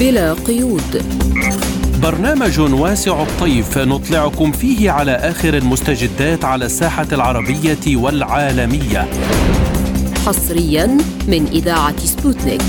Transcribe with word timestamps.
بلا 0.00 0.32
قيود. 0.32 1.02
برنامج 2.02 2.60
واسع 2.60 3.22
الطيف 3.22 3.78
نطلعكم 3.78 4.52
فيه 4.52 4.90
على 4.90 5.12
آخر 5.12 5.56
المستجدات 5.56 6.44
على 6.44 6.64
الساحة 6.64 7.06
العربية 7.12 7.96
والعالمية. 7.96 9.08
حصريا 10.26 10.86
من 11.28 11.46
إذاعة 11.46 11.98
سبوتنيك. 11.98 12.62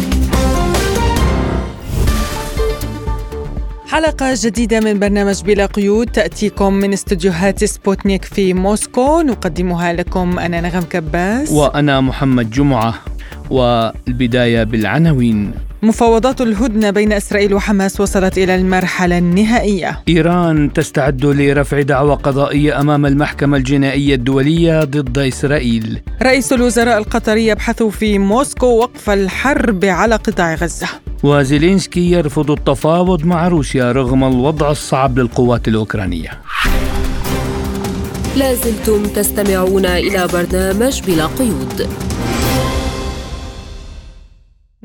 حلقة 3.88 4.34
جديدة 4.44 4.80
من 4.80 5.00
برنامج 5.00 5.42
بلا 5.42 5.66
قيود 5.66 6.08
تأتيكم 6.08 6.74
من 6.74 6.94
استديوهات 6.94 7.64
سبوتنيك 7.64 8.26
في 8.26 8.54
موسكو. 8.54 9.22
نقدمها 9.22 9.94
لكم 9.94 10.40
أنا 10.40 10.62
نغم 10.62 10.82
كباس. 10.82 11.52
وأنا 11.52 12.02
محمد 12.02 12.50
جمعة 12.50 12.94
والبداية 13.50 14.64
بالعناوين. 14.64 15.52
مفاوضات 15.86 16.42
الهدنة 16.42 16.90
بين 16.90 17.14
إسرائيل 17.14 17.54
وحماس 17.54 18.02
وصلت 18.02 18.38
إلى 18.38 18.56
المرحلة 18.56 19.18
النهائية. 19.18 20.00
إيران 20.08 20.74
تستعد 20.74 21.26
لرفع 21.26 21.82
دعوى 21.82 22.16
قضائية 22.16 22.80
أمام 22.82 23.06
المحكمة 23.06 23.58
الجنائية 23.58 24.16
الدولية 24.16 24.84
ضد 24.84 25.18
إسرائيل. 25.18 26.02
رئيس 26.24 26.54
الوزراء 26.54 26.98
القطري 26.98 27.48
يبحث 27.48 27.84
في 27.84 28.20
موسكو 28.20 28.66
وقف 28.66 29.10
الحرب 29.10 29.86
على 29.86 30.16
قطاع 30.16 30.56
غزة. 30.56 30.88
وزيلينسكي 31.24 32.12
يرفض 32.12 32.52
التفاوض 32.52 33.26
مع 33.26 33.48
روسيا 33.48 33.92
رغم 33.92 34.24
الوضع 34.24 34.72
الصعب 34.72 35.20
للقوات 35.20 35.68
الأوكرانية. 35.68 36.30
لازلتم 38.38 39.04
تستمعون 39.04 39.86
إلى 39.86 40.28
برنامج 40.34 41.02
بلا 41.08 41.26
قيود. 41.26 41.88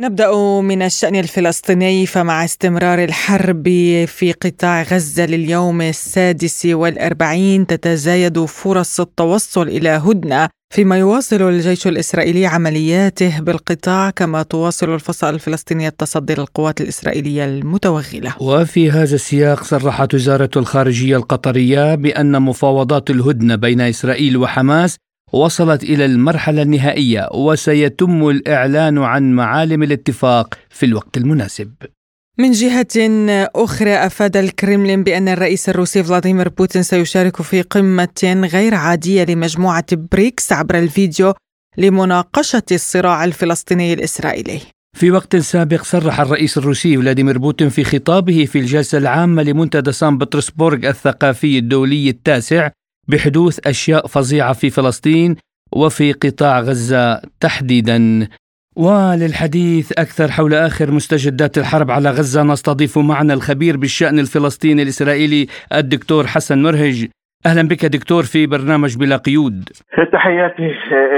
نبدأ 0.01 0.61
من 0.61 0.83
الشأن 0.83 1.17
الفلسطيني 1.17 2.07
فمع 2.07 2.45
استمرار 2.45 3.05
الحرب 3.05 3.65
في 4.07 4.33
قطاع 4.33 4.83
غزة 4.83 5.27
لليوم 5.27 5.83
السادس 5.83 6.67
والأربعين 6.67 7.67
تتزايد 7.67 8.45
فرص 8.45 9.01
التوصل 9.01 9.69
إلى 9.69 9.89
هدنة 9.89 10.49
فيما 10.75 10.99
يواصل 10.99 11.43
الجيش 11.43 11.87
الإسرائيلي 11.87 12.47
عملياته 12.47 13.41
بالقطاع 13.41 14.11
كما 14.11 14.43
تواصل 14.43 14.95
الفصائل 14.95 15.35
الفلسطينية 15.35 15.89
التصدي 15.89 16.35
للقوات 16.35 16.81
الإسرائيلية 16.81 17.45
المتوغلة. 17.45 18.35
وفي 18.41 18.91
هذا 18.91 19.15
السياق 19.15 19.65
صرحت 19.65 20.15
وزارة 20.15 20.51
الخارجية 20.57 21.17
القطرية 21.17 21.95
بأن 21.95 22.43
مفاوضات 22.43 23.11
الهدنة 23.11 23.57
بين 23.57 23.81
إسرائيل 23.81 24.37
وحماس 24.37 24.97
وصلت 25.33 25.83
إلى 25.83 26.05
المرحلة 26.05 26.63
النهائية 26.63 27.29
وسيتم 27.35 28.29
الإعلان 28.29 28.99
عن 28.99 29.33
معالم 29.33 29.83
الاتفاق 29.83 30.59
في 30.71 30.87
الوقت 30.87 31.17
المناسب. 31.17 31.73
من 32.39 32.51
جهة 32.51 32.87
أخرى 33.55 33.91
أفاد 33.91 34.37
الكرملين 34.37 35.03
بأن 35.03 35.29
الرئيس 35.29 35.69
الروسي 35.69 36.03
فلاديمير 36.05 36.49
بوتين 36.49 36.83
سيشارك 36.83 37.43
في 37.43 37.63
قمة 37.63 38.49
غير 38.53 38.75
عادية 38.75 39.25
لمجموعة 39.25 39.87
بريكس 39.93 40.53
عبر 40.53 40.79
الفيديو 40.79 41.35
لمناقشة 41.79 42.63
الصراع 42.73 43.25
الفلسطيني 43.25 43.93
الإسرائيلي. 43.93 44.61
في 44.99 45.11
وقت 45.11 45.37
سابق 45.37 45.83
صرح 45.83 46.21
الرئيس 46.21 46.59
الروسي 46.59 46.97
فلاديمير 46.97 47.39
بوتين 47.39 47.69
في 47.69 47.85
خطابه 47.85 48.45
في 48.45 48.59
الجلسة 48.59 48.99
العامة 48.99 49.43
لمنتدى 49.43 49.93
سان 49.93 50.19
بطرسبورغ 50.19 50.89
الثقافي 50.89 51.59
الدولي 51.59 52.09
التاسع 52.09 52.71
بحدوث 53.11 53.67
أشياء 53.67 54.07
فظيعة 54.07 54.53
في 54.53 54.71
فلسطين 54.71 55.37
وفي 55.73 56.13
قطاع 56.13 56.61
غزة 56.61 57.21
تحديدا. 57.41 58.29
وللحديث 58.77 59.93
أكثر 59.93 60.29
حول 60.29 60.55
آخر 60.55 60.91
مستجدات 60.91 61.59
الحرب 61.59 61.91
على 61.91 62.11
غزة 62.11 62.43
نستضيف 62.43 62.99
معنا 62.99 63.35
الخبير 63.35 63.77
بالشأن 63.77 64.19
الفلسطيني 64.19 64.83
الإسرائيلي 64.83 65.47
الدكتور 65.75 66.27
حسن 66.27 66.63
مرهج. 66.63 67.09
أهلا 67.47 67.69
بك 67.69 67.87
دكتور 67.87 68.23
في 68.23 68.47
برنامج 68.47 68.97
بلا 68.97 69.17
قيود. 69.17 69.69
تحياتي 70.13 70.69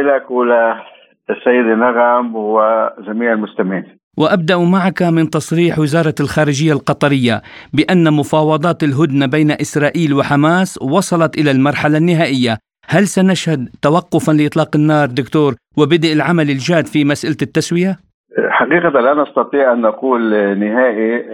لك 0.08 0.30
وللسيد 0.30 1.66
نغم 1.78 2.36
وجميع 2.36 3.32
المستمعين. 3.32 4.01
وأبدأ 4.18 4.58
معك 4.58 5.02
من 5.02 5.30
تصريح 5.30 5.78
وزارة 5.78 6.14
الخارجية 6.20 6.72
القطرية 6.72 7.42
بأن 7.72 8.12
مفاوضات 8.12 8.82
الهدنه 8.82 9.26
بين 9.26 9.50
إسرائيل 9.50 10.14
وحماس 10.14 10.78
وصلت 10.82 11.38
إلى 11.38 11.50
المرحلة 11.50 11.98
النهائية. 11.98 12.58
هل 12.88 13.06
سنشهد 13.06 13.68
توقفا 13.82 14.32
لإطلاق 14.32 14.76
النار 14.76 15.06
دكتور 15.08 15.54
وبدء 15.78 16.12
العمل 16.12 16.50
الجاد 16.50 16.86
في 16.86 17.04
مسألة 17.04 17.36
التسوية؟ 17.42 17.98
حقيقة 18.48 19.00
لا 19.00 19.22
نستطيع 19.22 19.72
أن 19.72 19.80
نقول 19.80 20.30
نهائي 20.58 21.24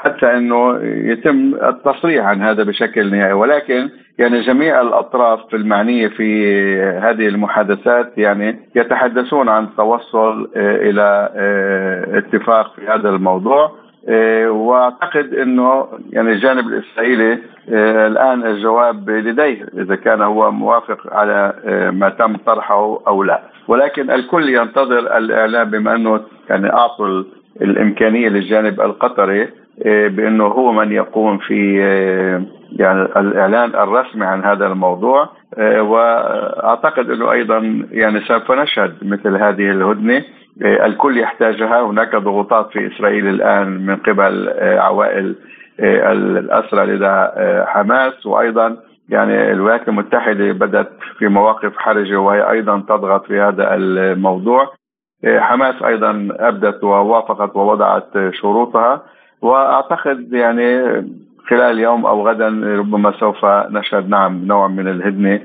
حتى 0.00 0.26
أنه 0.26 0.78
يتم 1.12 1.54
التصريح 1.54 2.24
عن 2.24 2.42
هذا 2.42 2.62
بشكل 2.62 3.10
نهائي 3.10 3.32
ولكن 3.32 3.88
يعني 4.18 4.40
جميع 4.40 4.80
الأطراف 4.80 5.54
المعنية 5.54 6.08
في 6.08 6.52
هذه 6.82 7.28
المحادثات 7.28 8.12
يعني 8.18 8.58
يتحدثون 8.76 9.48
عن 9.48 9.64
التوصل 9.64 10.50
إلى 10.56 11.30
اتفاق 12.14 12.74
في 12.74 12.86
هذا 12.88 13.08
الموضوع 13.08 13.72
وأعتقد 14.48 15.34
إنه 15.34 15.86
يعني 16.10 16.32
الجانب 16.32 16.66
الإسرائيلي 16.68 17.38
الآن 18.06 18.46
الجواب 18.46 19.10
لديه 19.10 19.66
إذا 19.78 19.96
كان 19.96 20.22
هو 20.22 20.50
موافق 20.50 21.14
على 21.14 21.52
ما 21.94 22.08
تم 22.08 22.36
طرحه 22.36 23.00
أو 23.06 23.22
لا. 23.22 23.40
ولكن 23.68 24.10
الكل 24.10 24.48
ينتظر 24.48 24.98
الإعلام 24.98 25.70
بما 25.70 25.94
أنه 25.94 26.20
يعني 26.50 26.72
أعطوا 26.72 27.22
الإمكانية 27.62 28.28
للجانب 28.28 28.80
القطري 28.80 29.48
بأنه 29.84 30.44
هو 30.44 30.72
من 30.72 30.92
يقوم 30.92 31.38
في 31.38 31.76
يعني 32.72 33.02
الإعلان 33.02 33.74
الرسمي 33.74 34.26
عن 34.26 34.44
هذا 34.44 34.66
الموضوع. 34.66 35.28
وأعتقد 35.78 37.10
أنه 37.10 37.32
أيضا 37.32 37.86
يعني 37.90 38.20
سوف 38.20 38.52
نشهد 38.52 38.94
مثل 39.02 39.36
هذه 39.36 39.70
الهدنة. 39.70 40.22
الكل 40.62 41.18
يحتاجها. 41.18 41.82
هناك 41.82 42.16
ضغوطات 42.16 42.70
في 42.70 42.86
إسرائيل 42.86 43.28
الآن 43.28 43.86
من 43.86 43.96
قبل 43.96 44.54
عوائل 44.60 45.36
الأسرى 45.80 46.86
لدى 46.86 47.28
حماس. 47.66 48.26
وأيضا 48.26 48.76
يعني 49.08 49.52
الولايات 49.52 49.88
المتحدة 49.88 50.52
بدأت 50.52 50.90
في 51.18 51.28
مواقف 51.28 51.76
حرجة 51.76 52.16
وهي 52.16 52.50
أيضا 52.50 52.80
تضغط 52.88 53.26
في 53.26 53.40
هذا 53.40 53.74
الموضوع. 53.74 54.72
حماس 55.26 55.82
أيضا 55.82 56.28
أبدت 56.40 56.84
ووافقت 56.84 57.56
ووضعت 57.56 58.08
شروطها. 58.32 59.02
وأعتقد 59.42 60.32
يعني 60.32 60.82
خلال 61.48 61.78
يوم 61.78 62.06
أو 62.06 62.28
غدا 62.28 62.48
ربما 62.78 63.12
سوف 63.20 63.44
نشهد 63.44 64.08
نعم 64.08 64.44
نوع 64.44 64.68
من 64.68 64.88
الهدنة 64.88 65.40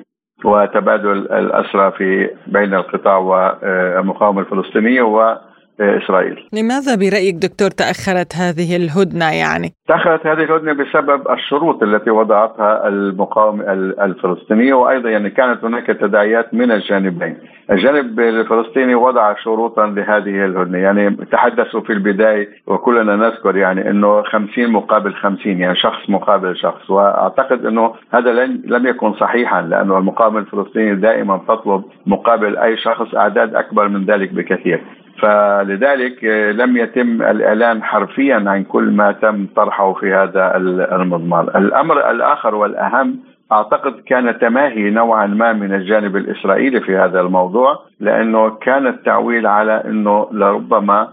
وتبادل 0.46 1.12
الأسرى 1.12 1.92
في 1.92 2.30
بين 2.48 2.74
القطاع 2.74 3.18
والمقاومة 3.18 4.40
الفلسطينية 4.42 5.02
و 5.02 5.38
اسرائيل. 5.80 6.48
لماذا 6.54 6.96
برأيك 6.96 7.36
دكتور 7.36 7.70
تأخرت 7.70 8.36
هذه 8.36 8.76
الهدنة 8.76 9.32
يعني؟ 9.34 9.70
تأخرت 9.88 10.28
هذه 10.28 10.44
الهدنة 10.44 10.74
بسبب 10.74 11.32
الشروط 11.32 11.84
التي 11.84 12.10
وضعتها 12.10 12.88
المقاومه 12.88 13.64
الفلسطينيه 13.74 14.74
وأيضا 14.74 15.10
يعني 15.10 15.30
كانت 15.30 15.64
هناك 15.64 15.88
تداعيات 15.88 16.54
من 16.54 16.72
الجانبين. 16.72 17.38
الجانب 17.72 18.20
الفلسطيني 18.20 18.96
وضع 18.96 19.36
شروطا 19.44 19.88
لهذه 19.88 20.46
الهدنة، 20.46 20.78
يعني 20.78 21.18
تحدثوا 21.32 21.82
في 21.82 21.94
البداية 21.94 22.50
وكلنا 22.68 23.16
نذكر 23.16 23.56
يعني 23.58 23.90
إنه 23.90 24.24
50 24.24 24.72
مقابل 24.72 25.14
50 25.14 25.60
يعني 25.60 25.76
شخص 25.76 26.10
مقابل 26.10 26.58
شخص 26.58 26.90
وأعتقد 26.90 27.66
إنه 27.66 27.94
هذا 28.14 28.46
لم 28.66 28.88
يكن 28.88 29.14
صحيحا 29.14 29.62
لأنه 29.62 29.98
المقاومه 29.98 30.40
الفلسطينيه 30.40 30.94
دائما 30.94 31.42
تطلب 31.48 31.84
مقابل 32.06 32.58
أي 32.58 32.78
شخص 32.78 33.16
أعداد 33.16 33.56
أكبر 33.56 33.88
من 33.88 34.06
ذلك 34.06 34.34
بكثير. 34.34 34.82
فلذلك 35.22 36.24
لم 36.56 36.78
يتم 36.78 37.22
الإعلان 37.22 37.84
حرفيا 37.84 38.44
عن 38.48 38.64
كل 38.64 38.84
ما 38.92 39.12
تم 39.12 39.48
طرحه 39.56 39.94
في 39.94 40.14
هذا 40.14 40.58
المضمار. 40.96 41.58
الأمر 41.58 42.12
الآخر 42.12 42.56
والأهم 42.56 43.20
أعتقد 43.52 43.94
كان 44.08 44.40
تماهي 44.40 44.90
نوعا 44.90 45.26
ما 45.28 45.54
من 45.54 45.74
الجانب 45.74 46.16
الإسرائيلي 46.16 46.82
في 46.82 46.98
هذا 46.98 47.22
الموضوع 47.22 47.80
لأنه 48.00 48.50
كان 48.50 48.88
التعويل 48.88 49.48
على 49.48 49.84
إنه 49.86 50.28
لربما 50.32 51.08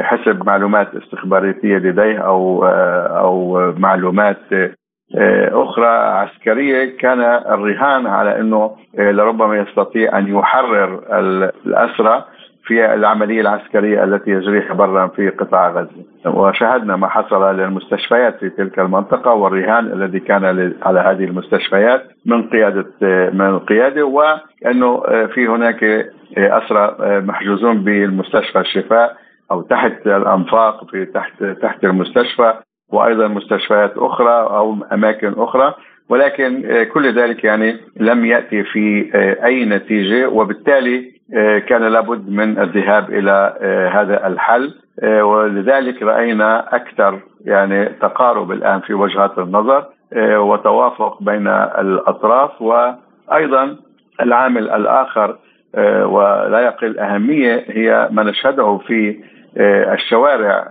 حسب 0.00 0.46
معلومات 0.46 0.88
استخباراتية 0.94 1.76
لديه 1.76 2.18
أو 2.18 2.64
أو 3.18 3.72
معلومات 3.78 4.38
أخرى 5.52 5.86
عسكرية 5.86 6.96
كان 6.98 7.20
الرهان 7.20 8.06
على 8.06 8.40
إنه 8.40 8.70
لربما 8.98 9.56
يستطيع 9.56 10.18
أن 10.18 10.28
يحرر 10.38 11.02
الأسرى 11.66 12.24
في 12.72 12.94
العملية 12.94 13.40
العسكرية 13.40 14.04
التي 14.04 14.30
يجريها 14.30 14.74
برا 14.74 15.06
في 15.06 15.28
قطاع 15.28 15.70
غزة. 15.70 16.04
وشاهدنا 16.26 16.96
ما 16.96 17.08
حصل 17.08 17.56
للمستشفيات 17.56 18.38
في 18.38 18.50
تلك 18.50 18.78
المنطقة 18.78 19.34
والرهان 19.34 19.86
الذي 19.92 20.20
كان 20.20 20.44
على 20.82 21.00
هذه 21.00 21.24
المستشفيات 21.24 22.02
من 22.26 22.48
قيادة 22.48 22.86
من 23.32 23.46
القيادة 23.46 24.04
وأنه 24.04 25.00
في 25.34 25.46
هناك 25.48 25.84
أسرى 26.38 26.96
محجوزون 27.00 27.84
بالمستشفى 27.84 28.60
الشفاء 28.60 29.16
أو 29.50 29.62
تحت 29.62 30.06
الأنفاق 30.06 30.90
في 30.90 31.04
تحت 31.04 31.44
تحت 31.44 31.84
المستشفى 31.84 32.54
وأيضا 32.92 33.28
مستشفيات 33.28 33.92
أخرى 33.96 34.40
أو 34.56 34.76
أماكن 34.92 35.32
أخرى. 35.36 35.74
ولكن 36.08 36.64
كل 36.94 37.14
ذلك 37.14 37.44
يعني 37.44 37.76
لم 38.00 38.24
يأتي 38.24 38.62
في 38.64 39.10
أي 39.44 39.64
نتيجة 39.64 40.28
وبالتالي 40.28 41.12
كان 41.68 41.82
لابد 41.82 42.28
من 42.30 42.58
الذهاب 42.58 43.10
إلى 43.10 43.54
هذا 43.92 44.26
الحل. 44.26 44.74
ولذلك 45.22 46.02
رأينا 46.02 46.76
أكثر 46.76 47.20
يعني 47.44 47.84
تقارب 47.84 48.52
الآن 48.52 48.80
في 48.80 48.94
وجهات 48.94 49.38
النظر 49.38 49.84
وتوافق 50.22 51.22
بين 51.22 51.48
الأطراف 51.48 52.62
وأيضا 52.62 53.76
العامل 54.20 54.70
الآخر 54.70 55.36
ولا 56.04 56.60
يقل 56.60 56.98
أهمية 56.98 57.64
هي 57.68 58.08
ما 58.10 58.22
نشهده 58.22 58.78
في 58.86 59.16
آه، 59.56 59.94
الشوارع 59.94 60.68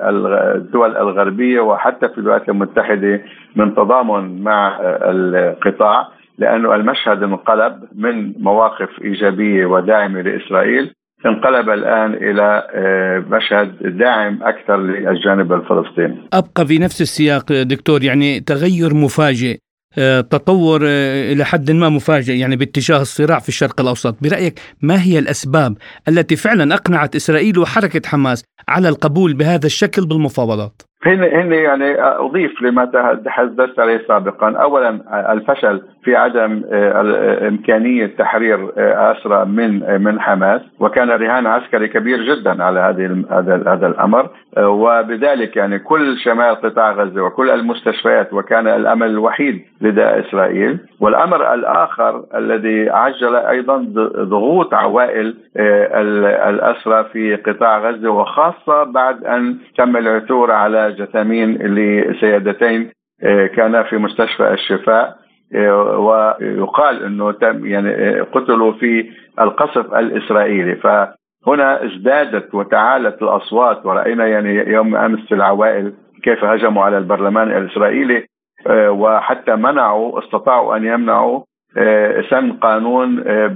الدول 0.55 0.97
الغربية 0.97 1.59
وحتى 1.61 2.09
في 2.09 2.17
الولايات 2.17 2.49
المتحدة 2.49 3.21
من 3.55 3.75
تضامن 3.75 4.43
مع 4.43 4.77
القطاع. 4.83 6.07
لأنه 6.37 6.75
المشهد 6.75 7.23
انقلب 7.23 7.83
من 7.95 8.33
مواقف 8.41 8.89
إيجابية 9.01 9.65
وداعمة 9.65 10.21
لإسرائيل 10.21 10.93
انقلب 11.25 11.69
الآن 11.69 12.13
إلى 12.13 12.67
آه، 12.73 13.35
مشهد 13.35 13.97
داعم 13.97 14.43
أكثر 14.43 14.77
للجانب 14.77 15.53
الفلسطيني. 15.53 16.27
أبقى 16.33 16.65
في 16.65 16.79
نفس 16.79 17.01
السياق 17.01 17.51
دكتور 17.51 18.03
يعني 18.03 18.39
تغير 18.39 18.93
مفاجئ 18.93 19.57
آه، 19.97 20.21
تطور 20.21 20.81
آه، 20.83 21.33
إلى 21.33 21.45
حد 21.45 21.71
ما 21.71 21.89
مفاجئ 21.89 22.33
يعني 22.33 22.55
باتجاه 22.55 23.01
الصراع 23.01 23.39
في 23.39 23.49
الشرق 23.49 23.81
الأوسط، 23.81 24.15
برأيك 24.21 24.59
ما 24.81 25.03
هي 25.03 25.19
الأسباب 25.19 25.77
التي 26.07 26.35
فعلا 26.35 26.73
أقنعت 26.73 27.15
إسرائيل 27.15 27.59
وحركه 27.59 28.09
حماس 28.09 28.43
على 28.67 28.89
القبول 28.89 29.33
بهذا 29.33 29.65
الشكل 29.65 30.05
بالمفاوضات؟ 30.05 30.81
هن 31.06 31.24
هن 31.24 31.53
يعني 31.53 32.01
أضيف 32.01 32.62
لما 32.62 32.86
تحدثت 33.25 33.80
عليه 33.80 34.01
سابقا، 34.07 34.56
اولا 34.57 35.00
الفشل 35.33 35.81
في 36.03 36.15
عدم 36.15 36.62
آه، 36.71 37.48
امكانيه 37.48 38.06
تحرير 38.18 38.71
أسرى 38.77 39.45
من 39.45 40.01
من 40.03 40.21
حماس 40.21 40.62
وكان 40.80 41.09
رهان 41.09 41.48
عسكري 41.48 41.88
كبير 41.88 42.21
جدا 42.21 42.63
على 42.63 42.80
هذه 42.80 43.24
هذا 43.31 43.63
هذا 43.68 43.88
الأمر. 43.88 44.30
وبذلك 44.57 45.56
يعني 45.56 45.80
كل 45.80 46.18
شمال 46.18 46.56
قطاع 46.56 46.92
غزة 46.92 47.21
وكل 47.21 47.50
المستشفيات 47.50 48.33
وكان 48.33 48.68
الأمل 48.68 49.07
الوحيد 49.07 49.62
لدى 49.81 50.03
إسرائيل. 50.03 50.77
والأمر 51.00 51.53
الآخر 51.53 52.24
الذي 52.36 52.89
عجل 52.89 53.36
أيضا 53.36 53.77
ضغوط 54.18 54.74
عوائل 54.74 55.36
آه، 55.57 56.01
الأسرى 56.50 57.03
في 57.03 57.36
قطاع 57.36 57.80
غزة 57.80 58.09
وخاصة 58.09 58.83
بعد 58.83 59.24
أن 59.25 59.57
تم 59.77 59.98
العثور 59.98 60.51
على 60.51 60.90
جثامين 60.91 61.57
لسيادتين 61.57 62.91
آه، 63.23 63.47
كانا 63.47 63.83
في 63.83 63.97
مستشفى 63.97 64.53
الشفاء 64.53 65.17
آه، 65.55 65.97
ويقال 65.97 67.03
إنه 67.03 67.31
تم 67.31 67.65
يعني 67.65 68.19
قتلوا 68.19 68.71
في 68.71 69.09
القصف 69.41 69.93
الإسرائيلي. 69.93 70.75
فهنا 70.75 71.85
ازدادت 71.85 72.55
وتعالت 72.55 73.21
الأصوات 73.21 73.85
ورأينا 73.85 74.27
يعني 74.27 74.71
يوم 74.71 74.95
أمس 74.95 75.31
العوائل 75.31 75.93
كيف 76.23 76.43
هجموا 76.43 76.83
على 76.83 76.97
البرلمان 76.97 77.51
الإسرائيلي 77.57 78.25
آه، 78.67 78.91
وحتى 78.91 79.55
منعوا 79.55 80.19
استطاعوا 80.19 80.77
أن 80.77 80.85
يمنعوا 80.85 81.41
آه، 81.77 82.21
سن 82.29 82.51
قانون 82.53 83.23
آه، 83.27 83.47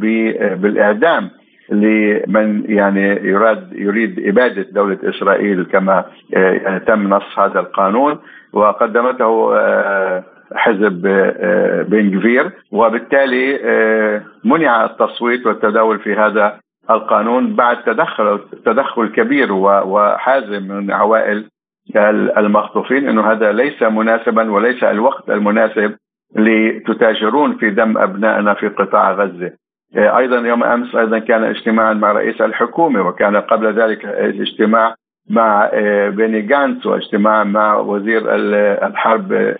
بالإعدام. 0.55 1.29
لمن 1.69 2.63
يعني 2.65 3.07
يراد 3.23 3.73
يريد 3.73 4.27
إبادة 4.27 4.65
دولة 4.71 4.97
إسرائيل 5.03 5.63
كما 5.65 6.05
يعني 6.29 6.79
تم 6.79 7.09
نص 7.13 7.39
هذا 7.39 7.59
القانون 7.59 8.17
وقدمته 8.53 9.55
حزب 10.55 11.01
بن 11.89 12.11
جفير 12.11 12.51
وبالتالي 12.71 13.59
منع 14.43 14.85
التصويت 14.85 15.45
والتداول 15.45 15.99
في 15.99 16.13
هذا 16.13 16.59
القانون 16.89 17.55
بعد 17.55 17.83
تدخل 17.83 18.39
تدخل 18.65 19.07
كبير 19.07 19.53
وحازم 19.53 20.67
من 20.67 20.91
عوائل 20.91 21.45
المخطوفين 22.37 23.09
إنه 23.09 23.31
هذا 23.31 23.51
ليس 23.51 23.83
مناسبا 23.83 24.51
وليس 24.51 24.83
الوقت 24.83 25.29
المناسب 25.29 25.95
لتتاجرون 26.35 27.57
في 27.57 27.69
دم 27.69 27.97
أبنائنا 27.97 28.53
في 28.53 28.67
قطاع 28.67 29.11
غزة. 29.13 29.51
أيضا 29.97 30.37
يوم 30.47 30.63
أمس 30.63 30.95
أيضا 30.95 31.19
كان 31.19 31.43
اجتماعا 31.43 31.93
مع 31.93 32.11
رئيس 32.11 32.41
الحكومة 32.41 33.07
وكان 33.07 33.37
قبل 33.37 33.73
ذلك 33.81 34.05
اجتماع 34.05 34.95
مع 35.29 35.69
بيني 36.09 36.41
جانس 36.41 36.85
واجتماع 36.85 37.43
مع 37.43 37.75
وزير 37.77 38.21
الحرب 38.85 39.55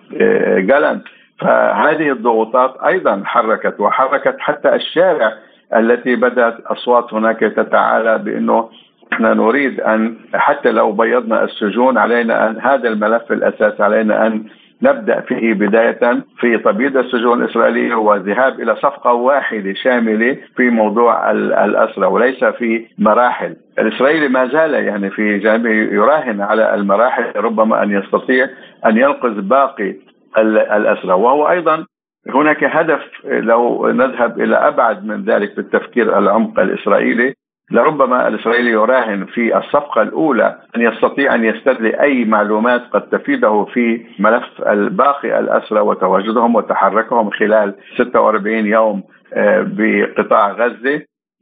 جالانت 0.57 1.03
فهذه 1.39 2.11
الضغوطات 2.11 2.77
أيضا 2.85 3.21
حركت 3.25 3.79
وحركت 3.79 4.35
حتى 4.39 4.75
الشارع 4.75 5.33
التي 5.75 6.15
بدأت 6.15 6.59
أصوات 6.65 7.13
هناك 7.13 7.39
تتعالى 7.39 8.17
بأنه 8.17 8.69
إحنا 9.13 9.33
نريد 9.33 9.81
أن 9.81 10.15
حتى 10.33 10.71
لو 10.71 10.91
بيضنا 10.91 11.43
السجون 11.43 11.97
علينا 11.97 12.49
أن 12.49 12.59
هذا 12.61 12.89
الملف 12.89 13.31
الاساسي 13.31 13.83
علينا 13.83 14.27
أن 14.27 14.43
نبدأ 14.81 15.21
فيه 15.21 15.53
بداية 15.53 16.23
في 16.39 16.57
تبييض 16.57 16.97
السجون 16.97 17.43
الاسرائيليه 17.43 17.95
وذهاب 17.95 18.59
إلى 18.59 18.75
صفقة 18.75 19.13
واحدة 19.13 19.73
شاملة 19.73 20.37
في 20.55 20.69
موضوع 20.69 21.31
الاسرى 21.31 22.05
وليس 22.05 22.43
في 22.43 22.85
مراحل. 22.99 23.55
الإسرائيلي 23.79 24.27
ما 24.27 24.47
زال 24.47 24.73
يعني 24.73 25.09
في 25.09 25.37
جانبه 25.37 25.69
يراهن 25.69 26.41
على 26.41 26.75
المراحل 26.75 27.31
ربما 27.35 27.83
أن 27.83 27.91
يستطيع 27.91 28.47
أن 28.85 28.97
ينقذ 28.97 29.41
باقي 29.41 29.95
الاسرى 30.37 31.13
وهو 31.13 31.49
أيضا 31.49 31.85
هناك 32.29 32.63
هدف 32.63 33.01
لو 33.25 33.87
نذهب 33.91 34.41
إلى 34.41 34.55
أبعد 34.55 35.05
من 35.05 35.23
ذلك 35.23 35.53
في 35.53 35.61
التفكير 35.61 36.17
العمق 36.17 36.59
الإسرائيلي 36.59 37.33
لربما 37.71 38.27
الإسرائيلي 38.27 38.71
يراهن 38.71 39.25
في 39.25 39.57
الصفقة 39.57 40.01
الأولى 40.01 40.57
أن 40.75 40.81
يستطيع 40.81 41.35
أن 41.35 41.45
يستدلي 41.45 42.01
أي 42.01 42.25
معلومات 42.25 42.81
قد 42.93 43.01
تفيده 43.01 43.65
في 43.73 44.05
ملف 44.19 44.61
الباقي 44.67 45.39
الأسرى 45.39 45.79
وتواجدهم 45.79 46.55
وتحركهم 46.55 47.29
خلال 47.29 47.75
46 47.97 48.65
يوم 48.65 49.03
آه، 49.33 49.65
بقطاع 49.67 50.51
غزة. 50.51 51.01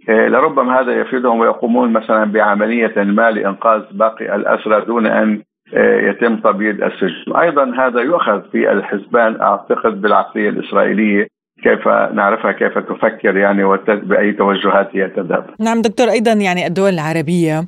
آه، 0.10 0.28
لربما 0.28 0.80
هذا 0.80 0.92
يفيدهم 0.92 1.40
ويقومون 1.40 1.94
مثلا 1.94 2.24
بعملية 2.24 2.94
ما 2.98 3.32
لانقاذ 3.32 3.82
باقي 3.92 4.36
الأسرى 4.36 4.86
دون 4.86 5.06
أن 5.08 5.42
آه، 5.74 6.02
يتم 6.10 6.36
تبييض 6.36 6.84
السجن. 6.84 7.36
أيضا 7.36 7.74
هذا 7.78 8.02
يؤخذ 8.02 8.42
في 8.52 8.72
الحسبان 8.72 9.42
أعتقد 9.42 10.02
بالعقلية 10.02 10.50
الإسرائيلية 10.50 11.28
كيف 11.64 11.88
نعرفها 12.16 12.52
كيف 12.52 12.78
تفكر 12.78 13.38
يعني 13.38 13.64
بأي 13.88 14.32
توجهات 14.32 14.90
هي 14.94 15.10
تذهب. 15.10 15.50
نعم 15.60 15.82
دكتور 15.82 16.10
أيضا 16.10 16.34
يعني 16.34 16.68
الدول 16.68 16.94
العربية 16.94 17.68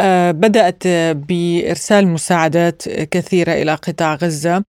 آه، 0.00 0.30
بدأت 0.30 0.82
بإرسال 1.28 2.08
مساعدات 2.08 2.88
كثيرة 2.88 3.52
إلى 3.52 3.74
قطاع 3.74 4.14
غزة. 4.14 4.64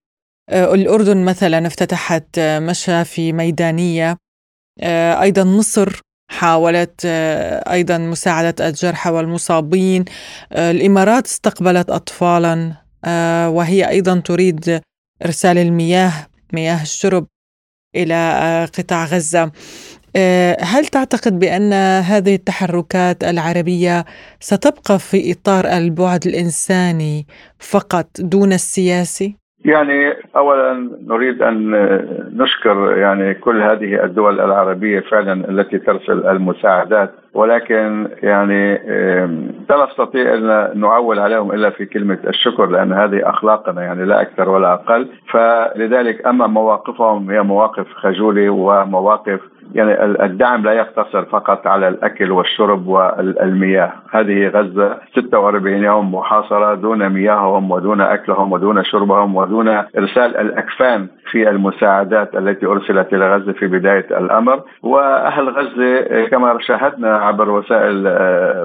آه، 0.50 0.74
الأردن 0.74 1.26
مثلا 1.26 1.68
افتتحت 1.68 2.40
مشافي 2.40 3.34
ميدانية. 3.34 4.18
آه، 4.82 5.22
أيضا 5.22 5.44
مصر 5.44 6.02
حاولت 6.32 7.06
أيضا 7.72 7.98
مساعدة 7.98 8.68
الجرحى 8.68 9.10
والمصابين. 9.10 10.06
الإمارات 10.52 11.26
استقبلت 11.26 11.90
أطفالا. 11.90 12.74
وهي 13.48 13.90
أيضا 13.90 14.20
تريد 14.20 14.82
إرسال 15.26 15.58
المياه 15.58 16.12
مياه 16.54 16.82
الشرب. 16.82 17.28
إلى 17.96 18.14
آه، 18.14 18.66
قطاع 18.66 19.06
غزة 19.06 19.52
آه، 20.16 20.58
هل 20.62 20.86
تعتقد 20.86 21.40
بأن 21.40 21.74
هذه 22.02 22.36
التحركات 22.36 23.24
العربية 23.24 24.06
ستبقى 24.40 25.00
في 25.00 25.32
إطار 25.32 25.68
البعد 25.68 26.28
الإنساني 26.28 27.28
فقط 27.60 28.08
دون 28.20 28.54
السياسي؟ 28.54 29.39
يعني 29.66 30.14
اولا 30.36 30.90
نريد 31.08 31.42
أن 31.42 31.72
نشكر 32.38 32.98
يعني 32.98 33.34
كل 33.34 33.62
هذه 33.62 34.04
الدول 34.04 34.40
العربية 34.40 35.00
فعلا 35.00 35.50
التي 35.50 35.80
ترسل 35.80 36.28
المساعدات 36.28 37.12
ولكن 37.34 38.08
يعني 38.24 38.74
لا 39.70 39.86
نستطيع 39.90 40.34
أن 40.34 40.80
نعول 40.80 41.20
عليهم 41.20 41.52
إلا 41.52 41.70
في 41.70 41.86
كلمة 41.86 42.18
الشكر 42.28 42.66
لأن 42.66 42.94
هذه 42.94 43.30
أخلاقنا 43.30 43.84
يعني 43.84 44.06
لا 44.06 44.22
أكثر 44.22 44.50
ولا 44.50 44.74
أقل. 44.74 45.08
فلذلك 45.32 46.28
أما 46.28 46.48
مواقفهم 46.48 47.32
هي 47.32 47.42
مواقف 47.42 47.88
خجولة 47.94 48.50
ومواقف 48.50 49.40
يعني 49.74 50.06
الدعم 50.26 50.64
لا 50.64 50.74
يقتصر 50.74 51.26
فقط 51.26 51.68
على 51.68 51.88
الأكل 51.88 52.32
والشرب 52.32 52.88
والمياه، 52.88 53.92
هذه 54.12 54.48
غزة 54.48 54.98
46 55.16 55.84
يوم 55.84 56.16
محاصرة 56.16 56.74
دون 56.76 57.10
مياههم 57.10 57.72
ودون 57.72 58.02
أكلهم 58.02 58.52
ودون 58.52 58.84
شربهم 58.84 59.36
ودون 59.36 59.68
إرسال 59.70 60.38
الأكفان 60.38 61.08
في 61.32 61.50
المساعدات 61.50 62.36
التي 62.36 62.66
أرسلت 62.66 63.14
إلى 63.14 63.36
غزة 63.36 63.52
في 63.52 63.68
بداية 63.68 64.06
الأمر، 64.12 64.62
وأهل 64.84 65.50
غزة 65.50 66.26
كما 66.26 66.58
شاهدنا 66.60 67.18
عبر 67.18 67.50
وسائل 67.50 68.04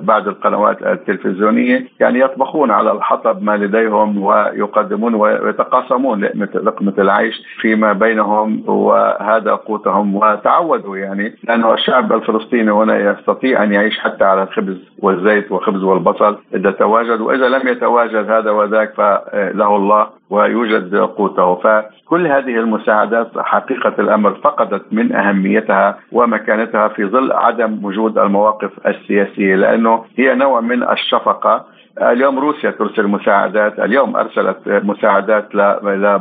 بعض 0.00 0.28
القنوات 0.28 0.82
التلفزيونية 0.82 1.86
يعني 2.00 2.20
يطبخون 2.20 2.70
على 2.70 2.92
الحطب 2.92 3.42
ما 3.42 3.56
لديهم 3.56 4.22
ويقدمون 4.22 5.14
ويتقاسمون 5.14 6.24
لقمة 6.54 6.94
العيش 6.98 7.42
فيما 7.60 7.92
بينهم 7.92 8.62
وهذا 8.66 9.52
قوتهم. 9.54 10.14
وتعودوا 10.14 10.93
يعني 10.96 11.34
لأنه 11.44 11.74
الشعب 11.74 12.12
الفلسطيني 12.12 12.70
هنا 12.70 13.10
يستطيع 13.10 13.62
أن 13.62 13.72
يعيش 13.72 13.98
حتى 13.98 14.24
على 14.24 14.42
الخبز 14.42 14.78
والزيت 14.98 15.52
والخبز 15.52 15.82
والبصل. 15.82 16.38
إذا 16.54 16.70
تواجد 16.70 17.20
وإذا 17.20 17.48
لم 17.48 17.68
يتواجد 17.68 18.30
هذا 18.30 18.50
وذاك 18.50 18.94
فله 18.94 19.76
الله 19.76 20.06
ويوجد 20.30 20.96
قوته. 20.96 21.54
فكل 21.54 22.26
هذه 22.26 22.56
المساعدات 22.58 23.38
حقيقة 23.38 23.94
الأمر 23.98 24.34
فقدت 24.34 24.82
من 24.92 25.12
أهميتها 25.12 25.98
ومكانتها 26.12 26.88
في 26.88 27.04
ظل 27.04 27.32
عدم 27.32 27.84
وجود 27.84 28.18
المواقف 28.18 28.70
السياسية 28.86 29.54
لأنه 29.54 30.04
هي 30.18 30.34
نوع 30.34 30.60
من 30.60 30.82
الشفقة 30.82 31.64
اليوم 32.02 32.38
روسيا 32.38 32.70
ترسل 32.70 33.06
مساعدات 33.06 33.78
اليوم 33.78 34.16
أرسلت 34.16 34.56
مساعدات 34.66 35.54
ل... 35.54 35.60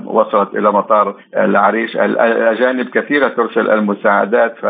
وصلت 0.06 0.56
إلى 0.56 0.72
مطار 0.72 1.16
العريش. 1.38 1.96
الأجانب 1.96 2.90
كثيرة 2.90 3.28
ترسل 3.28 3.70
المساعدات 3.70 4.56
ف 4.62 4.66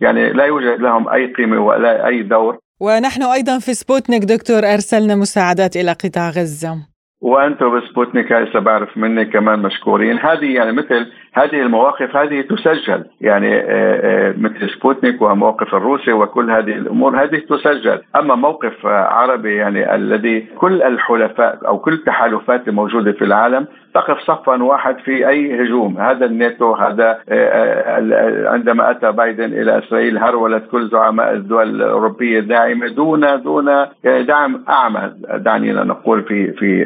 يعني 0.00 0.32
لا 0.32 0.44
يوجد 0.44 0.80
لهم 0.80 1.08
أي 1.08 1.32
قيمة 1.32 1.58
ولا 1.58 2.06
أي 2.06 2.22
دور. 2.22 2.58
ونحن 2.80 3.22
أيضا 3.22 3.58
في 3.58 3.74
سبوتنيك 3.74 4.24
دكتور 4.24 4.58
أرسلنا 4.58 5.14
مساعدات 5.14 5.76
إلى 5.76 5.92
قطاع 5.92 6.30
غزة. 6.30 6.95
وأنتم 7.26 7.80
بسبوتنيك 7.80 8.32
هسه 8.32 8.58
بعرف 8.60 8.98
مني 8.98 9.24
كمان 9.24 9.58
مشكورين. 9.58 10.18
هذه 10.18 10.54
يعني 10.54 10.72
مثل 10.72 11.06
هذه 11.32 11.62
المواقف 11.62 12.16
هذه 12.16 12.40
تسجل. 12.40 13.04
يعني 13.20 13.56
آه، 13.56 13.62
آه، 13.68 14.34
مثل 14.38 14.70
سبوتنيك 14.70 15.22
وموقف 15.22 15.74
الروسي 15.74 16.12
وكل 16.12 16.50
هذه 16.50 16.72
الأمور 16.72 17.22
هذه 17.22 17.38
تسجل. 17.38 18.00
أما 18.16 18.34
موقف 18.34 18.86
عربي 18.86 19.54
يعني 19.56 19.94
الذي 19.94 20.40
كل 20.40 20.82
الحلفاء 20.82 21.58
أو 21.66 21.78
كل 21.78 21.92
التحالفات 21.92 22.68
الموجودة 22.68 23.12
في 23.12 23.24
العالم 23.24 23.66
تقف 23.96 24.18
صفا 24.20 24.62
واحد 24.62 24.98
في 24.98 25.28
أي 25.28 25.62
هجوم. 25.62 25.98
هذا 25.98 26.26
الناتو 26.26 26.74
هذا 26.74 27.18
آه، 27.28 28.48
عندما 28.48 28.90
أتى 28.90 29.12
بايدن 29.12 29.44
إلى 29.44 29.78
إسرائيل 29.78 30.18
هرولت 30.18 30.70
كل 30.70 30.88
زعماء 30.88 31.32
الدول 31.32 31.82
الأوروبية 31.82 32.40
داعمة 32.40 32.88
دون 32.88 33.42
دون 33.42 33.86
دعم 34.04 34.64
أعمى. 34.68 35.12
دعنينا 35.34 35.84
نقول 35.84 36.22
في 36.22 36.52
في 36.52 36.82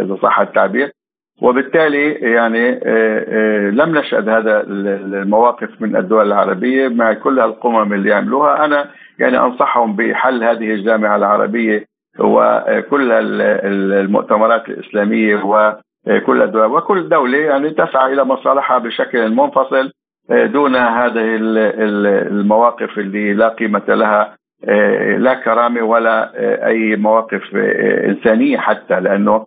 إذا 0.00 0.16
صح 0.22 0.40
التعبير. 0.40 0.90
وبالتالي 1.42 2.12
يعني 2.12 2.72
آه، 2.72 3.24
آه، 3.28 3.70
لم 3.70 3.98
نشهد 3.98 4.28
هذا 4.28 4.60
المواقف 4.66 5.68
من 5.80 5.96
الدول 5.96 6.26
العربية 6.26 6.88
مع 6.88 7.12
كل 7.12 7.40
القمم 7.40 7.92
اللي 7.92 8.10
يعملوها. 8.10 8.64
أنا 8.64 8.86
يعني 9.18 9.38
أنصحهم 9.38 9.96
بحل 9.96 10.44
هذه 10.44 10.70
الجامعة 10.72 11.16
العربية 11.16 11.84
وكل 12.18 13.12
المؤتمرات 13.12 14.68
الإسلامية 14.68 15.36
وكل 16.06 16.42
الدول 16.42 16.66
وكل 16.66 17.08
دولة 17.08 17.38
يعني 17.38 17.70
تسعى 17.70 18.12
إلى 18.12 18.24
مصالحها 18.24 18.78
بشكل 18.78 19.30
منفصل 19.30 19.92
آه، 20.30 20.46
دون 20.46 20.76
هذه 20.76 21.36
المواقف 22.30 22.98
اللي 22.98 23.34
لا 23.34 23.48
قيمة 23.48 23.82
لها 23.88 24.36
لا 25.18 25.34
كرامة 25.34 25.82
ولا 25.82 26.32
أي 26.66 26.96
مواقف 26.96 27.56
إنسانية 28.06 28.58
حتى 28.58 29.00
لأنه 29.00 29.46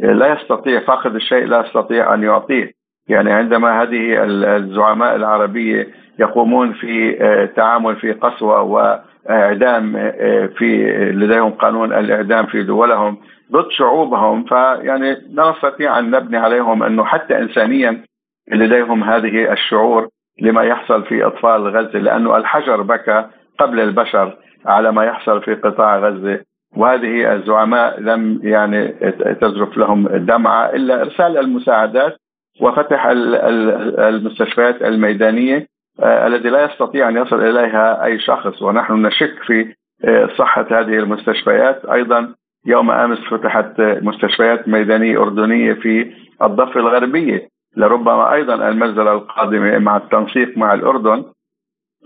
لا 0.00 0.32
يستطيع 0.32 0.80
فاقد 0.80 1.14
الشيء 1.14 1.46
لا 1.46 1.60
يستطيع 1.66 2.14
أن 2.14 2.22
يعطيه. 2.22 2.72
يعني 3.08 3.32
عندما 3.32 3.82
هذه 3.82 4.24
الزعماء 4.56 5.16
العربية 5.16 5.88
يقومون 6.18 6.72
في 6.72 7.16
آه، 7.20 7.44
تعامل 7.44 7.96
في 7.96 8.12
قسوة 8.12 9.00
واعدام 9.28 9.96
آه، 9.96 10.46
في 10.46 10.92
لديهم 11.12 11.50
قانون 11.50 11.92
الإعدام 11.92 12.46
في 12.46 12.62
دولهم 12.62 13.16
ضد 13.52 13.70
شعوبهم 13.70 14.44
فيعني 14.44 15.16
لا 15.30 15.50
نستطيع 15.50 15.98
أن 15.98 16.10
نبني 16.10 16.36
عليهم 16.36 16.82
أنه 16.82 17.04
حتى 17.04 17.38
انسانيا 17.38 18.04
لديهم 18.52 19.04
هذه 19.04 19.52
الشعور 19.52 20.08
لما 20.40 20.62
يحصل 20.62 21.04
في 21.04 21.26
أطفال 21.26 21.68
غزة 21.68 21.98
لأنه 21.98 22.36
الحجر 22.36 22.82
بكى 22.82 23.24
قبل 23.58 23.80
البشر 23.80 24.36
على 24.66 24.92
ما 24.92 25.04
يحصل 25.04 25.42
في 25.42 25.54
قطاع 25.54 25.98
غزة 25.98 26.40
وهذه 26.76 27.34
الزعماء 27.34 28.00
لم 28.00 28.40
يعني 28.42 28.88
تزرف 29.40 29.76
لهم 29.76 30.08
دمعة 30.08 30.66
إلا 30.66 31.00
إرسال 31.02 31.38
المساعدات 31.38 32.16
وفتح 32.60 33.06
المستشفيات 33.98 34.82
الميدانية 34.82 35.56
آه، 35.56 35.66
الذي 36.02 36.48
لا 36.48 36.64
يستطيع 36.64 37.08
أن 37.08 37.16
يصل 37.16 37.42
إليها 37.42 38.04
أي 38.04 38.18
شخص. 38.18 38.62
ونحن 38.62 39.06
نشك 39.06 39.42
في 39.46 39.74
آه، 40.04 40.28
صحة 40.38 40.66
هذه 40.70 40.98
المستشفيات. 40.98 41.84
أيضا 41.84 42.34
يوم 42.66 42.90
أمس 42.90 43.18
فتحت 43.18 43.80
مستشفيات 43.80 44.68
ميدانية 44.68 45.22
أردنية 45.22 45.72
في 45.72 46.12
الضفة 46.42 46.80
الغربية. 46.80 47.48
لربما 47.76 48.32
أيضا 48.32 48.68
المنزلة 48.68 49.12
القادمة 49.12 49.78
مع 49.78 49.96
التنسيق 49.96 50.58
مع 50.58 50.74
الأردن 50.74 51.24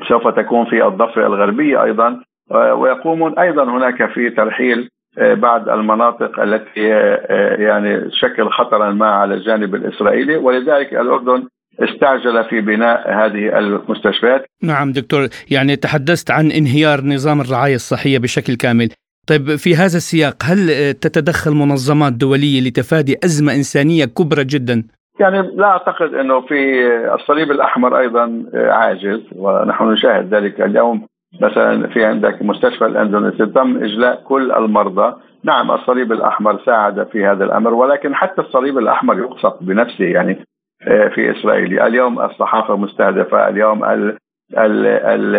سوف 0.09 0.29
تكون 0.29 0.65
في 0.65 0.87
الضفة 0.87 1.27
الغربية 1.27 1.83
أيضا. 1.83 2.21
آه، 2.53 2.75
ويقومون 2.75 3.39
أيضا 3.39 3.65
هناك 3.65 4.13
في 4.13 4.31
ترحيل 4.31 4.89
آه، 5.19 5.35
بعض 5.35 5.69
المناطق 5.69 6.41
التي 6.41 6.95
آه، 6.95 7.57
يعني 7.63 8.01
تشكل 8.01 8.49
خطرا 8.49 8.91
ما 8.91 9.11
على 9.11 9.35
الجانب 9.35 9.75
الإسرائيلي. 9.75 10.37
ولذلك 10.37 10.95
الأردن 10.95 11.49
استعجل 11.81 12.45
في 12.45 12.61
بناء 12.61 13.11
هذه 13.11 13.59
المستشفيات. 13.59 14.45
نعم 14.63 14.93
دكتور 14.93 15.29
يعني 15.51 15.77
تحدثت 15.77 16.31
عن 16.31 16.51
انهيار 16.51 17.01
نظام 17.05 17.41
الرعاية 17.41 17.75
الصحية 17.75 18.19
بشكل 18.19 18.55
كامل. 18.55 18.89
طيب 19.29 19.57
في 19.57 19.75
هذا 19.75 19.97
السياق 19.97 20.35
هل 20.45 20.59
تتدخل 20.95 21.51
منظمات 21.51 22.13
دولية 22.13 22.61
لتفادي 22.61 23.17
أزمة 23.25 23.53
إنسانية 23.53 24.05
كبرى 24.05 24.45
جدا؟ 24.45 24.85
يعني 25.21 25.51
لا 25.57 25.67
أعتقد 25.67 26.15
إنه 26.15 26.41
في 26.41 26.87
الصليب 27.15 27.51
الأحمر 27.51 27.99
أيضا 27.99 28.45
عاجز 28.55 29.21
ونحن 29.37 29.85
نشاهد 29.85 30.35
ذلك 30.35 30.61
اليوم. 30.61 31.07
مثلا 31.41 31.87
في 31.87 32.05
عندك 32.05 32.43
مستشفى 32.43 32.87
الأندونيسي 32.87 33.47
تم 33.47 33.77
إجلاء 33.85 34.23
كل 34.25 34.53
المرضى. 34.53 35.15
نعم 35.45 35.71
الصليب 35.71 36.13
الأحمر 36.13 36.61
ساعد 36.67 37.07
في 37.13 37.27
هذا 37.27 37.45
الأمر 37.45 37.75
ولكن 37.75 38.15
حتى 38.15 38.41
الصليب 38.41 38.79
الأحمر 38.79 39.19
يقصف 39.19 39.53
بنفسه. 39.61 40.05
يعني 40.05 40.45
في 40.85 41.31
إسرائيل. 41.31 41.81
اليوم 41.81 42.21
الصحافة 42.21 42.77
مستهدفة 42.77 43.49
اليوم 43.49 43.85
ال 43.85 44.17
ال 44.59 44.87
ال 44.87 45.37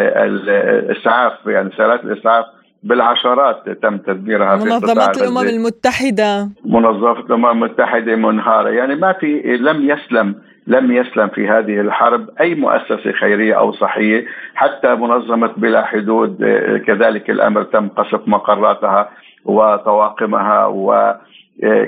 الإسعاف 0.49 1.33
يعني 1.45 1.69
سيارات 1.77 2.03
الإسعاف 2.03 2.45
بالعشرات 2.83 3.69
تم 3.69 3.97
تدميرها 3.97 4.57
في 4.57 4.63
منظمات 4.63 5.17
الأمم 5.21 5.37
المتحدة. 5.37 6.49
منظمة 6.65 7.19
الأمم 7.19 7.45
المتحدة 7.45 8.15
منهارة. 8.15 8.69
يعني 8.69 8.95
ما 8.95 9.13
في 9.13 9.57
لم 9.61 9.89
يسلم 9.89 10.35
لم 10.67 10.91
يسلم 10.91 11.27
في 11.27 11.47
هذه 11.47 11.81
الحرب 11.81 12.29
أي 12.41 12.55
مؤسسة 12.55 13.11
خيرية 13.11 13.53
أو 13.53 13.71
صحية. 13.71 14.25
حتى 14.55 14.95
منظمة 14.95 15.51
بلا 15.57 15.85
حدود 15.85 16.43
آه، 16.43 16.77
كذلك 16.77 17.29
الأمر 17.29 17.63
تم 17.63 17.89
قصف 17.89 18.27
مقراتها 18.27 19.09
وطواقمها 19.45 20.65
و 20.65 20.93
آه، 20.93 21.21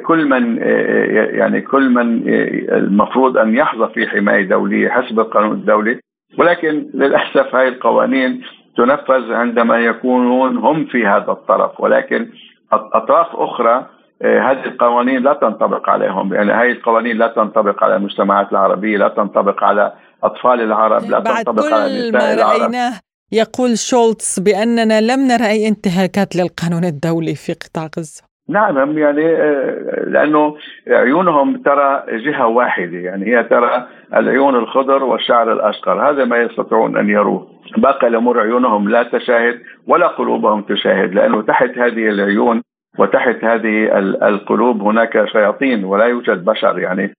كل 0.06 0.26
من 0.26 0.60
آه، 0.62 1.38
يعني 1.38 1.62
كل 1.62 1.90
من 1.90 2.30
المفروض 2.70 3.38
أن 3.38 3.56
يحظى 3.56 3.94
في 3.94 4.08
حماية 4.08 4.50
دوليه 4.50 4.90
حسب 4.90 5.20
القانون 5.20 5.52
الدولي. 5.52 6.00
ولكن 6.38 6.90
للأسف 6.94 7.56
هذه 7.56 7.68
القوانين 7.68 8.42
تنفذ 8.78 9.34
عندما 9.34 9.78
يكونون 9.78 10.58
هم 10.58 10.86
في 10.86 11.06
هذا 11.06 11.32
الطرف. 11.32 11.80
ولكن 11.80 12.30
أطراف 12.72 13.28
أخرى 13.34 13.86
آه، 14.22 14.40
هذه 14.52 14.66
القوانين 14.66 15.24
لا 15.24 15.34
تنطبق 15.34 15.90
عليهم. 15.90 16.34
يعني 16.34 16.52
هذه 16.52 16.72
القوانين 16.72 17.18
لا 17.18 17.28
تنطبق 17.28 17.84
على 17.84 17.96
المجتمعات 17.96 18.52
العربية 18.52 18.98
لا 18.98 19.08
تنطبق 19.08 19.64
على 19.64 19.94
أطفال 20.24 20.62
العرب 20.62 21.10
لا 21.10 21.20
بعد 21.20 21.46
تنطبق 21.46 21.66
على 21.66 21.86
النساء 21.86 22.36
ما 22.36 22.44
رأيناه 22.44 22.94
يقول 23.32 23.78
شولتز 23.78 24.40
بأننا 24.40 25.02
لم 25.02 25.20
نرى 25.28 25.48
أي 25.48 25.68
انتهاكات 25.68 26.36
للقانون 26.36 26.86
الدولي 26.86 27.36
في 27.36 27.54
قطاع 27.54 27.90
غزة. 27.98 28.35
نعم 28.50 28.98
يعني 28.98 29.25
آه، 29.36 30.04
لأنه 30.08 30.56
عيونهم 30.88 31.58
ترى 31.58 32.04
جهة 32.10 32.48
واحدة 32.48 32.98
يعني 32.98 33.25
هي 33.25 33.44
ترى 33.44 33.88
العيون 34.16 34.56
الخضر 34.56 35.04
والشعر 35.04 35.54
الاشقر 35.54 36.10
هذا 36.10 36.25
ما 36.25 36.38
يستطيعون 36.38 36.98
أن 36.98 37.10
يروه. 37.10 37.48
باقي 37.78 38.08
الأمور 38.08 38.40
عيونهم 38.40 38.90
لا 38.90 39.04
تشاهد 39.04 39.60
ولا 39.88 40.08
قلوبهم 40.08 40.62
تشاهد 40.62 41.14
لأنه 41.14 41.42
تحت 41.42 41.78
هذه 41.78 42.10
العيون 42.10 42.62
وتحت 43.00 43.44
هذه 43.44 43.98
القلوب 44.28 44.82
هناك 44.82 45.25
شياطين 45.25 45.84
ولا 45.84 46.06
يوجد 46.06 46.46
بشر 46.46 46.80
يعني 46.80 47.14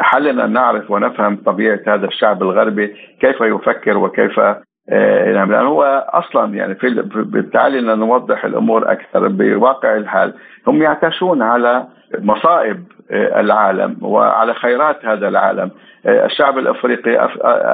حلنا 0.00 0.44
ان 0.44 0.52
نعرف 0.52 0.90
ونفهم 0.90 1.36
طبيعة 1.36 1.80
هذا 1.86 2.06
الشعب 2.06 2.42
الغربي 2.42 2.94
كيف 3.20 3.40
يفكر 3.40 3.98
وكيف 3.98 4.40
نعم 5.34 5.52
لأن 5.52 5.66
هو 5.66 6.06
أصلا 6.08 6.54
يعني 6.54 6.74
في 6.74 7.02
بالتالي 7.14 7.80
نوضح 7.80 8.44
الأمور 8.44 8.92
أكثر 8.92 9.28
بواقع 9.28 9.96
الحال 9.96 10.34
هم 10.66 10.82
يعتاشون 10.82 11.42
على 11.42 11.84
مصائب 12.18 12.84
العالم 13.12 13.96
وعلى 14.02 14.54
خيرات 14.54 15.04
هذا 15.04 15.28
العالم. 15.28 15.70
الشعب 16.06 16.58
الأفريقي 16.58 17.28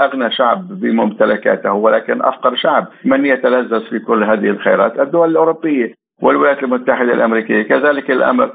أغنى 0.04 0.30
شعب 0.30 0.68
بممتلكاته 0.68 1.72
ولكن 1.72 2.22
أفقر 2.22 2.56
شعب 2.56 2.86
من 3.04 3.26
يتلذذ 3.26 3.80
في 3.80 3.98
كل 3.98 4.24
هذه 4.24 4.48
الخيرات؟ 4.50 5.00
الدول 5.00 5.30
الأوروبية 5.30 5.94
والولايات 6.22 6.62
المتحدة 6.62 7.12
الأمريكية. 7.12 7.62
كذلك 7.62 8.10
الأمر 8.10 8.50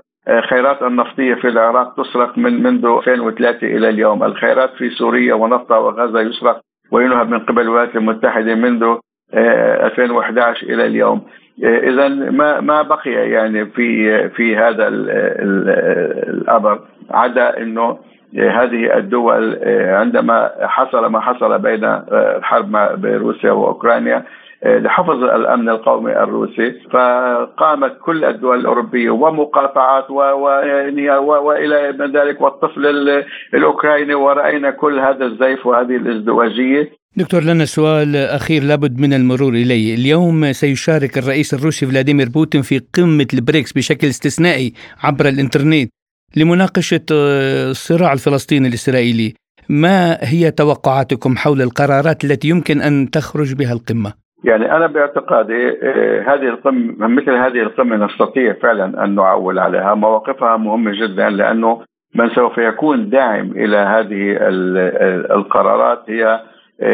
خيرات 0.50 0.82
النفطية 0.82 1.34
في 1.34 1.48
العراق 1.48 1.94
تسرق 1.96 2.38
من 2.38 2.64
منذ 2.64 2.86
2003 2.86 3.68
إلى 3.68 3.90
اليوم. 3.90 4.24
الخيرات 4.24 4.70
في 4.78 4.90
سوريا 4.90 5.34
ونفطة 5.34 5.80
وغزة 5.80 6.22
يسرق 6.22 6.62
وينهب 6.92 7.30
من 7.30 7.40
قبل 7.40 7.62
الولايات 7.62 7.96
المتحدة 7.96 8.56
منذ 8.56 8.96
2011 9.34 10.68
إلى 10.68 10.86
اليوم. 10.86 11.22
اذا 11.64 12.08
ما 12.08 12.60
ما 12.60 12.82
بقي 12.82 13.12
يعني 13.12 13.66
في 13.66 14.30
في 14.30 14.58
هذا 14.58 14.88
الأمر 14.88 16.80
عدا 17.12 17.58
إنه 17.58 17.98
هذه 18.38 18.98
الدول 18.98 19.60
عندما 19.88 20.52
حصل 20.62 21.06
ما 21.06 21.20
حصل 21.20 21.60
بين 21.60 21.86
الحرب 22.12 23.02
بين 23.02 23.16
روسيا 23.16 23.52
وأوكرانيا 23.52 24.24
لحفظ 24.66 25.24
الأمن 25.24 25.70
القومي 25.70 26.12
الروسي 26.12 26.74
فقامت 26.92 27.98
كل 28.02 28.26
الدول 28.26 28.60
الأوروبية 28.60 29.10
ومقاطعات 29.10 30.12
وإلى 30.12 31.98
ذلك 32.16 32.42
والطفل 32.42 32.86
الأوكراني 33.54 34.14
ورأينا 34.14 34.72
كل 34.72 35.00
هذا 35.00 35.26
الزيف 35.26 35.66
وهذه 35.66 35.96
الازدواجية. 35.96 36.92
دكتور 37.18 37.44
لنا 37.44 37.66
سؤال 37.66 38.16
أخير 38.16 38.64
لابد 38.64 39.00
من 39.00 39.14
المرور 39.14 39.54
إليه. 39.54 39.96
اليوم 39.96 40.52
سيشارك 40.52 41.18
الرئيس 41.18 41.54
الروسي 41.54 41.86
فلاديمير 41.86 42.30
بوتين 42.30 42.62
في 42.62 42.82
قمة 42.96 43.28
البريكس 43.34 43.72
بشكل 43.74 44.08
استثنائي 44.08 44.74
عبر 45.04 45.28
الإنترنت 45.28 45.90
لمناقشة 46.36 47.06
آه، 47.12 47.72
الصراع 47.72 48.14
الفلسطيني 48.14 48.68
الإسرائيلي. 48.68 49.34
ما 49.70 50.18
هي 50.22 50.52
توقعاتكم 50.52 51.38
حول 51.38 51.62
القرارات 51.62 52.24
التي 52.24 52.50
يمكن 52.50 52.82
أن 52.82 53.10
تخرج 53.10 53.54
بها 53.54 53.74
القمة؟ 53.74 54.23
يعني 54.44 54.76
أنا 54.76 54.88
باعتقادي 54.88 55.70
آه، 55.70 56.22
هذه 56.22 56.50
القمة 56.50 57.08
مثل 57.08 57.32
هذه 57.32 57.62
القمة 57.62 57.96
نستطيع 58.06 58.54
فعلا 58.54 59.04
أن 59.04 59.16
نعول 59.16 59.60
عليها. 59.60 59.94
مواقفها 59.94 60.58
مهمة 60.58 60.92
جدا 60.92 61.30
لأنه 61.30 61.82
من 62.16 62.30
سوف 62.30 62.58
يكون 62.58 63.10
داعم 63.10 63.52
إلى 63.52 63.78
هذه 63.78 64.38
القرارات 65.36 66.00
هي 66.08 66.40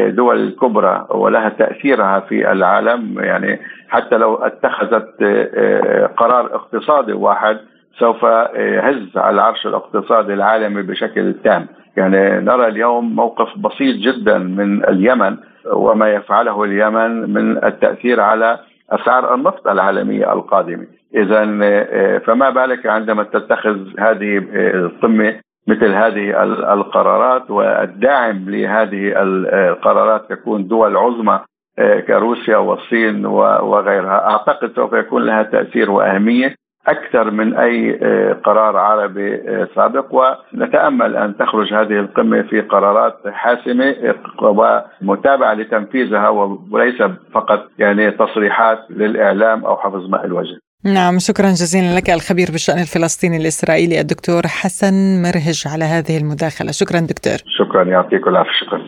دول 0.10 0.44
الكبرى 0.44 1.08
ولها 1.10 1.50
تأثيرها 1.50 2.20
في 2.20 2.52
العالم. 2.52 3.20
يعني 3.20 3.60
حتى 3.90 4.18
لو 4.18 4.36
اتخذت 4.36 5.22
آه، 5.22 6.06
قرار 6.06 6.56
اقتصادي 6.56 7.14
واحد 7.14 7.58
سوف 8.00 8.24
يهز 8.56 9.18
على 9.18 9.36
العرش 9.36 9.68
الاقتصادي 9.68 10.34
العالمي 10.34 10.82
بشكل 10.82 11.34
تام. 11.44 11.68
يعني 11.98 12.46
نرى 12.46 12.68
اليوم 12.68 13.16
موقف 13.16 13.58
بسيط 13.58 13.96
جدا 13.96 14.38
من 14.38 14.86
اليمن. 14.86 15.38
وما 15.74 16.10
يفعله 16.14 16.64
اليمن 16.64 17.34
من 17.34 17.64
التأثير 17.64 18.22
على 18.22 18.60
أسعار 18.92 19.36
النفط 19.36 19.68
العالمية 19.68 20.34
القادمة. 20.34 20.88
اذا 21.16 21.60
آه، 21.64 22.18
فما 22.18 22.50
بالك 22.50 22.86
عندما 22.86 23.24
تتخذ 23.24 23.78
هذه 24.00 24.38
القمة 24.56 25.40
مثل 25.68 25.94
هذه 25.94 26.44
القرارات 26.74 27.52
والداعم 27.52 28.50
لهذه 28.50 29.14
القرارات 29.16 30.30
تكون 30.30 30.68
دول 30.68 30.98
عظمى 30.98 31.40
آه، 31.80 32.00
كروسيا 32.00 32.58
والصين 32.58 33.26
وغيرها. 33.26 34.30
أعتقد 34.30 34.72
سوف 34.76 34.94
يكون 34.94 35.26
لها 35.26 35.44
تأثير 35.44 35.92
وأهمية. 35.92 36.56
أكثر 36.90 37.32
من 37.32 37.56
أي 37.56 38.00
آه، 38.04 38.34
قرار 38.34 38.78
عربي 38.78 39.36
آه، 39.36 39.68
سابق. 39.76 40.06
ونتأمل 40.12 41.16
أن 41.16 41.38
تخرج 41.38 41.74
هذه 41.74 42.00
القمة 42.00 42.42
في 42.42 42.62
قرارات 42.62 43.16
حاسمة 43.28 43.96
ومتابعة 44.42 45.54
لتنفيذها 45.54 46.30
وليس 46.72 47.02
فقط 47.34 47.60
يعني 47.80 48.12
تصريحات 48.12 48.80
للإعلام 48.90 49.66
أو 49.66 49.78
حفظ 49.78 50.10
ماء 50.10 50.26
الوجه. 50.26 50.60
نعم 50.86 51.20
شكرا 51.20 51.48
جزيلا 51.48 51.96
لك 51.98 52.10
الخبير 52.10 52.48
بالشأن 52.52 52.80
الفلسطيني 52.80 53.38
الإسرائيلي 53.38 54.02
الدكتور 54.02 54.42
حسن 54.48 55.22
مرهج 55.22 55.64
على 55.74 55.86
هذه 55.86 56.18
المداخلة. 56.18 56.72
شكرا 56.72 57.00
دكتور. 57.00 57.38
شكرا 57.60 57.84
يعطيكم 57.84 58.30
العافية. 58.30 58.52
شكرا. 58.52 58.82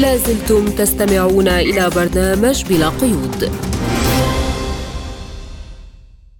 لازلتم 0.00 0.64
تستمعون 0.78 1.48
إلى 1.48 1.84
برنامج 1.96 2.58
بلا 2.68 2.88
قيود. 3.02 3.40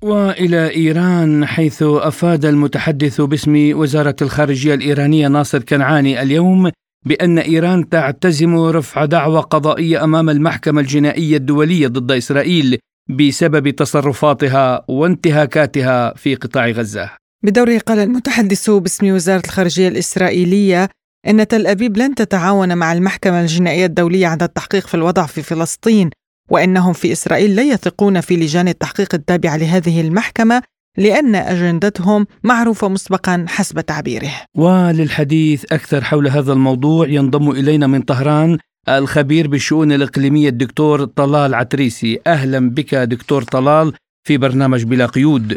وإلى 0.02 0.74
إيران 0.74 1.46
حيث 1.46 1.82
أفاد 1.82 2.44
المتحدث 2.44 3.20
باسم 3.20 3.70
وزارة 3.78 4.16
الخارجية 4.22 4.74
الإيرانية 4.74 5.28
ناصر 5.28 5.62
كنعاني 5.62 6.22
اليوم 6.22 6.70
بأن 7.06 7.38
إيران 7.38 7.88
تعتزم 7.88 8.56
رفع 8.56 9.04
دعوى 9.04 9.40
قضائية 9.40 10.04
أمام 10.04 10.30
المحكمة 10.30 10.80
الجنائية 10.80 11.36
الدولية 11.36 11.88
ضد 11.88 12.12
إسرائيل 12.12 12.78
بسبب 13.18 13.70
تصرفاتها 13.70 14.84
وانتهاكاتها 14.88 16.14
في 16.14 16.34
قطاع 16.34 16.68
غزة. 16.68 17.10
بدوره 17.44 17.78
قال 17.78 17.98
المتحدث 17.98 18.70
باسم 18.70 19.14
وزارة 19.14 19.42
الخارجية 19.44 19.88
الإسرائيلية 19.88 20.88
إن 21.26 21.48
تل 21.48 21.66
أبيب 21.66 21.96
لن 21.96 22.14
تتعاون 22.14 22.78
مع 22.78 22.92
المحكمة 22.92 23.40
الجنائية 23.40 23.86
الدولية 23.86 24.26
عند 24.26 24.42
التحقيق 24.42 24.86
في 24.86 24.94
الوضع 24.94 25.26
في 25.26 25.42
فلسطين 25.42 26.10
وإنهم 26.52 26.92
في 26.92 27.12
إسرائيل 27.12 27.56
لا 27.56 27.62
يثقون 27.62 28.20
في 28.20 28.36
لجان 28.36 28.68
التحقيق 28.68 29.14
التابعه 29.14 29.56
لهذه 29.56 30.00
المحكمة 30.00 30.62
لأن 30.98 31.34
أجندتهم 31.34 32.26
معروفة 32.44 32.88
مسبقا 32.88 33.44
حسب 33.48 33.80
تعبيره. 33.80 34.30
وللحديث 34.56 35.64
أكثر 35.72 36.04
حول 36.04 36.28
هذا 36.28 36.52
الموضوع 36.52 37.08
ينضم 37.08 37.50
إلينا 37.50 37.86
من 37.86 38.02
طهران 38.02 38.58
الخبير 38.88 39.48
بالشؤون 39.48 39.92
الإقليمية 39.92 40.48
الدكتور 40.48 41.04
طلال 41.04 41.54
عتريسي. 41.54 42.20
أهلا 42.26 42.70
بك 42.70 42.94
دكتور 42.94 43.42
طلال 43.42 43.92
في 44.26 44.36
برنامج 44.36 44.84
بلا 44.84 45.06
قيود. 45.06 45.56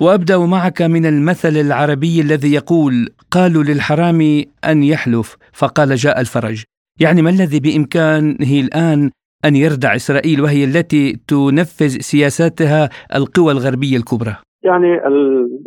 وأبدأ 0.00 0.38
معك 0.38 0.82
من 0.82 1.06
المثل 1.06 1.56
العربي 1.56 2.20
الذي 2.20 2.52
يقول 2.52 3.08
قالوا 3.30 3.62
للحرام 3.62 4.44
أن 4.64 4.82
يحلف. 4.82 5.36
فقال 5.52 5.96
جاء 5.96 6.20
الفرج. 6.20 6.62
يعني 7.00 7.22
ما 7.22 7.30
الذي 7.30 7.60
بإمكانه 7.60 8.60
الآن 8.60 9.10
أن 9.48 9.56
يردع 9.56 9.94
إسرائيل 9.94 10.40
وهي 10.40 10.64
التي 10.64 11.04
تنفذ 11.28 11.92
سياساتها 12.12 12.88
القوى 13.16 13.52
الغربية 13.52 13.96
الكبرى. 13.96 14.34
يعني 14.62 15.06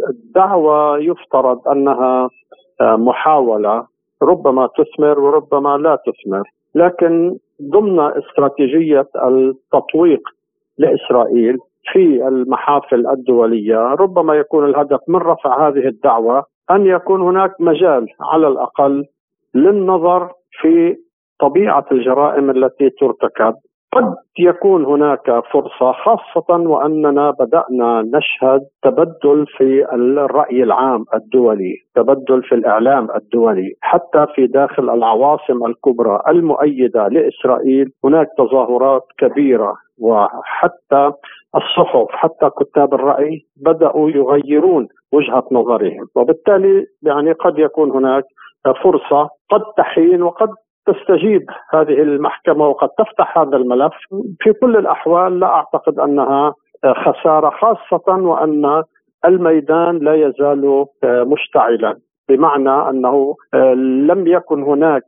الدعوة 0.09 0.97
يفترض 0.97 1.67
أنها 1.67 2.29
محاولة 2.81 3.87
ربما 4.21 4.69
تثمر 4.77 5.19
وربما 5.19 5.77
لا 5.77 5.97
تثمر 6.05 6.43
لكن 6.75 7.35
ضمن 7.61 7.99
استراتيجية 7.99 9.07
التطويق 9.15 10.21
لإسرائيل 10.77 11.57
في 11.91 12.27
المحافل 12.27 13.07
الدولية 13.07 13.77
ربما 13.77 14.33
يكون 14.35 14.69
الهدف 14.69 14.99
من 15.07 15.15
رفع 15.15 15.67
هذه 15.67 15.87
الدعوة 15.87 16.43
أن 16.71 16.85
يكون 16.85 17.21
هناك 17.21 17.51
مجال 17.59 18.07
على 18.21 18.47
الأقل 18.47 19.05
للنظر 19.55 20.31
في 20.61 20.95
طبيعة 21.39 21.85
الجرائم 21.91 22.49
التي 22.49 22.89
ترتكب 22.89 23.53
قد 23.93 24.15
يكون 24.39 24.85
هناك 24.85 25.43
فرصة 25.51 25.91
خاصة 25.91 26.59
وأننا 26.69 27.31
بدأنا 27.31 28.01
نشهد 28.01 28.61
تبدل 28.83 29.45
في 29.57 29.85
الرأي 29.93 30.63
العام 30.63 31.05
الدولي، 31.13 31.75
تبدل 31.95 32.43
في 32.43 32.55
الإعلام 32.55 33.07
الدولي، 33.15 33.73
حتى 33.81 34.25
في 34.35 34.47
داخل 34.47 34.89
العواصم 34.89 35.65
الكبرى 35.65 36.21
المؤيدة 36.27 37.07
لإسرائيل 37.07 37.91
هناك 38.05 38.27
تظاهرات 38.37 39.03
كبيرة 39.17 39.73
وحتى 40.01 41.11
الصحف 41.55 42.07
حتى 42.09 42.49
كتاب 42.59 42.93
الرأي 42.93 43.41
بدأوا 43.57 44.09
يغيرون 44.09 44.87
وجهة 45.13 45.43
نظرهم، 45.51 46.07
وبالتالي 46.15 46.85
يعني 47.03 47.31
قد 47.31 47.59
يكون 47.59 47.91
هناك 47.91 48.23
فرصة 48.83 49.29
قد 49.51 49.61
تحين 49.77 50.23
وقد 50.23 50.49
تستجيب 50.85 51.45
هذه 51.73 52.01
المحكمة 52.01 52.67
وقد 52.67 52.89
تفتح 52.89 53.37
هذا 53.37 53.57
الملف. 53.57 53.93
في 54.39 54.53
كل 54.53 54.77
الأحوال 54.77 55.39
لا 55.39 55.47
أعتقد 55.47 55.99
أنها 55.99 56.53
خسارة 56.85 57.49
خاصة 57.49 58.13
وأن 58.15 58.83
الميدان 59.25 59.97
لا 59.97 60.13
يزال 60.13 60.85
مشتعلا 61.03 61.97
بمعنى 62.29 62.89
أنه 62.89 63.35
لم 64.07 64.27
يكن 64.27 64.63
هناك 64.63 65.03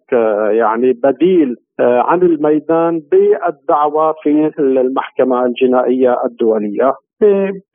يعني 0.52 0.94
بديل 0.94 1.56
عن 1.80 2.22
الميدان 2.22 3.02
بالدعوة 3.12 4.16
في 4.24 4.52
المحكمة 4.60 5.46
الجنائية 5.46 6.18
الدولية. 6.26 6.94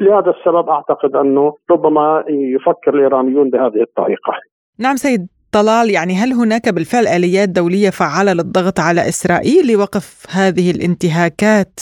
لهذا 0.00 0.30
السبب 0.30 0.68
أعتقد 0.68 1.16
أنه 1.16 1.52
ربما 1.70 2.24
يفكر 2.28 2.94
الإيرانيون 2.94 3.50
بهذه 3.50 3.82
الطريقة. 3.82 4.32
نعم 4.80 4.96
سيد. 4.96 5.28
طلال 5.57 5.90
يعني 5.90 6.16
هل 6.16 6.33
هناك 6.33 6.69
بالفعل 6.69 7.07
آليات 7.09 7.49
دولية 7.49 7.90
فعالة 7.90 8.33
للضغط 8.33 8.81
على 8.81 9.09
إسرائيل 9.09 9.73
لوقف 9.73 10.25
هذه 10.29 10.71
الانتهاكات 10.71 11.81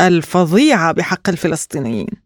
الفظيعة 0.00 0.92
بحق 0.92 1.28
الفلسطينيين؟ 1.28 2.23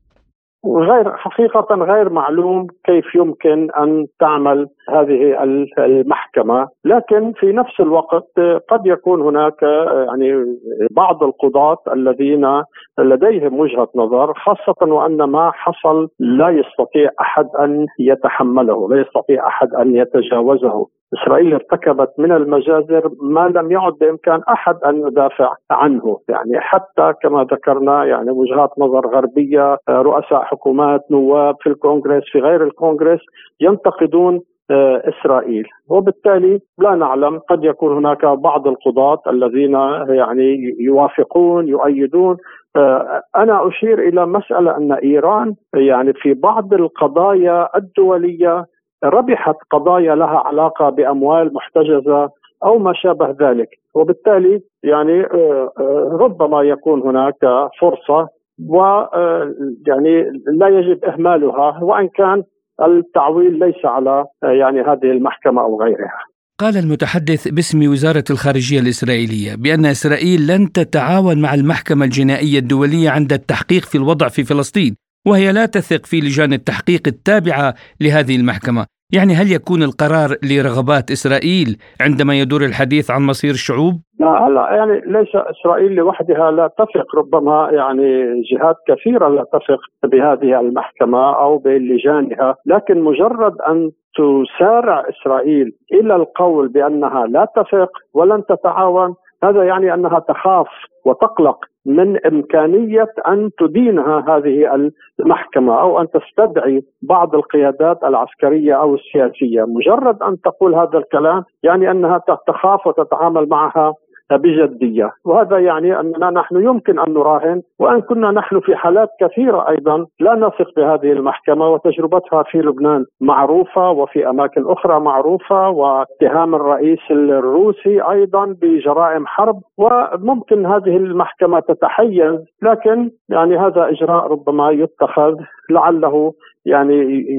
غير 0.66 1.16
حقيقة 1.16 1.74
غير 1.74 2.10
معلوم 2.10 2.66
كيف 2.84 3.14
يمكن 3.14 3.70
أن 3.70 4.06
تعمل 4.20 4.68
هذه 4.88 5.44
المحكمة. 5.78 6.68
لكن 6.84 7.32
في 7.32 7.52
نفس 7.52 7.80
الوقت 7.80 8.40
قد 8.68 8.86
يكون 8.86 9.22
هناك 9.22 9.62
يعني 10.06 10.44
بعض 10.90 11.22
القضاة 11.22 11.78
الذين 11.92 12.62
لديهم 12.98 13.60
وجهة 13.60 13.88
نظر 13.94 14.34
خاصة 14.34 14.92
وأن 14.92 15.16
ما 15.16 15.50
حصل 15.54 16.08
لا 16.18 16.48
يستطيع 16.48 17.10
أحد 17.20 17.48
أن 17.60 17.86
يتحمله 17.98 18.88
لا 18.90 19.00
يستطيع 19.00 19.46
أحد 19.46 19.74
أن 19.74 19.96
يتجاوزه. 19.96 20.86
إسرائيل 21.14 21.54
ارتكبت 21.54 22.10
من 22.18 22.32
المجازر 22.32 23.10
ما 23.22 23.48
لم 23.48 23.72
يعد 23.72 23.92
بإمكان 24.00 24.40
أحد 24.48 24.76
أن 24.86 25.06
يدافع 25.06 25.54
عنه، 25.70 26.18
يعني 26.28 26.60
حتى 26.60 27.12
كما 27.22 27.44
ذكرنا 27.44 28.04
يعني 28.04 28.30
وجهات 28.30 28.70
نظر 28.78 29.06
غربية، 29.06 29.78
رؤساء 29.88 30.42
حكومات، 30.42 31.00
نواب 31.10 31.56
في 31.60 31.68
الكونغرس 31.68 32.22
في 32.32 32.38
غير 32.38 32.64
الكونغرس 32.64 33.20
ينتقدون 33.60 34.40
آه، 34.70 35.02
إسرائيل. 35.08 35.66
وبالتالي 35.88 36.60
لا 36.78 36.94
نعلم 36.94 37.38
قد 37.38 37.64
يكون 37.64 37.96
هناك 37.96 38.24
بعض 38.24 38.66
القضاة 38.66 39.22
الذين 39.26 39.72
يعني 40.08 40.76
يوافقون 40.80 41.68
يؤيدون. 41.68 42.36
آه، 42.76 43.22
أنا 43.36 43.68
أشير 43.68 44.08
إلى 44.08 44.26
مسألة 44.26 44.76
أن 44.76 44.92
إيران 44.92 45.54
يعني 45.74 46.12
في 46.12 46.34
بعض 46.34 46.74
القضايا 46.74 47.76
الدولية 47.76 48.64
ربحت 49.04 49.56
قضايا 49.70 50.14
لها 50.14 50.38
علاقة 50.38 50.90
بأموال 50.90 51.54
محتجزة 51.54 52.30
أو 52.64 52.78
ما 52.78 52.92
شابه 52.94 53.36
ذلك 53.40 53.68
وبالتالي 53.94 54.62
يعني 54.82 55.20
آه، 55.20 55.72
آه، 55.78 56.18
ربما 56.20 56.62
يكون 56.62 57.02
هناك 57.02 57.36
فرصة 57.80 58.28
و 58.68 58.80
آه، 58.80 59.54
يعني 59.86 60.22
لا 60.58 60.68
يجب 60.68 61.04
إهمالها 61.04 61.78
وإن 61.82 62.08
كان 62.08 62.42
التعويل 62.82 63.58
ليس 63.58 63.84
على 63.84 64.24
يعني 64.42 64.80
هذه 64.80 65.10
المحكمة 65.10 65.62
أو 65.62 65.82
غيرها. 65.82 66.22
قال 66.60 66.76
المتحدث 66.76 67.48
باسم 67.48 67.90
وزارة 67.92 68.24
الخارجية 68.30 68.80
الإسرائيلية 68.80 69.56
بأن 69.56 69.86
إسرائيل 69.86 70.46
لن 70.46 70.72
تتعاون 70.72 71.42
مع 71.42 71.54
المحكمة 71.54 72.04
الجنائية 72.04 72.58
الدولية 72.58 73.10
عند 73.10 73.32
التحقيق 73.32 73.82
في 73.82 73.98
الوضع 73.98 74.28
في 74.28 74.44
فلسطين 74.44 74.96
وهي 75.26 75.52
لا 75.52 75.66
تثق 75.66 76.06
في 76.06 76.20
لجان 76.20 76.52
التحقيق 76.52 77.02
التابعة 77.06 77.74
لهذه 78.00 78.36
المحكمة 78.36 78.86
يعني 79.12 79.32
هل 79.34 79.52
يكون 79.52 79.82
القرار 79.82 80.30
لرغبات 80.50 81.10
إسرائيل 81.10 81.76
عندما 82.00 82.34
يدور 82.40 82.64
الحديث 82.64 83.10
عن 83.10 83.22
مصير 83.22 83.50
الشعوب؟ 83.50 83.94
لا 84.20 84.46
هلا 84.46 84.70
يعني 84.76 85.00
ليس 85.06 85.36
إسرائيل 85.36 85.92
لوحدها 85.92 86.50
لا 86.50 86.70
تثق 86.78 87.16
ربما 87.16 87.70
يعني 87.72 88.24
جهات 88.50 88.76
كثيرة 88.88 89.28
لا 89.28 89.44
تثق 89.52 89.80
بهذه 90.04 90.60
المحكمة 90.60 91.36
أو 91.36 91.58
بلجانها، 91.58 92.54
لكن 92.66 93.00
مجرد 93.00 93.60
أن 93.68 93.90
تسارع 94.18 95.04
إسرائيل 95.08 95.72
إلى 95.92 96.16
القول 96.16 96.68
بأنها 96.68 97.26
لا 97.26 97.46
تثق 97.56 97.90
ولن 98.14 98.42
تتعاون 98.48 99.14
هذا 99.42 99.64
يعني 99.64 99.94
أنها 99.94 100.18
تخاف 100.18 100.66
وتقلق 101.04 101.64
من 101.86 102.26
إمكانية 102.26 103.12
أن 103.28 103.50
تدينها 103.58 104.24
هذه 104.28 104.90
المحكمة 105.20 105.80
أو 105.80 106.00
أن 106.00 106.06
تستدعي 106.10 106.82
بعض 107.02 107.34
القيادات 107.34 108.04
العسكرية 108.04 108.74
أو 108.74 108.94
السياسية، 108.94 109.64
مجرد 109.68 110.22
أن 110.22 110.40
تقول 110.40 110.74
هذا 110.74 110.98
الكلام 110.98 111.44
يعني 111.62 111.90
أنها 111.90 112.20
تخاف 112.46 112.86
وتتعامل 112.86 113.48
معها 113.48 113.94
بجدية، 114.30 115.10
وهذا 115.24 115.58
يعني 115.58 116.00
أننا 116.00 116.30
نحن 116.30 116.56
يمكن 116.56 116.98
أن 116.98 117.12
نراهن 117.12 117.62
وأن 117.78 118.00
كنا 118.00 118.30
نحن 118.30 118.60
في 118.60 118.76
حالات 118.76 119.08
كثيرة 119.20 119.68
أيضا 119.68 120.06
لا 120.20 120.34
نثق 120.34 120.74
بهذه 120.76 121.12
المحكمة 121.12 121.68
وتجربتها 121.68 122.42
في 122.42 122.58
لبنان 122.58 123.04
معروفة 123.20 123.90
وفي 123.90 124.30
أماكن 124.30 124.64
أخرى 124.66 125.00
معروفة 125.00 125.68
واتهام 125.68 126.54
الرئيس 126.54 126.98
الروسي 127.10 128.00
أيضا 128.00 128.56
بجرائم 128.62 129.26
حرب 129.26 129.60
وممكن 129.78 130.66
هذه 130.66 130.96
المحكمة 130.96 131.60
تتحيز 131.60 132.40
لكن 132.62 133.10
يعني 133.28 133.58
هذا 133.58 133.88
إجراء 133.88 134.26
ربما 134.26 134.70
يتخذ 134.70 135.34
لعله 135.70 136.32
يعني 136.66 136.94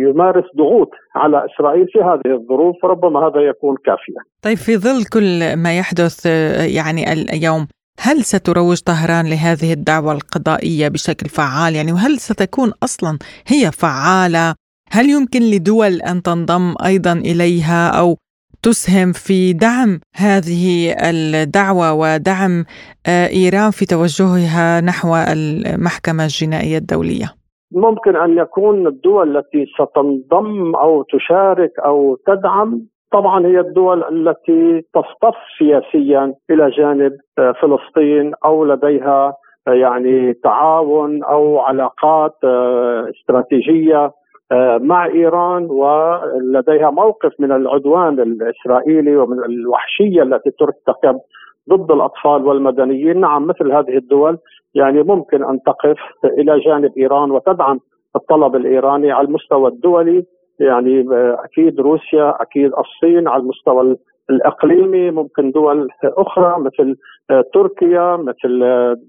يمارس 0.09 0.45
ضغوط 0.57 0.89
على 1.15 1.45
إسرائيل 1.45 1.87
في 1.87 1.99
هذه 1.99 2.35
الظروف 2.35 2.75
ربما 2.85 3.19
هذا 3.19 3.41
يكون 3.41 3.75
كافيا. 3.85 4.21
طيب 4.41 4.57
في 4.57 4.77
ظل 4.77 5.05
كل 5.05 5.55
ما 5.55 5.77
يحدث 5.77 6.25
يعني 6.75 7.11
اليوم 7.11 7.67
هل 7.99 8.23
ستروج 8.23 8.79
طهران 8.79 9.25
لهذه 9.29 9.73
الدعوة 9.73 10.13
القضائية 10.13 10.87
بشكل 10.87 11.29
فعال؟ 11.29 11.75
يعني 11.75 11.91
وهل 11.91 12.17
ستكون 12.19 12.71
أصلا 12.83 13.17
هي 13.47 13.71
فعالة؟ 13.71 14.55
هل 14.91 15.09
يمكن 15.09 15.41
لدول 15.41 16.01
أن 16.01 16.21
تنضم 16.21 16.75
أيضا 16.85 17.13
إليها 17.13 17.89
أو 17.89 18.17
تسهم 18.61 19.11
في 19.11 19.53
دعم 19.53 19.99
هذه 20.15 20.95
الدعوة 21.09 21.93
ودعم 21.93 22.65
آه، 23.07 23.27
إيران 23.27 23.71
في 23.71 23.85
توجهها 23.85 24.81
نحو 24.81 25.15
المحكمة 25.15 26.23
الجنائية 26.23 26.77
الدولية؟ 26.77 27.38
ممكن 27.71 28.15
أن 28.15 28.37
يكون 28.37 28.87
الدول 28.87 29.37
التي 29.37 29.65
ستنضم 29.65 30.75
أو 30.75 31.03
تشارك 31.03 31.79
أو 31.79 32.17
تدعم. 32.27 32.81
طبعا 33.11 33.45
هي 33.45 33.59
الدول 33.59 34.03
التي 34.03 34.81
تصطف 34.93 35.35
سياسيا 35.57 36.33
إلى 36.49 36.69
جانب 36.69 37.11
آه، 37.39 37.53
فلسطين 37.61 38.33
أو 38.45 38.65
لديها 38.65 39.33
آه، 39.67 39.71
يعني 39.71 40.33
تعاون 40.33 41.23
أو 41.23 41.59
علاقات 41.59 42.35
آه، 42.43 43.09
استراتيجية 43.09 44.11
مع 44.81 45.05
إيران 45.05 45.67
ولديها 45.69 46.89
موقف 46.89 47.31
من 47.39 47.51
العدوان 47.51 48.19
الإسرائيلي 48.19 49.15
ومن 49.15 49.43
الوحشية 49.45 50.23
التي 50.23 50.51
ترتكب 50.59 51.19
ضد 51.69 51.91
الأطفال 51.91 52.45
والمدنيين، 52.45 53.19
نعم 53.19 53.47
مثل 53.47 53.71
هذه 53.71 53.97
الدول 53.97 54.37
يعني 54.75 55.03
ممكن 55.03 55.43
أن 55.43 55.59
تقف 55.65 55.97
إلى 56.23 56.59
جانب 56.59 56.91
إيران 56.97 57.31
وتدعم 57.31 57.79
الطلب 58.15 58.55
الإيراني 58.55 59.11
على 59.11 59.27
المستوى 59.27 59.69
الدولي. 59.69 60.25
يعني 60.59 61.05
أكيد 61.45 61.79
روسيا 61.79 62.41
أكيد 62.41 62.71
الصين 62.73 63.27
على 63.27 63.41
المستوى 63.43 63.97
الإقليمي. 64.29 65.11
ممكن 65.11 65.51
دول 65.51 65.87
أخرى 66.03 66.55
مثل 66.59 66.95
تركيا 67.53 68.15
مثل 68.17 68.59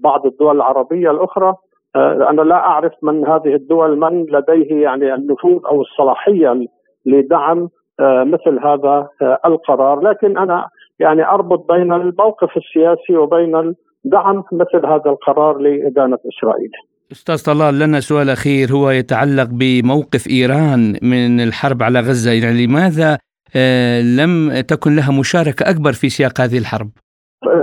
بعض 0.03 0.25
الدول 0.25 0.55
العربية 0.55 1.11
الأخرى. 1.11 1.53
أنا 1.95 2.41
لا 2.41 2.55
أعرف 2.55 2.93
من 3.01 3.27
هذه 3.27 3.55
الدول 3.55 3.99
من 3.99 4.25
لديه 4.25 4.83
يعني 4.83 5.13
النفوذ 5.13 5.59
أو 5.65 5.81
الصلاحية 5.81 6.65
لدعم 7.05 7.69
مثل 8.01 8.59
هذا 8.63 9.07
القرار. 9.45 9.99
لكن 9.99 10.37
أنا 10.37 10.67
يعني 11.01 11.25
أربط 11.25 11.71
بين 11.71 11.93
الموقف 11.93 12.57
السياسي 12.57 13.17
وبين 13.17 13.75
دعم 14.03 14.43
مثل 14.51 14.85
هذا 14.85 15.09
القرار 15.11 15.57
لإدانة 15.57 16.17
إسرائيل. 16.33 16.71
أستاذ 17.11 17.45
طلال 17.45 17.79
لنا 17.79 17.99
سؤال 17.99 18.29
أخير 18.29 18.67
هو 18.71 18.89
يتعلق 18.89 19.49
بموقف 19.51 20.27
إيران 20.29 20.81
من 21.01 21.39
الحرب 21.39 21.83
على 21.83 21.99
غزة 21.99 22.31
يعني 22.31 22.65
لماذا 22.65 23.17
آه، 23.55 24.01
لم 24.01 24.61
تكن 24.61 24.95
لها 24.95 25.19
مشاركة 25.19 25.69
أكبر 25.69 25.91
في 25.91 26.09
سياق 26.09 26.41
هذه 26.41 26.57
الحرب؟ 26.57 26.89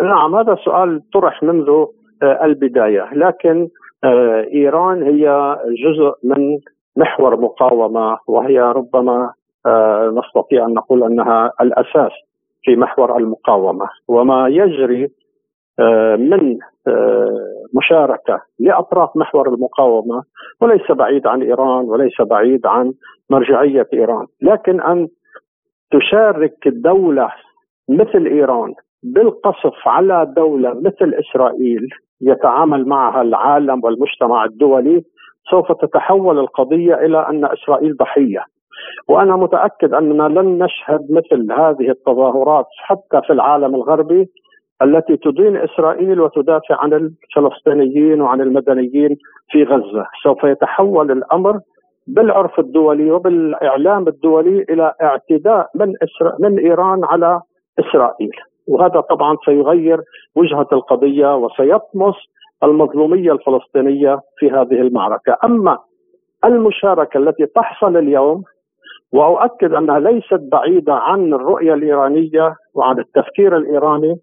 نعم 0.03 0.35
هذا 0.35 0.57
سؤال 0.65 1.03
طرح 1.15 1.43
منذ 1.43 1.69
آه، 2.23 2.45
البداية 2.45 3.11
لكن 3.15 3.69
آه، 4.05 4.47
إيران 4.55 5.03
هي 5.03 5.57
جزء 5.85 6.15
من 6.25 6.59
محور 6.97 7.41
مقاومة 7.41 8.19
وهي 8.27 8.59
ربما 8.61 9.33
نستطيع 10.19 10.67
أن 10.67 10.75
نقول 10.75 11.03
أنها 11.03 11.53
الأساس 11.61 12.13
في 12.63 12.77
محور 12.77 13.17
المقاومة 13.17 13.89
وما 14.09 14.49
يجري 14.49 15.09
آه، 15.81 16.17
من 16.17 16.59
آه، 16.89 17.49
مشاركة 17.75 18.41
لأطراف 18.59 19.17
محور 19.17 19.49
المقاومة 19.49 20.23
وليس 20.61 20.93
بعيد 20.93 21.27
عن 21.27 21.43
إيران 21.43 21.85
وليس 21.85 22.21
بعيد 22.21 22.67
عن 22.67 22.93
مرجعية 23.31 23.87
إيران، 23.93 24.27
لكن 24.43 24.81
أن 24.81 25.09
تشارك 25.91 26.69
دولة 26.69 27.29
مثل 27.89 28.27
إيران 28.27 28.75
بالقصف 29.03 29.89
على 29.89 30.33
دولة 30.37 30.75
مثل 30.75 31.15
إسرائيل 31.15 31.89
يتعامل 32.21 32.89
معها 32.89 33.23
العالم 33.23 33.85
والمجتمع 33.85 34.45
الدولي 34.45 35.03
سوف 35.51 35.73
تتحول 35.73 36.39
القضية 36.39 36.95
إلى 36.95 37.29
أن 37.29 37.45
إسرائيل 37.45 37.97
ضحية. 37.97 38.45
وأنا 39.09 39.37
متأكد 39.37 39.95
أننا 39.95 40.41
لن 40.41 40.65
نشهد 40.65 41.07
مثل 41.11 41.53
هذه 41.53 41.91
التظاهرات 41.91 42.67
حتى 42.79 43.21
في 43.27 43.33
العالم 43.33 43.75
الغربي 43.75 44.29
التي 44.83 45.17
تدين 45.17 45.57
إسرائيل 45.57 46.21
وتدافع 46.21 46.77
عن 46.83 46.93
الفلسطينيين 46.93 48.21
وعن 48.21 48.41
المدنيين 48.41 49.17
في 49.51 49.65
غزة، 49.65 50.07
سوف 50.23 50.45
يتحول 50.45 51.11
الأمر 51.11 51.61
بالعرف 52.07 52.59
الدولي 52.59 53.11
وبالإعلام 53.11 54.09
الدولي 54.09 54.63
إلى 54.71 54.93
اعتداء 55.03 55.71
من 55.75 55.95
إسرا 56.03 56.37
من 56.39 56.59
إيران 56.59 57.05
على 57.05 57.41
إسرائيل. 57.81 58.31
وهذا 58.69 59.01
طبعا 59.01 59.37
سيغير 59.45 60.01
وجهة 60.37 60.69
القضية 60.73 61.37
وسيطمس 61.37 62.15
المظلومية 62.63 63.33
الفلسطينية 63.33 64.21
في 64.39 64.51
هذه 64.51 64.81
المعركة، 64.81 65.37
أما 65.45 65.79
المشاركة 66.45 67.19
التي 67.19 67.47
تحصل 67.47 67.97
اليوم 67.97 68.43
وأؤكد 69.13 69.73
أنها 69.73 69.99
ليست 69.99 70.41
بعيدة 70.53 70.95
عن 70.95 71.35
الرؤية 71.35 71.75
الإيرانية 71.75 72.55
وعن 72.75 72.99
التفكير 72.99 73.57
الإيراني 73.57 74.17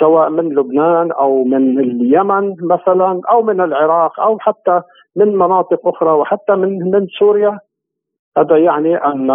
سواء 0.00 0.30
من 0.30 0.48
لبنان 0.48 1.12
أو 1.12 1.44
من 1.44 1.78
اليمن 1.80 2.54
مثلا 2.62 3.20
أو 3.30 3.42
من 3.42 3.60
العراق 3.60 4.20
أو 4.20 4.38
حتى 4.38 4.82
من 5.16 5.36
مناطق 5.36 5.88
أخرى 5.88 6.10
وحتى 6.10 6.52
من 6.52 6.90
من 6.90 7.06
سوريا. 7.18 7.58
هذا 8.38 8.56
يعني 8.56 8.96
أن 8.96 9.30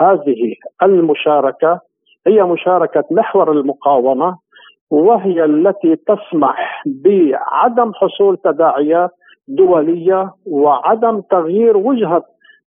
هذه 0.00 0.54
المشاركة 0.82 1.80
هي 2.26 2.42
مشاركة 2.42 3.04
محور 3.10 3.52
المقاومة 3.52 4.36
وهي 4.90 5.44
التي 5.44 5.96
تسمح 5.96 6.82
بعدم 6.86 7.92
حصول 7.94 8.36
تداعيات 8.36 9.10
دولية 9.48 10.30
وعدم 10.46 11.20
تغيير 11.20 11.76
وجهة 11.76 12.22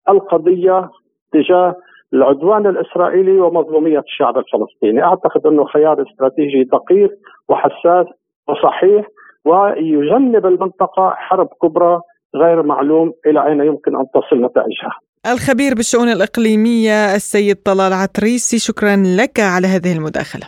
القضية 0.09 0.89
تجاه 1.33 1.75
العدوان 2.13 2.67
الإسرائيلي 2.67 3.39
ومظلومية 3.39 3.99
الشعب 3.99 4.37
الفلسطيني، 4.37 5.03
أعتقد 5.03 5.45
أنه 5.45 5.65
خيار 5.65 6.05
استراتيجي 6.09 6.63
دقيق 6.63 7.11
وحساس 7.49 8.05
وصحيح 8.47 9.05
ويجنب 9.45 10.45
المنطقة 10.45 11.13
حرب 11.15 11.47
كبرى 11.61 11.99
غير 12.35 12.63
معلوم 12.63 13.13
إلى 13.27 13.47
أين 13.47 13.59
يمكن 13.59 13.95
أن 13.95 14.05
تصل 14.13 14.45
نتائجها. 14.45 14.99
الخبير 15.33 15.73
بالشؤون 15.75 16.09
الإقليمية 16.09 17.15
السيد 17.15 17.55
طلال 17.55 17.93
عتريسي 17.93 18.59
شكرا 18.59 18.95
لك 19.19 19.39
على 19.39 19.67
هذه 19.67 19.97
المداخلة. 19.97 20.47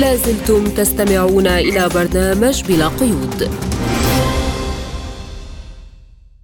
لازلتم 0.00 0.64
تستمعون 0.78 1.46
إلى 1.46 1.82
برنامج 1.96 2.56
بلا 2.68 2.88
قيود. 3.00 3.38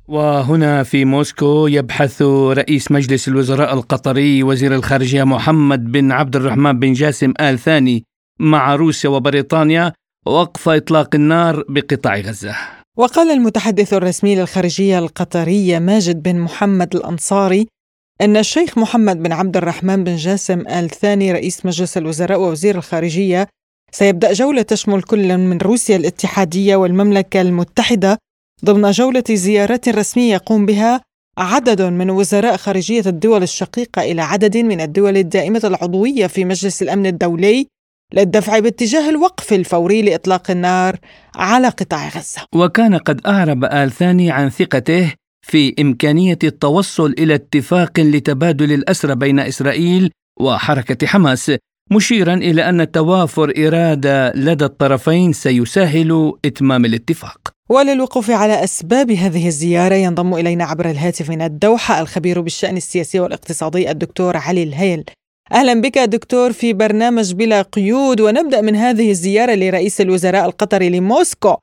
وهنا 0.08 0.82
في 0.82 1.04
موسكو 1.04 1.66
يبحث 1.66 2.22
رئيس 2.52 2.90
مجلس 2.90 3.28
الوزراء 3.28 3.74
القطري 3.74 4.42
وزير 4.42 4.74
الخارجية 4.74 5.24
محمد 5.24 5.92
بن 5.92 6.12
عبد 6.12 6.36
الرحمن 6.36 6.78
بن 6.78 6.92
جاسم 6.92 7.32
آل 7.40 7.58
ثاني 7.58 8.04
مع 8.40 8.74
روسيا 8.74 9.10
وبريطانيا 9.10 9.92
وقف 10.26 10.68
إطلاق 10.68 11.14
النار 11.14 11.64
بقطاع 11.68 12.18
غزة. 12.18 12.56
وقال 12.96 13.30
المتحدث 13.30 13.94
الرسمي 13.94 14.36
للخارجية 14.36 14.98
القطريه 14.98 15.78
ماجد 15.78 16.22
بن 16.22 16.36
محمد 16.36 16.96
الأنصاري 16.96 17.66
إن 18.20 18.36
الشيخ 18.36 18.78
محمد 18.78 19.22
بن 19.22 19.32
عبد 19.32 19.56
الرحمن 19.56 20.04
بن 20.04 20.16
جاسم 20.16 20.60
آل 20.60 20.90
ثاني 20.90 21.32
رئيس 21.32 21.66
مجلس 21.66 21.96
الوزراء 21.96 22.40
ووزير 22.40 22.76
الخارجية 22.78 23.48
سيبدأ 23.92 24.32
جولة 24.32 24.62
تشمل 24.62 25.02
كل 25.02 25.38
من 25.38 25.58
روسيا 25.58 25.96
الاتحادية 25.96 26.76
والمملكة 26.76 27.40
المتحدة 27.40 28.18
ضمن 28.64 28.90
جولة 28.90 29.24
زيارات 29.30 29.88
رسمية 29.88 30.32
يقوم 30.32 30.66
بها 30.66 31.00
عدد 31.38 31.82
من 31.82 32.10
وزراء 32.10 32.56
خارجية 32.56 33.02
الدول 33.06 33.42
الشقيقة 33.42 34.02
إلى 34.02 34.22
عدد 34.22 34.56
من 34.56 34.80
الدول 34.80 35.16
الدائمة 35.16 35.60
العضوية 35.64 36.26
في 36.26 36.44
مجلس 36.44 36.82
الأمن 36.82 37.06
الدولي 37.06 37.66
للدفع 38.14 38.58
باتجاه 38.58 39.10
الوقف 39.10 39.52
الفوري 39.52 40.02
لإطلاق 40.02 40.50
النار 40.50 40.96
على 41.34 41.68
قطاع 41.68 42.08
غزة. 42.08 42.44
وكان 42.54 42.94
قد 42.94 43.26
أعرب 43.26 43.64
آل 43.64 43.90
ثاني 43.90 44.30
عن 44.30 44.48
ثقته 44.50 45.12
في 45.46 45.74
إمكانية 45.80 46.38
التوصل 46.44 47.14
إلى 47.18 47.34
اتفاق 47.34 48.00
لتبادل 48.00 48.72
الأسرى 48.72 49.14
بين 49.14 49.40
إسرائيل 49.40 50.10
وحركة 50.40 51.06
حماس 51.06 51.52
مشيرا 51.90 52.34
إلى 52.34 52.68
أن 52.68 52.90
توافر 52.90 53.52
إرادة 53.58 54.32
لدى 54.32 54.64
الطرفين 54.64 55.32
سيسهل 55.32 56.32
إتمام 56.44 56.84
الاتفاق. 56.84 57.57
وللوقوف 57.70 58.30
على 58.30 58.64
أسباب 58.64 59.10
هذه 59.10 59.46
الزيارة 59.46 59.94
ينضم 59.94 60.34
إلينا 60.34 60.64
عبر 60.64 60.90
الهاتف 60.90 61.30
من 61.30 61.42
الدوحة 61.42 62.00
الخبير 62.00 62.40
بالشأن 62.40 62.76
السياسي 62.76 63.20
والاقتصادي 63.20 63.90
الدكتور 63.90 64.36
علي 64.36 64.62
الهيل. 64.62 65.04
أهلا 65.52 65.80
بك 65.80 65.98
دكتور 65.98 66.52
في 66.52 66.72
برنامج 66.72 67.34
بلا 67.34 67.62
قيود 67.62 68.20
ونبدأ 68.20 68.60
من 68.60 68.76
هذه 68.76 69.10
الزيارة 69.10 69.54
لرئيس 69.54 70.00
الوزراء 70.00 70.46
القطري 70.46 70.90
لموسكو. 70.90 71.54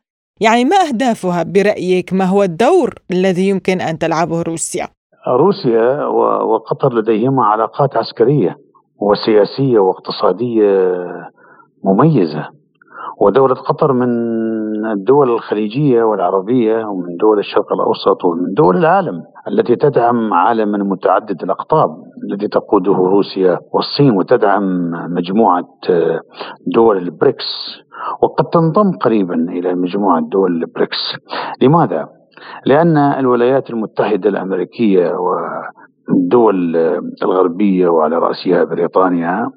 يعني 0.41 0.65
ما 0.65 0.75
أهدافها 0.87 1.43
برأيك؟ 1.43 2.13
ما 2.13 2.25
هو 2.25 2.43
الدور 2.43 2.93
الذي 3.11 3.49
يمكن 3.49 3.81
أن 3.81 3.97
تلعبه 3.97 4.41
روسيا؟ 4.41 4.87
روسيا 5.27 6.05
وقطر 6.43 6.93
لديهما 6.93 7.43
علاقات 7.45 7.97
عسكرية 7.97 8.55
وسياسية 9.01 9.79
واقتصادية 9.79 10.95
مميزة. 11.83 12.49
ودولة 13.21 13.55
قطر 13.55 13.93
من 13.93 14.09
الدول 14.85 15.29
الخليجية 15.29 16.03
والعربية 16.03 16.85
ومن 16.85 17.15
دول 17.19 17.39
الشرق 17.39 17.73
الأوسط 17.73 18.25
ومن 18.25 18.53
دول 18.53 18.77
العالم 18.77 19.21
التي 19.47 19.75
تدعم 19.75 20.33
عالما 20.33 20.77
متعدد 20.77 21.43
الأقطاب 21.43 21.89
الذي 22.29 22.47
تقوده 22.47 22.93
روسيا 22.93 23.59
والصين 23.73 24.11
وتدعم 24.17 24.91
مجموعة 25.09 25.63
دول 26.75 26.97
البريكس 26.97 27.45
وقد 28.21 28.45
تنضم 28.45 28.91
قريبا 29.01 29.35
إلى 29.35 29.75
مجموعة 29.75 30.21
دول 30.31 30.51
البريكس 30.63 31.15
لماذا؟ 31.61 32.07
لأن 32.65 32.97
الولايات 32.97 33.69
المتحدة 33.69 34.29
الأمريكية 34.29 35.11
والدول 36.09 36.75
الغربية 37.23 37.87
وعلى 37.87 38.17
رأسها 38.17 38.63
بريطانيا 38.63 39.49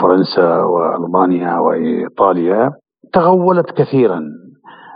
فرنسا 0.00 0.62
وألمانيا 0.62 1.58
وإيطاليا 1.58 2.70
تغولت 3.12 3.70
كثيرا 3.70 4.22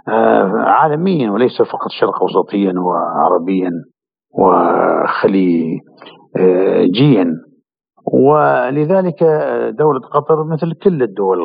آه، 0.08 0.52
عالميا 0.56 1.30
وليس 1.30 1.62
فقط 1.62 1.90
شرق 2.00 2.22
اوسطيا 2.22 2.72
وعربيا 2.76 3.70
وخليجيا. 4.38 5.80
ولذلك 8.12 9.22
دولة 9.78 10.00
قطر 10.00 10.44
مثل 10.44 10.72
كل 10.72 11.02
الدول 11.02 11.38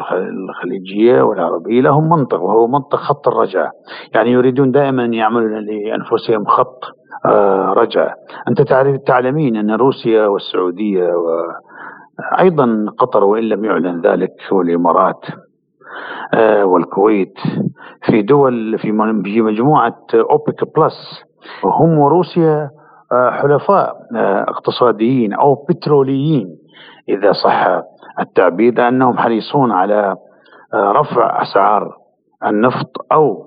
الخليجية 0.49 1.21
والعربية 1.21 1.81
لهم 1.81 2.09
منطق 2.09 2.41
وهو 2.41 2.67
منطق 2.67 2.95
خط 2.95 3.27
الرجعة 3.27 3.71
يعني 4.13 4.31
يريدون 4.31 4.71
دائما 4.71 5.05
يعملون 5.05 5.65
لأنفسهم 5.65 6.45
خط 6.45 6.79
آه، 7.25 7.73
رجعة 7.73 8.13
أنت 8.47 8.61
تعلمين 9.07 9.55
أن 9.55 9.71
روسيا 9.71 10.27
والسعودية 10.27 11.09
وأيضا 11.13 12.85
قطر 12.97 13.23
وإن 13.23 13.43
لم 13.43 13.65
يعلن 13.65 14.01
ذلك 14.01 14.33
والإمارات 14.51 15.25
والكويت. 16.63 17.33
في 18.05 18.21
دول 18.21 18.79
في 18.79 18.91
مجموعة 19.41 19.97
أوبك 20.13 20.75
بلس 20.77 21.23
هم 21.65 21.99
وروسيا 21.99 22.69
آه، 23.11 23.31
حلفاء 23.31 23.95
آه، 24.15 24.45
اقتصاديين 24.47 25.33
أو 25.33 25.65
بتروليين. 25.69 26.47
إذا 27.09 27.31
صح 27.31 27.81
التعبير 28.19 28.73
لأنهم 28.73 29.17
حريصون 29.17 29.71
على 29.71 30.15
رفع 30.73 31.41
أسعار 31.41 31.97
النفط 32.45 32.91
أو 33.11 33.45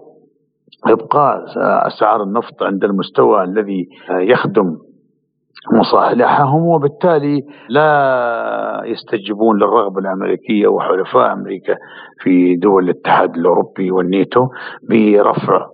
إبقاء 0.87 1.45
أسعار 1.87 2.23
النفط 2.23 2.63
عند 2.63 2.85
المستوى 2.85 3.45
الذي 3.45 3.89
يخدم 4.11 4.77
مصالحهم 5.73 6.63
وبالتالي 6.67 7.43
لا 7.69 8.83
يستجيبون 8.85 9.57
للرغبة 9.57 9.99
الأمريكية 10.01 10.69
وحلفاء 10.69 11.33
أمريكا 11.33 11.77
في 12.23 12.57
دول 12.57 12.85
الاتحاد 12.85 13.37
الأوروبي 13.37 13.91
والنيتو 13.91 14.49
برفع 14.91 15.67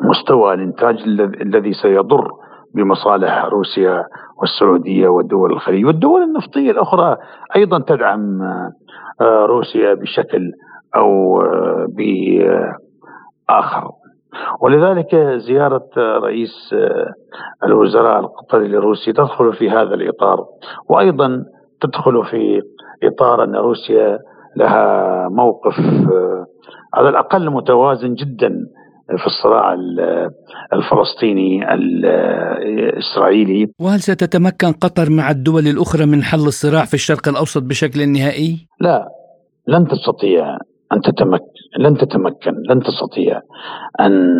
مستوى 0.00 0.54
الإنتاج 0.54 1.02
الذي 1.40 1.72
سيضر 1.72 2.28
بمصالح 2.74 3.44
روسيا 3.44 4.04
والسعودية 4.40 5.08
ودول 5.08 5.52
الخليج. 5.52 5.86
والدول 5.86 6.22
النفطية 6.22 6.70
الأخرى 6.70 7.16
أيضا 7.56 7.78
تدعم 7.78 8.42
آه، 9.20 9.46
روسيا 9.46 9.94
بشكل 9.94 10.52
أو 10.96 11.40
آه، 11.40 11.86
بآخر. 13.48 13.90
ولذلك 14.60 15.16
زيارة 15.36 15.88
رئيس 15.96 16.74
الوزراء 17.64 18.20
القطري 18.20 18.68
لروسيا 18.68 19.12
تدخل 19.12 19.52
في 19.52 19.70
هذا 19.70 19.94
الإطار 19.94 20.46
وأيضا 20.88 21.44
تدخل 21.80 22.24
في 22.24 22.62
إطار 23.02 23.44
أن 23.44 23.56
روسيا 23.56 24.18
لها 24.56 25.28
موقف 25.28 25.74
على 26.94 27.08
الأقل 27.08 27.50
متوازن 27.50 28.14
جدا 28.14 28.52
في 29.18 29.26
الصراع 29.26 29.76
الفلسطيني 30.72 31.74
الإسرائيلي 31.74 33.66
وهل 33.80 34.00
ستتمكن 34.00 34.72
قطر 34.72 35.10
مع 35.10 35.30
الدول 35.30 35.66
الأخرى 35.66 36.06
من 36.06 36.22
حل 36.22 36.46
الصراع 36.46 36.84
في 36.84 36.94
الشرق 36.94 37.28
الأوسط 37.28 37.62
بشكل 37.62 38.08
نهائي؟ 38.08 38.66
لا 38.80 39.08
لن 39.68 39.86
تستطيع 39.88 40.56
أن 40.92 41.00
تتمكن 41.00 41.51
لن 41.78 41.96
تتمكن 41.96 42.54
لن 42.70 42.80
تستطيع 42.80 43.40
أن 44.00 44.38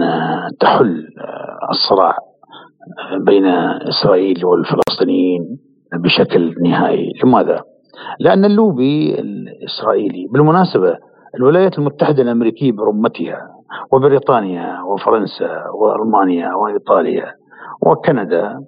تحل 0.60 1.06
الصراع 1.70 2.16
بين 3.26 3.46
إسرائيل 3.88 4.44
والفلسطينيين 4.44 5.58
بشكل 5.94 6.54
نهائي 6.62 7.12
لماذا؟ 7.24 7.62
لأن 8.20 8.44
اللوبي 8.44 9.20
الإسرائيلي 9.20 10.26
بالمناسبة 10.32 10.96
الولايات 11.36 11.78
المتحدة 11.78 12.22
الأمريكية 12.22 12.72
برمتها 12.72 13.48
وبريطانيا 13.92 14.80
وفرنسا 14.82 15.64
وألمانيا 15.74 16.54
وإيطاليا 16.54 17.32
وكندا 17.86 18.60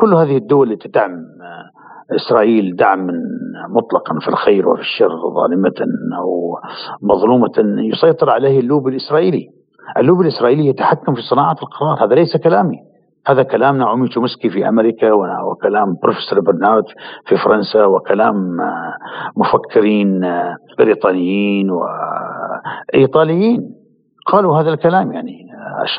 كل 0.00 0.14
هذه 0.14 0.36
الدول 0.36 0.72
التي 0.72 0.88
تدعم 0.88 1.10
إسرائيل 2.14 2.76
دعما 2.76 3.12
مطلقا 3.70 4.18
في 4.20 4.28
الخير 4.28 4.68
وفي 4.68 4.80
الشر 4.80 5.10
ظالمة 5.34 5.74
أو 6.18 6.58
مظلومة 7.02 7.52
يسيطر 7.92 8.30
عليه 8.30 8.60
اللوب 8.60 8.88
الإسرائيلي. 8.88 9.48
اللوب 9.98 10.20
الإسرائيلي 10.20 10.66
يتحكم 10.66 11.14
في 11.14 11.22
صناعة 11.22 11.56
القرار. 11.62 12.04
هذا 12.06 12.14
ليس 12.14 12.36
كلامي. 12.36 12.76
هذا 13.26 13.42
كلام 13.42 13.76
نعومي 13.76 14.08
تشومسكي 14.08 14.50
في 14.50 14.68
أمريكا 14.68 15.12
وكلام 15.12 15.96
بروفيسور 16.02 16.40
برنارد 16.40 16.84
في 17.26 17.36
فرنسا 17.36 17.84
وكلام 17.84 18.56
مفكرين 19.36 20.20
بريطانيين 20.78 21.70
وايطاليين 22.94 23.74
قالوا 24.26 24.56
هذا 24.60 24.70
الكلام 24.70 25.12
يعني 25.12 25.46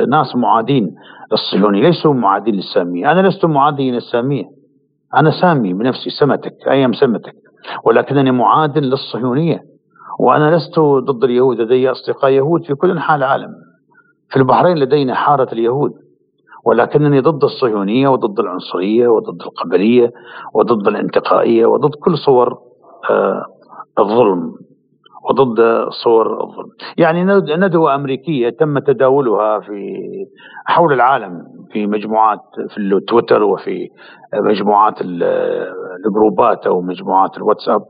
ناس 0.07 0.35
معادين 0.35 0.95
للصهيوني 1.31 1.81
ليسوا 1.81 2.13
معادين 2.13 2.55
للسامية، 2.55 3.11
أنا 3.11 3.27
لست 3.27 3.45
معاديا 3.45 3.91
للسامية. 3.91 4.43
أنا 5.15 5.31
سامي 5.41 5.73
بنفسي 5.73 6.09
سمتك 6.09 6.53
أيام 6.67 6.93
سمتك 6.93 7.35
ولكنني 7.85 8.31
معاد 8.31 8.77
للصهيونية 8.77 9.63
وأنا 10.19 10.55
لست 10.55 10.79
ضد 10.79 11.23
اليهود 11.23 11.61
لدي 11.61 11.91
أصدقاء 11.91 12.31
يهود 12.31 12.63
في 12.63 12.75
كل 12.75 12.91
أنحاء 12.91 13.17
العالم. 13.17 13.49
في 14.29 14.37
البحرين 14.37 14.77
لدينا 14.77 15.15
حارة 15.15 15.53
اليهود 15.53 15.91
ولكنني 16.65 17.19
ضد 17.19 17.43
الصهيونية 17.43 18.07
وضد 18.07 18.39
العنصرية 18.39 19.07
وضد 19.07 19.41
القبلية 19.41 20.11
وضد 20.53 20.87
الانتقائية 20.87 21.65
وضد 21.65 21.95
كل 21.95 22.17
صور 22.17 22.57
آه 23.09 23.45
الظلم. 23.99 24.53
وضد 25.29 25.85
صور 26.03 26.43
الظلم. 26.43 26.69
يعني 26.97 27.23
ندوة 27.55 27.95
أمريكية 27.95 28.49
تم 28.49 28.79
تداولها 28.79 29.59
في 29.59 29.97
حول 30.65 30.93
العالم 30.93 31.43
في 31.71 31.87
مجموعات 31.87 32.39
في 32.69 32.77
التويتر 32.77 33.43
وفي 33.43 33.89
مجموعات 34.33 34.93
الجروبات 35.01 36.67
أو 36.67 36.81
مجموعات 36.81 37.37
الواتساب. 37.37 37.81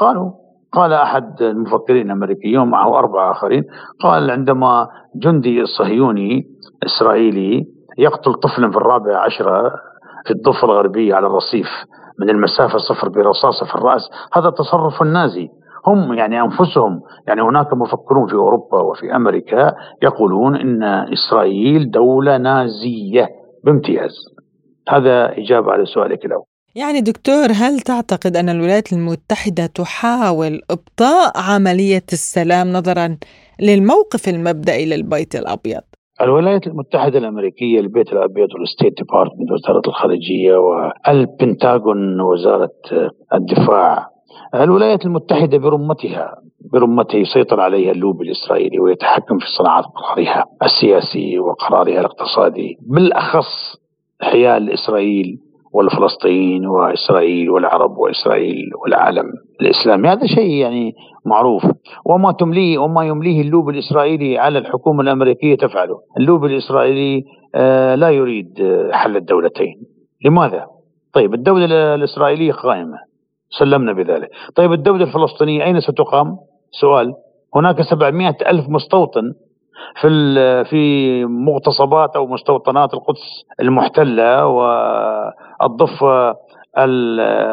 قالوا 0.00 0.30
قال 0.72 0.92
أحد 0.92 1.42
المفكرين 1.42 2.06
الأمريكيين 2.06 2.64
معه 2.64 2.98
أربعة 2.98 3.30
آخرين 3.30 3.64
قال 4.00 4.30
عندما 4.30 4.88
جندي 5.16 5.66
صهيوني 5.66 6.44
إسرائيلي 6.86 7.64
يقتل 7.98 8.34
طفلا 8.34 8.70
في 8.70 8.76
الرابعة 8.76 9.16
عشرة 9.16 9.70
في 10.26 10.30
الضفة 10.30 10.64
الغربية 10.64 11.14
على 11.14 11.26
الرصيف 11.26 11.68
من 12.20 12.30
المسافة 12.30 12.78
صفر 12.78 13.08
برصاصة 13.08 13.66
في 13.66 13.74
الرأس 13.74 14.10
هذا 14.32 14.50
تصرف 14.50 15.02
نازي 15.02 15.48
هم 15.86 16.12
يعني 16.12 16.40
أنفسهم 16.40 17.00
يعني 17.28 17.42
هناك 17.42 17.72
مفكرون 17.72 18.26
في 18.26 18.34
أوروبا 18.34 18.80
وفي 18.80 19.16
أمريكا 19.16 19.74
يقولون 20.02 20.56
إن 20.56 20.82
إسرائيل 21.12 21.90
دولة 21.90 22.36
نازية 22.36 23.28
بامتياز. 23.64 24.14
هذا 24.88 25.38
إجابة 25.38 25.72
على 25.72 25.86
سؤالك 25.86 26.24
الأول. 26.24 26.44
يعني 26.74 27.00
دكتور 27.00 27.46
هل 27.52 27.80
تعتقد 27.80 28.36
أن 28.36 28.48
الولايات 28.48 28.92
المتحدة 28.92 29.66
تحاول 29.66 30.60
إبطاء 30.70 31.32
عملية 31.36 32.06
السلام 32.12 32.72
نظرا 32.72 33.16
للموقف 33.60 34.28
المبدئي 34.28 34.86
للبيت 34.86 35.36
الأبيض؟ 35.36 35.82
الولايات 36.20 36.66
المتحدة 36.66 37.18
الأمريكية 37.18 37.80
البيت 37.80 38.12
الأبيض 38.12 38.48
وال 38.54 38.66
State 38.66 38.96
Department 38.96 39.50
وزارة 39.52 39.82
الخارجية 39.88 40.56
والبنتاغون 40.56 42.20
وزارة 42.20 42.74
الدفاع 43.34 44.11
الولايات 44.54 45.06
المتحدة 45.06 45.58
برمتها 45.58 46.34
برمته 46.72 47.16
يسيطر 47.16 47.60
عليها 47.60 47.92
اللوبي 47.92 48.22
الإسرائيلي 48.22 48.80
ويتحكم 48.80 49.38
في 49.38 49.46
صناعة 49.58 49.82
قرارها 49.82 50.44
السياسي 50.62 51.38
وقرارها 51.38 52.00
الاقتصادي 52.00 52.76
بالأخص 52.80 53.76
حيال 54.22 54.72
إسرائيل 54.72 55.38
والفلسطينيين 55.72 56.66
وإسرائيل 56.66 57.50
والعرب 57.50 57.98
وإسرائيل 57.98 58.70
والعالم 58.82 59.24
الإسلامي. 59.60 60.08
هذا 60.08 60.26
شيء 60.26 60.50
يعني 60.50 60.92
معروف. 61.26 61.66
وما 62.06 62.32
تمليه 62.32 62.78
وما 62.78 63.04
يمليه 63.04 63.40
اللوب 63.40 63.68
الإسرائيلي 63.68 64.38
على 64.38 64.58
الحكومة 64.58 65.02
الأمريكية 65.02 65.56
تفعله. 65.56 66.00
اللوب 66.18 66.44
الإسرائيلي 66.44 67.24
آه، 67.54 67.94
لا 67.94 68.10
يريد 68.10 68.48
حل 68.92 69.16
الدولتين. 69.16 69.82
لماذا؟ 70.24 70.66
طيب 71.12 71.34
الدولة 71.34 71.94
الإسرائيلية 71.94 72.52
قائمة. 72.52 73.11
سلمنا 73.58 73.92
بذلك. 73.92 74.30
طيب 74.56 74.72
الدولة 74.72 75.04
الفلسطينية 75.04 75.64
أين 75.64 75.80
ستقام؟ 75.80 76.36
سؤال. 76.80 77.12
هناك 77.54 77.82
700 77.82 78.36
ألف 78.46 78.68
مستوطن 78.68 79.32
في 80.00 80.08
في 80.64 81.24
مغتصبات 81.24 82.16
أو 82.16 82.26
مستوطنات 82.26 82.94
القدس 82.94 83.44
المحتلة 83.60 84.46
والضفة 84.46 86.34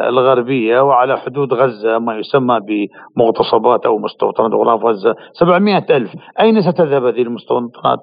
الغربية 0.10 0.82
وعلى 0.82 1.18
حدود 1.18 1.54
غزة 1.54 2.00
ما 2.00 2.16
يسمى 2.16 2.60
بمغتصبات 2.60 3.86
أو 3.86 3.98
مستوطنات 3.98 4.52
غلاف 4.52 4.84
غزة. 4.84 5.16
700 5.34 5.86
ألف. 5.90 6.12
أين 6.42 6.62
ستذهب 6.62 7.06
هذه 7.06 7.22
المستوطنات؟ 7.22 8.00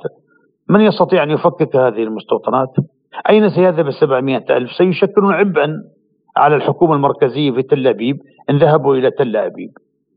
من 0.69 0.81
يستطيع 0.81 1.23
أن 1.23 1.31
يفكك 1.31 1.77
هذه 1.77 2.03
المستوطنات؟ 2.03 2.69
أين 3.31 3.51
سيذهب 3.51 3.87
ال 3.87 3.95
700 3.95 4.45
ألف؟ 4.51 4.71
سيشكلون 4.73 5.35
عبئا. 5.35 5.75
على 6.37 6.57
الحكومة 6.57 6.95
المركزية 6.95 7.51
في 7.51 7.63
تل 7.63 7.87
أبيب 7.87 8.17
إن 8.51 8.59
ذهبوا 8.59 8.97
إلى 8.97 9.11
تل 9.11 9.37
أبيب. 9.37 9.71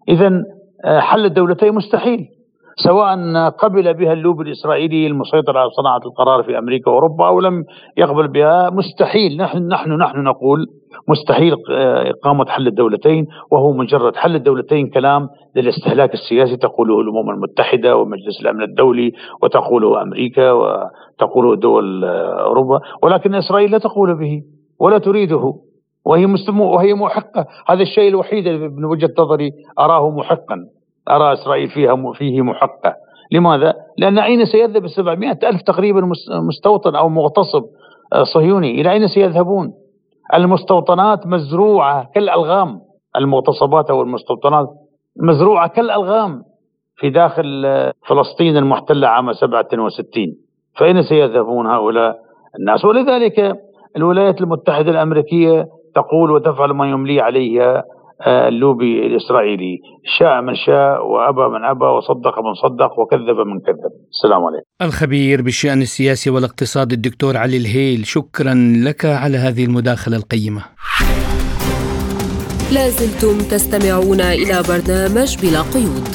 إذا 0.10 0.44
آه، 0.86 1.00
حل 1.00 1.26
الدولتين 1.26 1.76
مستحيل 1.76 2.28
سواء 2.76 3.18
قبل 3.50 3.94
بها 3.94 4.14
اللوب 4.14 4.42
الإسرائيلي 4.42 5.08
المسيطر 5.08 5.58
على 5.58 5.70
صناعة 5.70 6.02
القرار 6.06 6.44
في 6.44 6.58
أمريكا 6.58 6.92
وأوروبا 6.92 7.28
أو 7.28 7.40
لم 7.40 7.66
يقبل 7.98 8.28
بها 8.28 8.70
مستحيل. 8.70 9.38
نحن 9.38 9.68
نحن 9.68 9.92
نحن 9.92 10.24
نقول 10.24 10.68
مستحيل 11.08 11.56
آه، 11.72 12.10
إقامة 12.10 12.46
حل 12.46 12.68
الدولتين 12.68 13.28
وهو 13.52 13.74
مجرد 13.74 14.16
حل 14.16 14.36
الدولتين 14.36 14.88
كلام 14.90 15.30
للاستهلاك 15.56 16.14
السياسي 16.14 16.58
تقوله 16.58 17.02
الأمم 17.02 17.30
المتحدة 17.30 17.98
ومجلس 17.98 18.42
الأمن 18.42 18.64
الدولي 18.64 19.12
وتقوله 19.44 20.02
أمريكا 20.02 20.52
وتقوله 20.52 21.56
دول 21.56 22.06
آه، 22.06 22.46
أوروبا 22.46 22.80
ولكن 23.04 23.36
إسرائيل 23.36 23.72
لا 23.72 23.78
تقول 23.78 24.16
به 24.16 24.42
ولا 24.80 24.98
تريده. 24.98 25.69
وهي 26.06 26.26
وهي 26.60 26.94
محقة 26.94 27.46
هذا 27.68 27.82
الشيء 27.82 28.10
الوحيد 28.10 28.48
من 28.48 28.86
وجهة 28.86 29.12
نظري 29.20 29.52
أراه 29.80 30.10
محقا. 30.10 30.66
أرى 31.10 31.34
إسرائيل 31.34 31.70
فيها 31.70 32.14
فيه 32.14 32.42
محقة. 32.42 32.96
لماذا؟ 33.32 33.74
لأن 33.98 34.20
أين 34.20 34.46
سيذهب 34.46 34.88
700 34.88 35.40
ألف 35.44 35.62
تقريبا 35.62 36.10
مستوطن 36.48 36.96
أو 36.96 37.10
مغتصب 37.10 37.64
آه، 38.14 38.24
صهيوني؟ 38.24 38.82
إلى 38.82 38.92
أين 38.92 39.08
سيذهبون؟ 39.08 39.74
المستوطنات 40.34 41.28
مزروعة 41.28 42.10
كالألغام. 42.16 42.82
المغتصبات 43.16 43.90
أو 43.90 44.02
المستوطنات 44.02 44.68
مزروعة 45.22 45.68
كالألغام 45.68 46.44
في 46.98 47.10
داخل 47.10 47.64
آه، 47.66 47.94
فلسطين 48.08 48.58
المحتلة 48.58 49.08
عام 49.08 49.34
67 49.34 50.36
فأين 50.78 51.02
سيذهبون 51.02 51.68
هؤلاء 51.68 52.16
الناس؟ 52.60 52.86
ولذلك 52.86 53.58
الولايات 53.98 54.42
المتحدة 54.42 54.92
الأمريكية 54.92 55.68
تقول 56.02 56.32
وتفعل 56.32 56.72
ما 56.72 56.90
يملي 56.90 57.22
عليها 57.22 57.84
آه، 58.28 58.48
اللوبي 58.48 59.08
الإسرائيلي. 59.08 59.80
شاء 60.20 60.42
من 60.42 60.56
شاء 60.56 61.06
وأبى 61.06 61.46
من 61.54 61.66
أبى 61.66 61.86
وصدق 61.86 62.40
من 62.40 62.54
صدق 62.54 63.00
وكذب 63.00 63.38
من 63.48 63.60
كذب. 63.60 63.92
السلام 64.16 64.44
عليكم. 64.44 64.66
الخبير 64.82 65.42
بالشأن 65.42 65.82
السياسي 65.82 66.30
والاقتصادي 66.30 66.96
الدكتور 66.96 67.38
علي 67.38 67.58
الهيل 67.58 68.06
شكرا 68.06 68.54
لك 68.86 69.06
على 69.06 69.38
هذه 69.38 69.66
المداخلة 69.66 70.18
القيمة. 70.18 70.62
لازلتم 72.74 73.38
تستمعون 73.38 74.22
إلى 74.22 74.56
برنامج 74.70 75.30
بلا 75.42 75.62
قيود. 75.74 76.14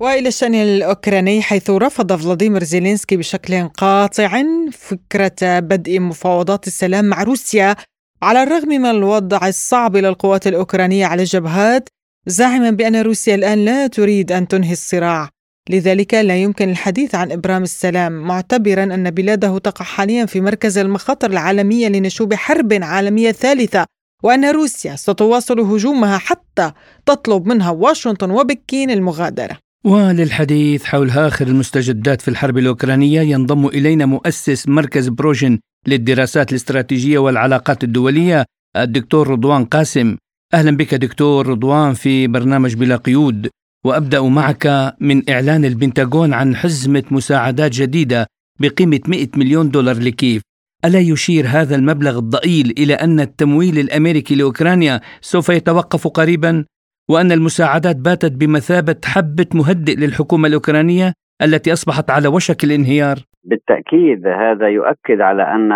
وإلى 0.00 0.28
الشأن 0.28 0.54
الأوكراني 0.54 1.42
حيث 1.42 1.70
رفض 1.70 2.12
فلاديمير 2.12 2.64
زيلينسكي 2.64 3.16
بشكل 3.16 3.68
قاطع 3.68 4.42
فكرة 4.72 5.60
بدء 5.60 6.00
مفاوضات 6.00 6.66
السلام 6.66 7.04
مع 7.04 7.22
روسيا 7.22 7.76
على 8.22 8.42
الرغم 8.42 8.68
من 8.68 8.86
الوضع 8.86 9.48
الصعب 9.48 9.96
للقوات 9.96 10.46
الأوكرانية 10.46 11.06
على 11.06 11.22
الجبهات 11.22 11.88
زاعما 12.26 12.70
بأن 12.70 12.96
روسيا 12.96 13.34
الآن 13.34 13.64
لا 13.64 13.86
تريد 13.86 14.32
أن 14.32 14.48
تنهي 14.48 14.72
الصراع. 14.72 15.28
لذلك 15.70 16.14
لا 16.14 16.36
يمكن 16.36 16.70
الحديث 16.70 17.14
عن 17.14 17.32
إبرام 17.32 17.62
السلام 17.62 18.12
معتبرا 18.12 18.82
أن 18.84 19.10
بلاده 19.10 19.58
تقع 19.58 19.84
حاليا 19.84 20.26
في 20.26 20.40
مركز 20.40 20.78
المخاطر 20.78 21.30
العالمية 21.30 21.88
لنشوب 21.88 22.34
حرب 22.34 22.72
عالمية 22.72 23.32
ثالثة 23.32 23.86
وأن 24.22 24.44
روسيا 24.44 24.96
ستواصل 24.96 25.60
هجومها 25.60 26.18
حتى 26.18 26.72
تطلب 27.06 27.46
منها 27.46 27.70
واشنطن 27.70 28.30
وبكين 28.30 28.90
المغادرة. 28.90 29.65
وللحديث 29.84 30.84
حول 30.84 31.10
آخر 31.10 31.46
المستجدات 31.46 32.20
في 32.20 32.28
الحرب 32.28 32.58
الأوكرانية 32.58 33.20
ينضم 33.20 33.66
إلينا 33.66 34.06
مؤسس 34.06 34.68
مركز 34.68 35.08
بروجن 35.08 35.58
للدراسات 35.86 36.50
الاستراتيجية 36.50 37.18
والعلاقات 37.18 37.84
الدولية 37.84 38.44
الدكتور 38.76 39.28
رضوان 39.28 39.64
قاسم. 39.64 40.16
أهلا 40.54 40.76
بك 40.76 40.94
دكتور 40.94 41.46
رضوان 41.46 41.94
في 41.94 42.26
برنامج 42.26 42.74
بلا 42.74 42.96
قيود 42.96 43.48
وأبدأ 43.84 44.20
معك 44.20 44.94
من 45.00 45.30
إعلان 45.30 45.64
البنتاغون 45.64 46.34
عن 46.34 46.56
حزمة 46.56 47.04
مساعدات 47.10 47.72
جديدة 47.72 48.26
بقيمة 48.60 49.00
100 49.08 49.28
مليون 49.36 49.70
دولار 49.70 49.98
لكيف 49.98 50.42
ألا 50.84 51.00
يشير 51.00 51.46
هذا 51.48 51.76
المبلغ 51.76 52.18
الضئيل 52.18 52.74
إلى 52.78 52.94
أن 52.94 53.20
التمويل 53.20 53.78
الأمريكي 53.78 54.34
لأوكرانيا 54.34 55.00
سوف 55.20 55.48
يتوقف 55.48 56.08
قريبا؟ 56.08 56.64
وأن 57.08 57.32
المساعدات 57.32 57.96
باتت 57.96 58.32
بمثابة 58.32 58.96
حبة 59.04 59.46
مهدئ 59.54 59.94
للحكومة 59.94 60.48
الأوكرانية 60.48 61.12
التي 61.42 61.72
أصبحت 61.72 62.10
على 62.10 62.28
وشك 62.28 62.64
الانهيار. 62.64 63.22
بالتأكيد 63.46 64.26
هذا 64.26 64.68
يؤكد 64.68 65.20
على 65.20 65.42
أن 65.42 65.72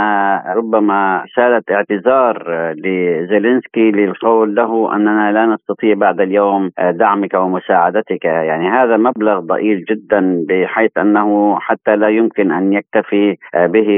ربما 0.57 1.25
رسالة 1.25 1.63
اعتذار 1.71 2.45
لزيلينسكي 2.73 3.91
للقول 3.91 4.55
له 4.55 4.97
أننا 4.97 5.33
لا 5.33 5.47
نستطيع 5.47 5.95
بعد 5.95 6.21
اليوم 6.21 6.71
دعمك 6.91 7.35
ومساعدتك. 7.35 8.25
يعني 8.25 8.69
هذا 8.69 8.97
مبلغ 8.97 9.41
ضئيل 9.41 9.85
جدا 9.85 10.45
بحيث 10.49 10.99
أنه 10.99 11.59
حتى 11.61 11.97
لا 11.97 12.09
يمكن 12.09 12.53
أن 12.53 12.73
يكتفي 12.73 13.37
به 13.55 13.89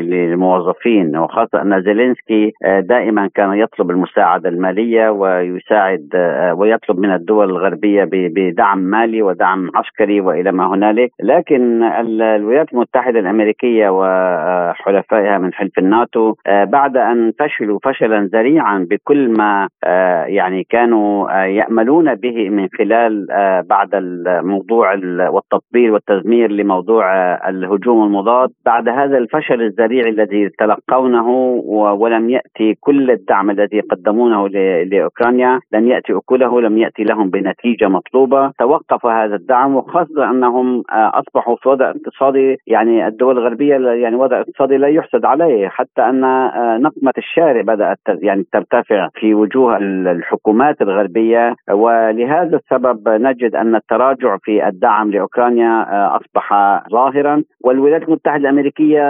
للموظفين. 0.00 1.16
وخاصة 1.16 1.62
أن 1.62 1.82
زيلينسكي 1.82 2.52
دائما 2.80 3.28
كان 3.34 3.52
يطلب 3.52 3.90
المساعدة 3.90 4.48
المالية 4.48 5.10
ويساعد 5.10 6.08
ويطلب 6.56 6.98
من 6.98 7.12
الدول 7.14 7.50
الغربية 7.50 8.08
بدعم 8.12 8.78
مالي 8.78 9.22
ودعم 9.22 9.70
عسكري 9.74 10.20
وإلى 10.20 10.52
ما 10.52 10.66
هنالك. 10.66 11.10
لكن 11.22 11.82
الولايات 11.82 12.72
المتحدة 12.72 13.21
الأمريكية 13.22 13.88
وحلفائها 13.88 15.38
من 15.38 15.52
حلف 15.54 15.78
الناتو 15.78 16.34
آه، 16.46 16.64
بعد 16.64 16.96
أن 16.96 17.32
فشلوا 17.38 17.78
فشلا 17.84 18.28
ذريعا 18.32 18.86
بكل 18.90 19.32
ما 19.38 19.68
آه، 19.84 20.24
يعني 20.24 20.64
كانوا 20.70 21.30
آه، 21.30 21.44
يأملون 21.44 22.14
به 22.14 22.50
من 22.50 22.68
خلال 22.78 23.26
بعد 23.68 23.94
الموضوع 23.94 24.94
والتطبيل 25.28 25.90
والتزمير 25.90 26.50
لموضوع 26.50 27.04
الهجوم 27.48 28.04
المضاد. 28.04 28.50
بعد 28.66 28.88
هذا 28.88 29.18
الفشل 29.18 29.62
الذريع 29.62 30.08
الذي 30.08 30.48
تلقونه 30.58 31.28
ولم 32.00 32.30
يأتي 32.30 32.74
كل 32.80 33.10
الدعم 33.10 33.50
الذي 33.50 33.80
قدمونه 33.80 34.48
لأوكرانيا 34.84 35.60
لم 35.72 35.88
يأتي 35.88 36.12
أكله 36.12 36.60
لم 36.60 36.78
يأتي 36.78 37.04
لهم 37.04 37.30
بنتيجة 37.30 37.88
مطلوبة. 37.88 38.52
توقف 38.58 39.06
هذا 39.06 39.34
الدعم 39.34 39.76
وخاصة 39.76 40.30
أنهم 40.30 40.82
أصبحوا 40.90 41.56
في 41.56 41.68
وضع 41.68 41.90
اقتصادي 41.90 42.56
يعني 42.66 43.06
الدول 43.12 43.38
الغربية 43.38 43.74
يعني 43.74 44.16
وضع 44.16 44.40
اقتصادي 44.40 44.76
لا 44.76 44.88
يحسد 44.88 45.24
عليه 45.24 45.68
حتى 45.68 46.02
أن 46.02 46.24
آه، 46.24 46.78
نقمة 46.78 47.12
الشارع 47.18 47.62
بدأت 47.62 47.98
يعني 48.08 48.44
ترتفع 48.52 49.08
في 49.14 49.34
وجوه 49.34 49.76
الحكومات 49.76 50.82
الغربية. 50.82 51.54
ولهذا 51.70 52.56
السبب 52.56 53.08
نجد 53.08 53.54
أن 53.54 53.74
التراجع 53.74 54.36
في 54.42 54.68
الدعم 54.68 55.10
لأوكرانيا 55.10 55.70
آه، 55.70 56.16
أصبح 56.16 56.52
ظاهرا. 56.92 57.42
والولايات 57.64 58.02
المتحدة 58.02 58.36
الأمريكية 58.36 59.02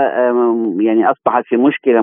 يعني 0.81 1.11
أصبحت 1.11 1.45
في 1.45 1.57
مشكلة 1.57 2.01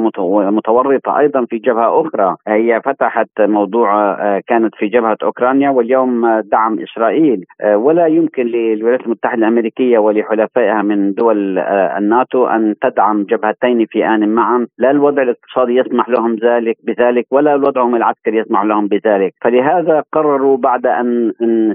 متورطة 0.51 1.19
أيضا 1.19 1.45
في 1.45 1.57
جبهة 1.57 2.01
أخرى. 2.01 2.35
هي 2.47 2.81
فتحت 2.85 3.29
موضوع 3.39 4.11
آه، 4.11 4.41
كانت 4.47 4.75
في 4.75 4.87
جبهة 4.87 5.17
أوكرانيا 5.23 5.69
واليوم 5.69 6.39
دعم 6.39 6.79
إسرائيل. 6.79 7.45
ولا 7.75 8.07
يمكن 8.07 8.43
للولايات 8.43 9.01
المتحدة 9.01 9.39
الأمريكية 9.39 9.99
ولحلفائها 9.99 10.81
من 10.81 11.13
دول 11.13 11.59
الناتو 11.97 12.47
أن 12.47 12.75
تدعم 12.81 13.23
جبهتين 13.23 13.85
في 13.85 14.07
ان 14.07 14.29
معا، 14.29 14.67
لا 14.77 14.91
الوضع 14.91 15.21
الاقتصادي 15.21 15.75
يسمح 15.75 16.09
لهم 16.09 16.35
ذلك 16.35 16.77
بذلك 16.83 17.25
ولا 17.31 17.55
وضعهم 17.55 17.95
العسكري 17.95 18.37
يسمح 18.37 18.63
لهم 18.63 18.87
بذلك، 18.87 19.33
فلهذا 19.41 20.03
قرروا 20.11 20.57
بعد 20.57 20.85
أن 20.85 21.33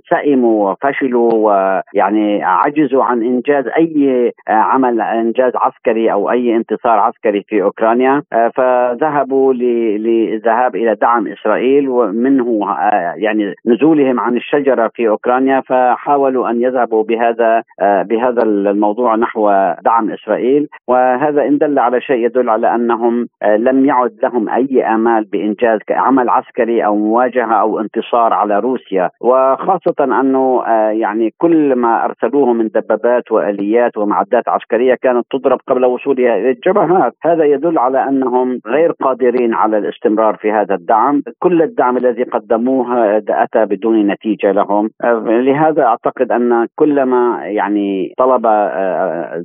سئموا 0.08 0.70
وفشلوا 0.70 1.30
ويعني 1.34 2.44
عجزوا 2.44 3.04
عن 3.04 3.22
إنجاز 3.22 3.64
أي 3.66 4.32
عمل 4.48 5.00
إنجاز 5.00 5.52
عسكري 5.56 6.12
أو 6.12 6.30
أي 6.30 6.56
انتصار 6.56 6.98
عسكري 6.98 7.42
في 7.48 7.62
أوكرانيا، 7.62 8.22
فذهبوا 8.54 9.52
للذهاب 9.52 10.76
إلى 10.76 10.94
دعم 10.94 11.26
إسرائيل 11.26 11.88
ومنه 11.88 12.76
يعني 13.16 13.54
نزولهم 13.66 14.20
عن 14.20 14.36
الشجرة 14.36 14.90
في 14.94 15.08
أوكرانيا. 15.08 15.60
فحاولوا 15.60 16.50
أن 16.50 16.62
يذهبوا 16.62 17.04
بهذا 17.04 17.62
بهذا 17.80 18.42
الموضوع 18.42 19.16
نحو 19.16 19.50
دعم 19.84 19.93
إسرائيل 20.02 20.68
وهذا 20.88 21.42
إن 21.42 21.58
دل 21.58 21.78
على 21.78 22.00
شيء 22.00 22.24
يدل 22.26 22.48
على 22.48 22.74
أنهم 22.74 23.26
آه، 23.42 23.56
لم 23.56 23.84
يعد 23.84 24.12
لهم 24.22 24.48
أي 24.48 24.84
آمال 24.94 25.24
بإنجاز 25.24 25.78
عمل 25.90 26.28
عسكري 26.28 26.84
أو 26.84 26.96
مواجهة 26.96 27.54
أو 27.60 27.80
انتصار 27.80 28.32
على 28.32 28.58
روسيا. 28.58 29.10
وخاصة 29.20 29.94
أنه 30.00 30.62
آه، 30.66 30.90
يعني 30.90 31.34
كل 31.38 31.74
ما 31.74 32.04
أرسلوه 32.04 32.52
من 32.52 32.68
دبابات 32.68 33.32
وآليات 33.32 33.96
ومعدات 33.96 34.48
عسكرية 34.48 34.94
كانت 35.02 35.26
تضرب 35.30 35.58
قبل 35.66 35.84
وصولها 35.84 36.36
إلى 36.36 36.50
الجبهات. 36.50 37.12
هذا 37.24 37.44
يدل 37.44 37.78
على 37.78 38.08
أنهم 38.08 38.60
غير 38.66 38.92
قادرين 38.92 39.54
على 39.54 39.78
الاستمرار 39.78 40.36
في 40.36 40.52
هذا 40.52 40.74
الدعم. 40.74 41.22
كل 41.38 41.62
الدعم 41.62 41.96
الذي 41.96 42.22
قدموه 42.22 43.16
أتى 43.28 43.64
بدون 43.64 44.06
نتيجة 44.06 44.52
لهم. 44.52 44.90
آه، 45.04 45.24
لهذا 45.24 45.82
أعتقد 45.84 46.32
أن 46.32 46.66
كلما 46.76 47.40
يعني 47.42 48.14
طلب 48.18 48.46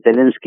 زيلينسكي 0.05 0.38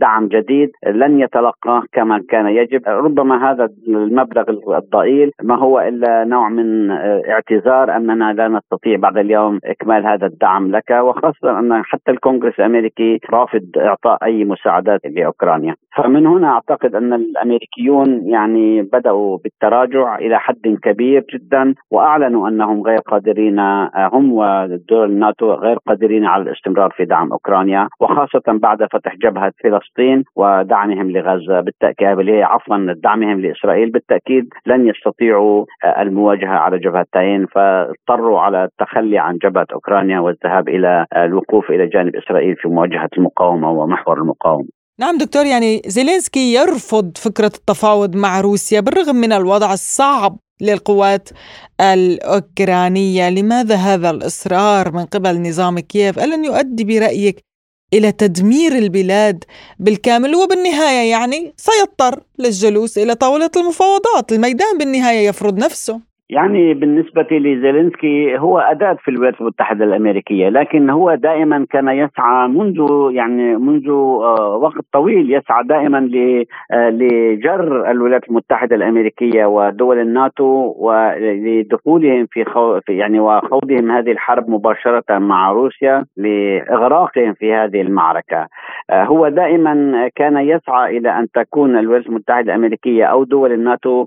دعم 0.00 0.28
جديد 0.28 0.70
لن 0.86 1.20
يتلقاه 1.20 1.82
كما 1.92 2.22
كان 2.28 2.46
يجب. 2.46 2.82
ربما 2.86 3.50
هذا 3.50 3.68
المبلغ 3.88 4.44
الضئيل 4.76 5.30
ما 5.42 5.58
هو 5.58 5.80
إلا 5.80 6.24
نوع 6.24 6.48
من 6.48 6.90
اعتذار 6.90 7.96
أننا 7.96 8.32
لا 8.32 8.48
نستطيع 8.48 8.96
بعد 8.96 9.18
اليوم 9.18 9.60
إكمال 9.64 10.06
هذا 10.06 10.26
الدعم 10.26 10.70
لك 10.70 10.90
وخاصة 10.90 11.58
أن 11.58 11.82
حتى 11.84 12.10
الكونغرس 12.10 12.54
الأمريكي 12.58 13.20
رافض 13.30 13.62
إعطاء 13.76 14.24
أي 14.24 14.44
مساعدات 14.44 15.00
لأوكرانيا. 15.04 15.74
فمن 15.96 16.26
هنا 16.26 16.48
أعتقد 16.48 16.94
أن 16.94 17.12
الأمريكيون 17.12 18.28
يعني 18.28 18.82
بدأوا 18.82 19.38
بالتراجع 19.44 20.18
إلى 20.18 20.38
حد 20.38 20.78
كبير 20.82 21.24
جدا 21.34 21.74
وأعلنوا 21.90 22.48
أنهم 22.48 22.82
غير 22.82 22.98
قادرين 22.98 23.58
هم 24.12 24.32
ودول 24.32 25.10
الناتو 25.10 25.52
غير 25.52 25.76
قادرين 25.86 26.24
على 26.24 26.42
الاستمرار 26.42 26.90
في 26.90 27.04
دعم 27.04 27.32
أوكرانيا 27.32 27.88
وخاصة 28.00 28.42
بعد 28.48 28.84
فتح 28.92 29.14
جبهه 29.38 29.52
فلسطين 29.62 30.24
ودعمهم 30.36 31.10
لغزة. 31.10 31.60
بالتاكيد 31.60 32.08
عفوا 32.28 32.94
دعمهم 33.02 33.40
لإسرائيل. 33.40 33.90
بالتأكيد 33.90 34.48
لن 34.66 34.88
يستطيعوا 34.88 35.64
المواجهة 35.98 36.56
على 36.64 36.78
جبهتين 36.78 37.46
فاضطروا 37.46 38.40
على 38.40 38.64
التخلي 38.64 39.18
عن 39.18 39.38
جبهة 39.44 39.66
أوكرانيا 39.72 40.20
والذهاب 40.20 40.68
إلى 40.68 41.06
الوقوف 41.16 41.70
إلى 41.70 41.86
جانب 41.86 42.16
إسرائيل 42.16 42.56
في 42.56 42.68
مواجهة 42.68 43.08
المقاومة 43.18 43.70
ومحور 43.70 44.18
المقاومة. 44.18 44.68
نعم 45.00 45.18
دكتور 45.18 45.46
يعني 45.46 45.82
زيلينسكي 45.86 46.54
يرفض 46.54 47.16
فكرة 47.16 47.52
التفاوض 47.60 48.16
مع 48.16 48.40
روسيا 48.40 48.80
بالرغم 48.80 49.16
من 49.16 49.32
الوضع 49.32 49.72
الصعب 49.72 50.36
للقوات 50.60 51.28
الأوكرانية. 51.80 53.30
لماذا 53.30 53.74
هذا 53.74 54.10
الإصرار 54.10 54.92
من 54.92 55.04
قبل 55.04 55.48
نظام 55.48 55.78
كييف؟ 55.78 56.18
ألن 56.18 56.44
يؤدي 56.44 56.84
برأيك 56.84 57.47
إلى 57.94 58.12
تدمير 58.12 58.78
البلاد 58.78 59.44
بالكامل 59.78 60.34
وبالنهاية 60.34 61.10
يعني 61.10 61.54
سيضطر 61.56 62.22
للجلوس 62.38 62.98
إلى 62.98 63.14
طاولة 63.14 63.50
المفاوضات. 63.56 64.32
الميدان 64.32 64.78
بالنهاية 64.78 65.28
يفرض 65.28 65.58
نفسه. 65.58 66.07
يعني 66.30 66.74
بالنسبة 66.74 67.26
لزيلينسكي 67.30 68.38
هو 68.38 68.58
أداة 68.58 68.96
في 69.04 69.10
الولايات 69.10 69.40
المتحدة 69.40 69.84
الأمريكية 69.84 70.48
لكن 70.48 70.90
هو 70.90 71.14
دائما 71.14 71.66
كان 71.70 71.88
يسعى 71.88 72.48
منذ 72.48 73.08
يعني 73.12 73.56
منذ 73.56 73.88
آه، 73.88 74.58
وقت 74.62 74.84
طويل 74.92 75.34
يسعى 75.34 75.64
دائما 75.64 75.98
آه، 76.72 76.90
لجر 76.90 77.90
الولايات 77.90 78.28
المتحدة 78.28 78.76
الأمريكية 78.76 79.46
ودول 79.46 79.98
الناتو 79.98 80.74
ولدخولهم 80.78 82.26
في 82.26 82.44
يعني 82.88 83.20
وخوضهم 83.20 83.90
هذه 83.90 84.12
الحرب 84.12 84.50
مباشرة 84.50 85.18
مع 85.18 85.52
روسيا 85.52 86.04
لإغراقهم 86.16 87.34
في 87.34 87.54
هذه 87.54 87.80
المعركة. 87.80 88.46
آه، 88.90 89.04
هو 89.04 89.28
دائما 89.28 90.08
كان 90.16 90.36
يسعى 90.36 90.98
إلى 90.98 91.18
أن 91.18 91.26
تكون 91.34 91.78
الولايات 91.78 92.06
المتحدة 92.06 92.54
الأمريكية 92.54 93.04
أو 93.04 93.24
دول 93.24 93.52
الناتو 93.52 94.06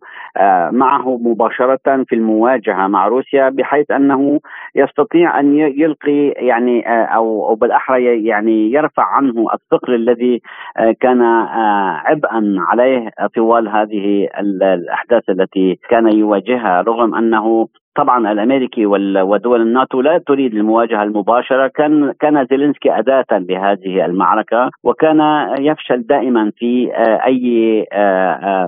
معه 0.71 1.19
مباشرة 1.23 2.03
في 2.11 2.17
المواجهة 2.17 2.87
مع 2.87 3.07
روسيا 3.07 3.49
بحيث 3.49 3.91
أنه 3.91 4.39
يستطيع 4.75 5.39
أن 5.39 5.55
يلقي 5.55 6.27
يعني 6.27 6.87
آه، 6.87 7.05
أو 7.05 7.49
أو 7.49 7.55
بالأحرى 7.55 8.25
يعني 8.25 8.71
يرفع 8.71 9.03
عنه 9.03 9.45
الثقل 9.53 9.95
الذي 9.95 10.41
آه، 10.77 10.95
كان 10.99 11.21
آه، 11.21 12.01
عبئا 12.05 12.55
عليه 12.59 13.09
طوال 13.35 13.69
هذه 13.69 14.27
الأحداث 14.39 15.29
التي 15.29 15.79
كان 15.89 16.17
يواجهها 16.17 16.81
رغم 16.81 17.15
أنه 17.15 17.67
طبعا 17.95 18.31
الأمريكي 18.31 18.85
ودول 18.85 19.61
الناتو 19.61 20.01
لا 20.01 20.17
تريد 20.17 20.53
المواجهة 20.53 21.03
المباشرة. 21.03 21.67
كان 21.67 22.13
كان 22.19 22.45
زيلينسكي 22.45 22.99
أداة 22.99 23.25
لهذه 23.31 24.05
المعركة 24.05 24.69
وكان 24.83 25.47
يفشل 25.59 26.01
دائما 26.01 26.51
في 26.57 26.91
أي 27.25 27.85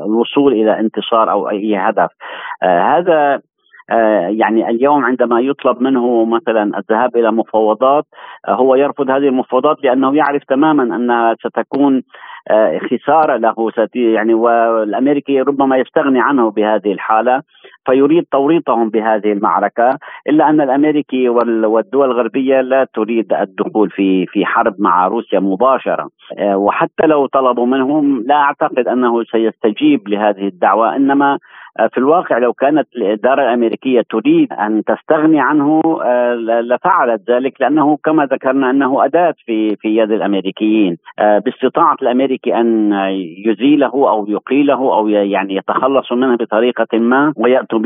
الوصول 0.05 0.53
إلى 0.53 0.79
انتصار 0.79 1.31
أو 1.31 1.49
أي 1.49 1.75
هدف. 1.75 2.09
هذا 2.63 3.41
يعني 4.29 4.69
اليوم 4.69 5.05
عندما 5.05 5.39
يطلب 5.39 5.81
منه 5.81 6.25
مثلا 6.25 6.77
الذهاب 6.77 7.17
إلى 7.17 7.31
مفاوضات 7.31 8.05
هو 8.49 8.75
يرفض 8.75 9.09
هذه 9.09 9.27
المفاوضات 9.27 9.83
لأنه 9.83 10.15
يعرف 10.15 10.43
تماما 10.43 10.83
انها 10.83 11.35
ستكون 11.35 12.01
خسارة 12.91 13.37
له 13.37 13.71
يعني 13.95 14.33
والأمريكي 14.33 15.41
ربما 15.41 15.77
يستغني 15.77 16.21
عنه 16.21 16.51
بهذه 16.51 16.91
الحالة 16.91 17.41
فيريد 17.85 18.25
توريطهم 18.31 18.89
بهذه 18.89 19.31
المعركة 19.31 19.97
إلا 20.29 20.49
أن 20.49 20.61
الأمريكي 20.61 21.29
والدول 21.29 22.11
الغربية 22.11 22.61
لا 22.61 22.87
تريد 22.93 23.33
الدخول 23.33 23.89
في 23.89 24.25
في 24.25 24.45
حرب 24.45 24.75
مع 24.79 25.07
روسيا 25.07 25.39
مباشرة. 25.39 26.09
وحتى 26.41 27.07
لو 27.07 27.25
طلبوا 27.25 27.65
منهم 27.65 28.23
لا 28.27 28.35
أعتقد 28.35 28.87
أنه 28.87 29.23
سيستجيب 29.23 30.07
لهذه 30.07 30.47
الدعوة 30.47 30.95
إنما 30.95 31.37
في 31.91 31.97
الواقع 31.97 32.37
لو 32.37 32.53
كانت 32.53 32.87
الإدارة 32.95 33.41
الأمريكية 33.41 34.01
تريد 34.09 34.53
أن 34.53 34.83
تستغني 34.83 35.39
عنه 35.41 35.81
لفعلت 36.61 37.29
ذلك 37.29 37.61
لأنه 37.61 37.97
كما 38.05 38.25
ذكرنا 38.25 38.69
أنه 38.69 39.05
أداة 39.05 39.33
في 39.45 39.75
في 39.75 39.97
يد 39.97 40.11
الأمريكيين. 40.11 40.97
باستطاعة 41.17 41.97
الأمريكي 42.33 42.59
أن 42.59 42.93
يزيله 43.45 44.09
أو 44.09 44.25
يقيله 44.27 44.97
أو 44.97 45.07
يعني 45.07 45.55
يتخلص 45.55 46.11
منه 46.11 46.35
بطريقة 46.35 46.99
ما 46.99 47.33
ويأتوا 47.35 47.79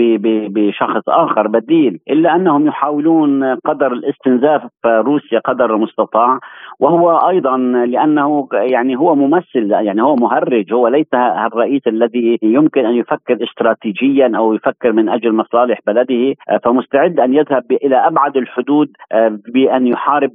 بشخص 0.47 1.09
آخر 1.09 1.47
بديل. 1.47 1.99
إلا 2.09 2.35
أنهم 2.35 2.67
يحاولون 2.67 3.55
قدر 3.55 3.91
الاستنزاف 3.91 4.61
روسيا 4.85 5.39
قدر 5.39 5.75
المستطاع. 5.75 6.39
وهو 6.79 7.29
أيضا 7.29 7.57
لأنه 7.57 8.47
يعني 8.53 8.95
هو 8.97 9.15
ممثل 9.15 9.71
يعني 9.71 10.01
هو 10.01 10.15
مهرج. 10.15 10.73
هو 10.73 10.87
ليس 10.87 11.13
الرئيس 11.13 11.87
الذي 11.87 12.39
يمكن 12.41 12.85
أن 12.85 12.95
يفكر 12.95 13.37
استراتيجيا 13.43 14.31
أو 14.35 14.53
يفكر 14.53 14.91
من 14.91 15.09
أجل 15.09 15.33
مصالح 15.33 15.79
بلده. 15.87 16.35
فمستعد 16.63 17.19
أن 17.19 17.33
يذهب 17.33 17.71
إلى 17.71 17.95
أبعد 17.95 18.37
الحدود 18.37 18.87
آه، 19.11 19.39
بأن 19.53 19.87
يحارب 19.87 20.31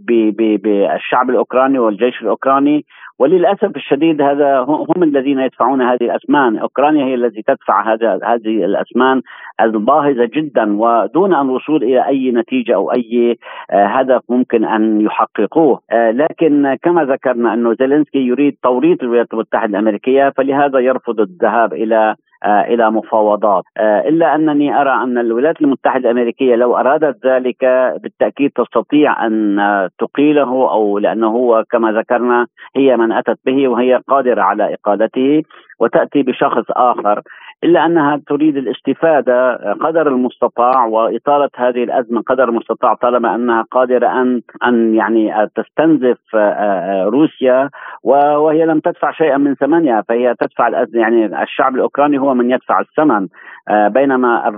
بالشعب 0.62 1.30
الأوكراني 1.30 1.78
والجيش 1.78 2.22
الأوكراني. 2.22 2.84
وللأسف 3.18 3.76
الشديد 3.76 4.22
هذا 4.22 4.58
هم 4.68 5.02
الذين 5.02 5.38
يدفعون 5.38 5.82
هذه 5.82 6.02
الأثمان، 6.02 6.58
أوكرانيا 6.58 7.04
هي 7.04 7.14
التي 7.14 7.42
تدفع 7.42 7.92
هذا 7.92 8.20
هذه 8.24 8.64
الأثمان 8.64 9.22
الباهظة 9.60 10.30
جدا 10.34 10.76
ودون 10.80 11.34
أن 11.34 11.46
الوصول 11.46 11.84
إلى 11.84 12.06
أي 12.06 12.30
نتيجة 12.30 12.74
أو 12.74 12.92
أي 12.92 13.38
آه، 13.70 13.86
هدف 13.86 14.22
ممكن 14.28 14.64
أن 14.64 15.00
يحققوه، 15.00 15.80
لكن 15.92 16.76
كما 16.82 17.04
ذكرنا 17.04 17.54
أنه 17.54 17.74
زيلينسكي 17.74 18.18
يريد 18.18 18.56
توريط 18.62 19.02
الولايات 19.02 19.32
المتحدة 19.32 19.78
الأمريكية 19.78 20.32
فلهذا 20.36 20.78
يرفض 20.78 21.20
الذهاب 21.20 21.72
إلى 21.72 21.96
آه، 21.96 22.16
إلى 22.44 22.90
مفاوضات. 22.90 23.64
آه، 23.76 24.08
إلا 24.08 24.34
أنني 24.34 24.80
أرى 24.80 24.90
أن 24.90 25.18
الولايات 25.18 25.60
المتحدة 25.60 26.10
الأمريكية 26.10 26.54
لو 26.54 26.76
أرادت 26.76 27.26
ذلك 27.26 27.64
بالتأكيد 28.02 28.50
تستطيع 28.50 29.26
أن 29.26 29.58
تقيله 29.98 30.70
أو 30.72 30.98
لأنه 30.98 31.26
هو 31.28 31.64
كما 31.70 31.92
ذكرنا 31.92 32.46
هي 32.76 32.96
من 32.96 33.12
أتت 33.12 33.38
به 33.46 33.68
وهي 33.68 34.00
قادرة 34.08 34.42
على 34.42 34.74
إقالته 34.74 35.42
وتأتي 35.80 36.22
بشخص 36.22 36.64
آخر. 36.70 37.22
إلا 37.64 37.86
أنها 37.86 38.20
تريد 38.26 38.56
الاستفادة 38.56 39.56
قدر 39.80 40.08
المستطاع 40.08 40.84
وإطالة 40.84 41.48
هذه 41.56 41.84
الأزمة 41.84 42.22
قدر 42.22 42.48
المستطاع 42.48 42.94
طالما 42.94 43.34
أنها 43.34 43.62
قادرة 43.70 44.22
أن 44.22 44.42
أن 44.64 44.94
يعني 44.94 45.48
تستنزف 45.56 46.18
آه، 46.34 46.38
آه، 46.38 47.04
روسيا 47.04 47.70
وهي 48.02 48.66
لم 48.66 48.80
تدفع 48.80 49.12
شيئا 49.12 49.36
من 49.36 49.54
ثمنها 49.54 50.02
فهي 50.08 50.34
تدفع 50.40 50.84
يعني 50.94 51.42
الشعب 51.42 51.74
الأوكراني 51.74 52.18
هو 52.18 52.34
من 52.34 52.50
يدفع 52.50 52.80
الثمن. 52.80 53.28
بينما 53.70 54.48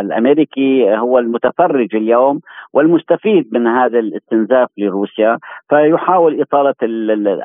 الأمريكي 0.00 0.96
هو 0.96 1.18
المتفرج 1.18 1.96
اليوم 1.96 2.40
والمستفيد 2.72 3.48
من 3.52 3.66
هذا 3.66 3.98
الاستنزاف 3.98 4.68
لروسيا 4.78 5.38
فيحاول 5.68 6.40
إطالة 6.40 6.74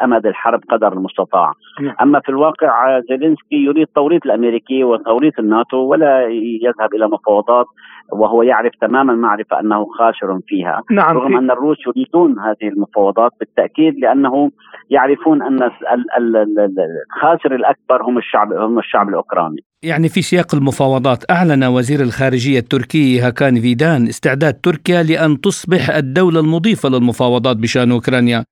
أمد 0.04 0.26
الحرب 0.26 0.60
قدر 0.70 0.94
المستطاع. 0.94 1.52
نعم. 1.82 1.96
أما 2.02 2.20
في 2.20 2.30
الواقع 2.30 3.00
زيلينسكي 3.00 3.56
يريد 3.56 3.88
توريط 3.96 4.26
الأمريكي 4.26 4.84
وتوريط 4.84 5.40
الناتو 5.40 5.78
ولا 5.78 6.28
يذهب 6.62 6.94
إلى 6.94 7.08
مفاوضات 7.08 7.66
وهو 8.12 8.44
يعرف 8.44 8.72
تماما 8.82 9.14
معرفة 9.14 9.60
أنه 9.60 9.86
خاسر 9.86 10.40
فيها. 10.48 10.82
نعم 10.92 11.18
رغم 11.18 11.38
أن 11.38 11.52
الروس 11.52 11.78
يريدون 11.88 12.40
هذه 12.40 12.68
المفاوضات 12.68 13.32
بالتأكيد 13.40 14.00
لأنه 14.00 14.52
يعرفون 14.90 15.42
أن 15.42 15.72
الخاسر 16.18 17.56
الأكبر 17.56 18.04
هم 18.04 18.18
الشعب 18.18 18.54
هم 18.54 18.80
الشعب 18.80 19.10
الأوكراني. 19.10 19.64
يعني 19.84 20.10
في 20.10 20.22
سياق 20.22 20.56
المفاوضات 20.56 21.32
أعلن 21.32 21.64
وزير 21.64 22.02
الخارجية 22.02 22.60
التركي 22.60 23.20
هاكان 23.20 23.62
فيدان 23.62 24.08
استعداد 24.08 24.54
تركيا 24.54 25.04
لأن 25.04 25.42
تصبح 25.42 25.90
الدولة 25.90 26.40
المضيفة 26.40 26.90
للمفاوضات 26.90 27.58
بشأن 27.58 27.92
أوكرانيا 27.92 28.46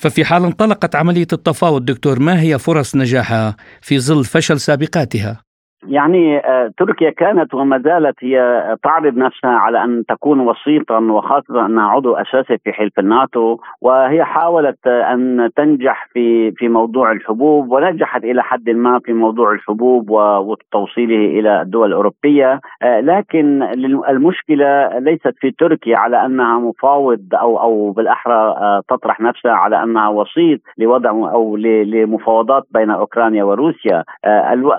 ففي 0.00 0.24
حال 0.24 0.44
انطلقت 0.44 0.94
عملية 0.94 1.26
التفاوض 1.32 1.84
دكتور 1.84 2.18
ما 2.18 2.40
هي 2.40 2.58
فرص 2.58 2.96
نجاحها 2.96 3.56
في 3.82 4.00
ظل 4.00 4.24
فشل 4.24 4.60
سابقاتها؟ 4.60 5.47
يعني 5.86 6.38
آه، 6.38 6.70
تركيا 6.78 7.10
كانت 7.10 7.54
وما 7.54 7.78
زالت 7.78 8.16
هي 8.20 8.62
تعرض 8.82 9.16
نفسها 9.16 9.50
على 9.50 9.84
أن 9.84 10.04
تكون 10.08 10.40
وسيطا 10.40 10.98
وخاصة 10.98 11.66
أنها 11.66 11.88
عضو 11.88 12.14
أساسي 12.14 12.58
في 12.64 12.72
حلف 12.72 12.98
الناتو 12.98 13.58
وهي 13.82 14.24
حاولت 14.24 14.86
أن 14.86 15.50
تنجح 15.56 16.08
في 16.12 16.52
في 16.52 16.68
موضوع 16.68 17.12
الحبوب 17.12 17.72
ونجحت 17.72 18.24
إلى 18.24 18.42
حد 18.42 18.70
ما 18.70 19.00
في 19.04 19.12
موضوع 19.12 19.52
الحبوب 19.52 20.10
وتوصيله 20.10 21.40
إلى 21.40 21.62
الدول 21.62 21.88
الأوروبية 21.88 22.60
آه، 22.82 23.00
لكن 23.00 23.62
المشكلة 24.08 24.98
ليست 24.98 25.34
في 25.40 25.50
تركيا 25.50 25.96
على 25.96 26.26
أنها 26.26 26.58
مفاوض 26.58 27.20
أو 27.34 27.60
أو 27.60 27.90
بالأحرى 27.90 28.34
آه، 28.34 28.82
تطرح 28.88 29.20
نفسها 29.20 29.52
على 29.52 29.82
أنها 29.82 30.08
وسيط 30.08 30.60
لوضع 30.78 31.10
أو 31.10 31.56
لمفاوضات 31.56 32.62
بين 32.70 32.90
أوكرانيا 32.90 33.44
وروسيا 33.44 34.04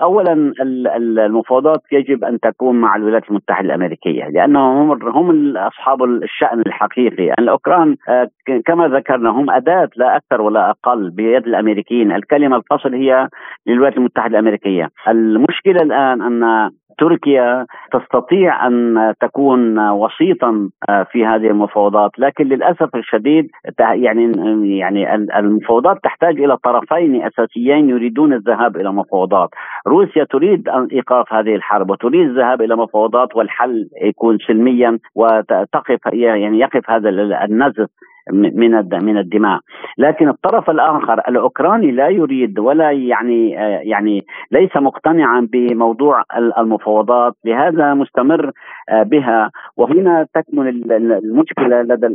اولا 0.02 0.52
المفاوضات 0.96 1.82
يجب 1.92 2.24
أن 2.24 2.40
تكون 2.40 2.80
مع 2.80 2.96
الولايات 2.96 3.30
المتحدة 3.30 3.66
الأمريكية 3.66 4.24
لأنهم 4.24 4.90
هم 4.90 5.08
هم 5.08 5.56
اصحاب 5.56 6.04
الشأن 6.04 6.60
الحقيقي. 6.66 7.24
يعني 7.24 7.40
الأوكران 7.40 7.96
آه، 8.08 8.30
كما 8.66 8.88
ذكرنا 8.88 9.30
هم 9.30 9.50
أداة 9.50 9.90
لا 9.96 10.16
أكثر 10.16 10.40
ولا 10.40 10.70
أقل 10.70 11.10
بيد 11.10 11.46
الأمريكيين. 11.46 12.12
الكلمة 12.12 12.56
الفصل 12.56 12.94
هي 12.94 13.28
للولايات 13.66 13.96
المتحدة 13.96 14.38
الأمريكية. 14.38 14.88
المشكلة 15.08 15.82
الآن 15.82 16.22
أن 16.22 16.70
تركيا 16.98 17.66
تستطيع 17.92 18.66
أن 18.66 19.12
تكون 19.20 19.88
وسيطا 19.88 20.70
آه، 20.88 21.02
في 21.02 21.26
هذه 21.26 21.46
المفاوضات. 21.46 22.10
لكن 22.18 22.44
للأسف 22.44 22.96
الشديد 22.96 23.50
يعني 23.78 24.78
يعني 24.78 25.14
المفاوضات 25.14 25.98
تحتاج 26.02 26.40
إلى 26.40 26.56
طرفين 26.56 27.22
أساسيين 27.22 27.88
يريدون 27.88 28.32
الذهاب 28.32 28.76
إلى 28.76 28.92
مفاوضات. 28.92 29.48
روسيا 29.86 30.24
تريد 30.24 30.68
أن 30.68 30.88
إيقاف 30.92 31.32
هذه 31.32 31.54
الحرب 31.54 31.90
وتريد 31.90 32.28
الذهاب 32.28 32.62
إلى 32.62 32.76
مفاوضات 32.76 33.36
والحل 33.36 33.88
يكون 34.02 34.38
سلميا 34.38 34.98
وتقف 35.14 35.98
يعني 36.12 36.58
يقف 36.58 36.90
هذا 36.90 37.08
النزف 37.44 37.88
من 38.32 38.72
من 39.02 39.18
الدماء. 39.18 39.60
لكن 39.98 40.28
الطرف 40.28 40.70
الآخر 40.70 41.20
الأوكراني 41.28 41.90
لا 41.90 42.08
يريد 42.08 42.58
ولا 42.58 42.90
يعني 42.90 43.50
يعني 43.82 44.24
ليس 44.50 44.76
مقتنعا 44.76 45.48
بموضوع 45.52 46.22
المفاوضات. 46.58 47.34
لهذا 47.44 47.94
مستمر 47.94 48.50
بها. 48.92 49.50
وهنا 49.76 50.26
تكمن 50.34 50.68
المشكلة 51.12 51.82
لدى 51.82 52.06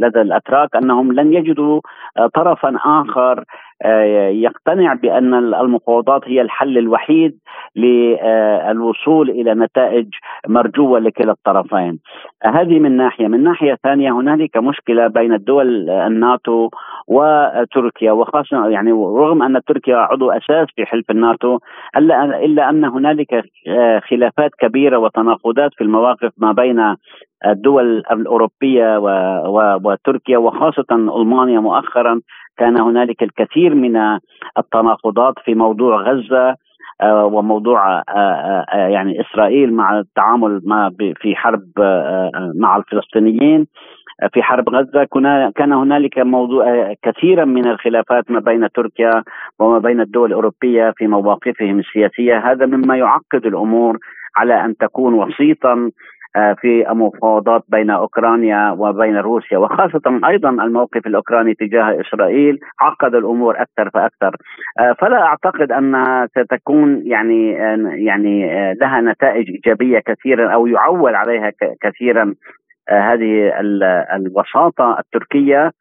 لدى 0.00 0.20
الأتراك 0.20 0.76
أنهم 0.76 1.12
لن 1.12 1.32
يجدوا 1.32 1.80
طرفا 2.34 2.76
آخر 2.84 3.44
يقتنع 4.30 4.94
بأن 4.94 5.34
المفاوضات 5.34 6.20
هي 6.24 6.40
الحل 6.40 6.78
الوحيد 6.78 7.38
للوصول 7.76 9.30
إلى 9.30 9.54
نتائج 9.54 10.06
مرجوة 10.48 10.98
لكلا 10.98 11.32
الطرفين. 11.32 11.98
هذه 12.44 12.78
من 12.78 12.96
ناحية، 12.96 13.26
من 13.26 13.42
ناحية 13.42 13.78
ثانية 13.82 14.12
هنالك 14.12 14.56
مشكلة 14.56 15.06
بين 15.06 15.32
الدول 15.32 15.90
الناتو 15.90 16.70
وتركيا 17.08 18.12
وخاصة 18.12 18.68
يعني 18.68 18.92
رغم 18.92 19.42
أن 19.42 19.60
تركيا 19.66 19.96
عضو 19.96 20.30
أساس 20.30 20.66
في 20.76 20.86
حلف 20.86 21.10
الناتو 21.10 21.58
إلا 21.96 22.44
إلا 22.44 22.70
أن 22.70 22.84
هنالك 22.84 23.44
خلافات 24.10 24.50
كبيرة 24.58 24.98
وتناقضات 24.98 25.70
في 25.74 25.84
المواقف 25.84 26.32
ما 26.38 26.52
بين 26.52 26.94
الدول 27.46 28.02
الأوروبية 28.12 28.98
وتركيا 29.84 30.38
وخاصة 30.38 30.84
ألمانيا 30.92 31.60
مؤخرا 31.60 32.20
كان 32.58 32.80
هنالك 32.80 33.22
الكثير 33.22 33.74
من 33.74 34.18
التناقضات 34.58 35.34
في 35.44 35.54
موضوع 35.54 36.02
غزة 36.02 36.56
وموضوع 37.04 38.02
يعني 38.72 39.20
إسرائيل 39.20 39.72
مع 39.72 39.98
التعامل 39.98 40.60
مع 40.64 40.90
في 41.20 41.36
حرب 41.36 41.62
مع 42.54 42.76
الفلسطينيين. 42.76 43.66
في 44.32 44.42
حرب 44.42 44.68
غزة 44.68 45.04
كان 45.56 45.72
هنالك 45.72 46.18
موضوع 46.18 46.94
كثيرا 47.02 47.44
من 47.44 47.66
الخلافات 47.66 48.30
ما 48.30 48.40
بين 48.40 48.68
تركيا 48.74 49.22
وما 49.58 49.78
بين 49.78 50.00
الدول 50.00 50.28
الأوروبية 50.28 50.92
في 50.96 51.06
مواقفهم 51.06 51.78
السياسية. 51.78 52.38
هذا 52.38 52.66
مما 52.66 52.96
يعقد 52.96 53.46
الأمور 53.46 53.98
على 54.36 54.64
أن 54.64 54.76
تكون 54.76 55.14
وسيطا 55.14 55.72
آه، 55.72 55.90
في 56.60 56.90
المفاوضات 56.90 57.62
بين 57.68 57.90
أوكرانيا 57.90 58.70
وبين 58.70 59.16
روسيا 59.16 59.58
وخاصة 59.58 60.20
أيضا 60.28 60.50
الموقف 60.50 61.06
الأوكراني 61.06 61.54
تجاه 61.54 62.00
إسرائيل 62.00 62.58
عقد 62.80 63.14
الأمور 63.14 63.62
أكثر 63.62 63.90
فأكثر. 63.90 64.36
آه، 64.80 64.92
فلا 64.92 65.22
أعتقد 65.22 65.72
انها 65.72 66.26
ستكون 66.26 67.02
يعني 67.06 67.52
يعني 68.06 68.52
آه، 68.52 68.72
لها 68.72 69.00
نتائج 69.00 69.50
إيجابية 69.50 69.98
كثيرا 69.98 70.54
أو 70.54 70.66
يعول 70.66 71.14
عليها 71.14 71.52
كثيرا. 71.82 72.34
هذه 72.90 73.52
الوساطة 74.16 74.98
التركية 74.98 75.72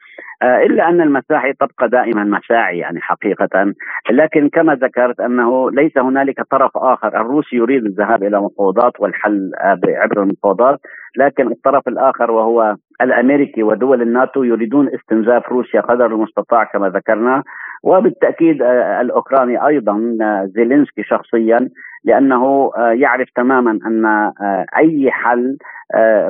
آه، 0.41 0.58
إلا 0.58 0.89
أن 0.89 1.01
المساعي 1.01 1.53
تبقى 1.53 1.89
دائما 1.89 2.24
مساعي 2.24 2.78
يعني 2.78 3.01
حقيقة. 3.01 3.74
لكن 4.12 4.49
كما 4.49 4.76
ذكرت 4.76 5.20
أنه 5.20 5.72
ليس 5.72 5.97
هنالك 5.97 6.41
طرف 6.51 6.72
آخر 6.76 7.08
الروسي 7.08 7.56
يريد 7.56 7.86
الذهاب 7.86 8.24
إلى 8.24 8.41
مفاوضات 8.41 8.93
والحل 8.99 9.51
آه، 9.62 9.80
عبر 9.86 10.24
المفاوضات 10.24 10.80
لكن 11.18 11.47
الطرف 11.47 11.88
الآخر 11.88 12.32
وهو 12.32 12.76
الأمريكي 13.01 13.64
ودول 13.64 14.01
الناتو 14.01 14.43
يريدون 14.43 14.89
استنزاف 14.95 15.49
روسيا 15.49 15.82
قدر 15.82 16.06
المستطاع 16.06 16.64
كما 16.64 16.89
ذكرنا. 16.89 17.43
وبالتأكيد 17.86 18.61
آه، 18.61 19.01
الأوكراني 19.01 19.67
أيضا 19.67 20.17
زيلينسكي 20.45 21.03
شخصيا 21.03 21.69
لأنه 22.05 22.71
يعرف 22.77 23.29
تماما 23.36 23.71
أن 23.71 24.31
أي 24.77 25.11
حل 25.11 25.57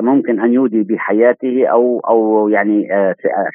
ممكن 0.00 0.40
أن 0.40 0.52
يودي 0.52 0.82
بحياته 0.82 1.66
أو 1.66 2.00
أو 2.00 2.48
يعني 2.48 2.88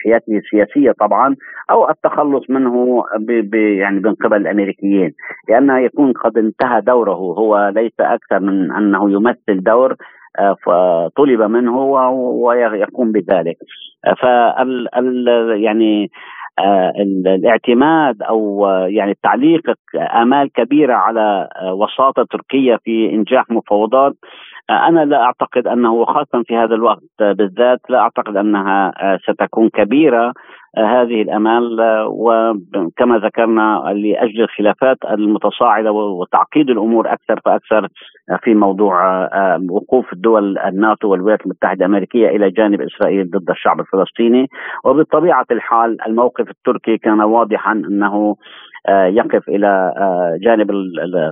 حياته 0.04 0.38
السياسية 0.38 0.92
طبعا 0.92 1.36
أو 1.72 1.90
التخلص 1.90 2.50
منه 2.50 3.04
ب 3.20 3.54
يعني 3.54 4.00
من 4.00 4.14
قبل 4.14 4.38
الأمريكيين. 4.38 5.14
لأنه 5.50 5.80
يكون 5.80 6.12
قد 6.12 6.38
انتهى 6.38 6.82
دوره 6.82 7.14
هو 7.14 7.72
ليس 7.76 7.94
أكثر 8.00 8.40
من 8.40 8.72
أنه 8.72 9.12
يمثل 9.12 9.64
دور 9.64 9.96
آه، 10.40 10.56
فطلب 10.66 11.42
منه 11.42 11.78
ويقوم 11.78 13.12
بذلك. 13.12 13.58
فال 14.22 14.88
يعني 15.64 16.04
آه، 16.04 16.41
الاعتماد 16.60 18.22
أو 18.22 18.68
يعني 18.88 19.18
تعليق 19.24 19.62
آمال 20.22 20.52
كبيرة 20.52 20.94
على 20.94 21.50
وساطة 21.74 22.26
تركيا 22.32 22.78
في 22.84 23.10
إنجاح 23.10 23.50
مفاوضات 23.50 24.14
أنا 24.70 25.06
لا 25.06 25.22
أعتقد 25.24 25.68
أنه 25.68 26.06
خاصه 26.06 26.44
في 26.48 26.56
هذا 26.56 26.76
الوقت 26.76 27.04
بالذات 27.20 27.80
لا 27.90 28.00
أعتقد 28.00 28.38
أنها 28.38 28.92
ستكون 29.30 29.70
كبيرة. 29.70 30.34
هذه 30.78 31.22
الأمال 31.22 31.78
وكما 32.08 33.18
ذكرنا 33.18 33.94
لأجل 33.96 34.42
الخلافات 34.42 34.98
المتصاعدة 35.12 35.92
وتعقيد 35.92 36.70
الأمور 36.70 37.14
أكثر 37.14 37.40
فأكثر 37.46 37.88
في 38.44 38.54
موضوع 38.54 39.24
وقوف 39.70 40.14
الدول 40.14 40.58
الناتو 40.58 41.08
والولايات 41.08 41.42
المتحدة 41.46 41.86
الأمريكية 41.86 42.30
إلى 42.30 42.50
جانب 42.52 42.82
إسرائيل 42.82 43.30
ضد 43.30 43.50
الشعب 43.50 43.80
الفلسطيني. 43.80 44.48
وبطبيعة 44.86 45.46
الحال 45.52 45.98
الموقف 46.08 46.50
التركي 46.50 46.98
كان 46.98 47.22
واضحا 47.22 47.72
أنه 47.72 48.36
يقف 48.90 49.50
إلى 49.50 49.94
جانب 50.44 50.72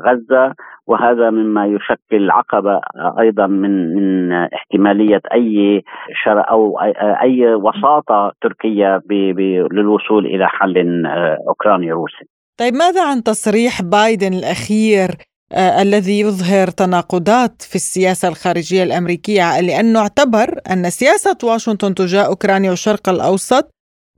غزة. 0.05 0.53
وهذا 0.89 1.29
مما 1.29 1.65
يشكل 1.65 2.31
عقبة 2.31 2.81
أيضا 3.19 3.47
من 3.47 3.93
من 3.95 4.31
احتمالية 4.33 5.21
أي 5.33 5.83
شر 6.23 6.49
أو 6.49 6.79
أي 7.21 7.55
وساطة 7.55 8.31
تركية 8.41 9.01
للوصول 9.71 10.25
إلى 10.25 10.47
حل 10.47 11.05
آه، 11.05 11.37
اوكراني 11.47 11.91
روسي. 11.91 12.25
طيب 12.59 12.73
ماذا 12.73 13.09
عن 13.09 13.23
تصريح 13.23 13.81
بايدن 13.81 14.33
الأخير 14.33 15.09
آه 15.53 15.81
الذي 15.81 16.19
يظهر 16.19 16.67
تناقضات 16.67 17.61
في 17.61 17.75
السياسة 17.75 18.27
الخارجية 18.27 18.83
الأمريكية 18.83 19.61
لأنه 19.61 19.99
اعتبر 19.99 20.47
أن 20.71 20.89
سياسة 20.89 21.37
واشنطن 21.43 21.95
تجاه 21.95 22.25
أوكرانيا 22.25 22.69
والشرق 22.69 23.09
الأوسط 23.09 23.71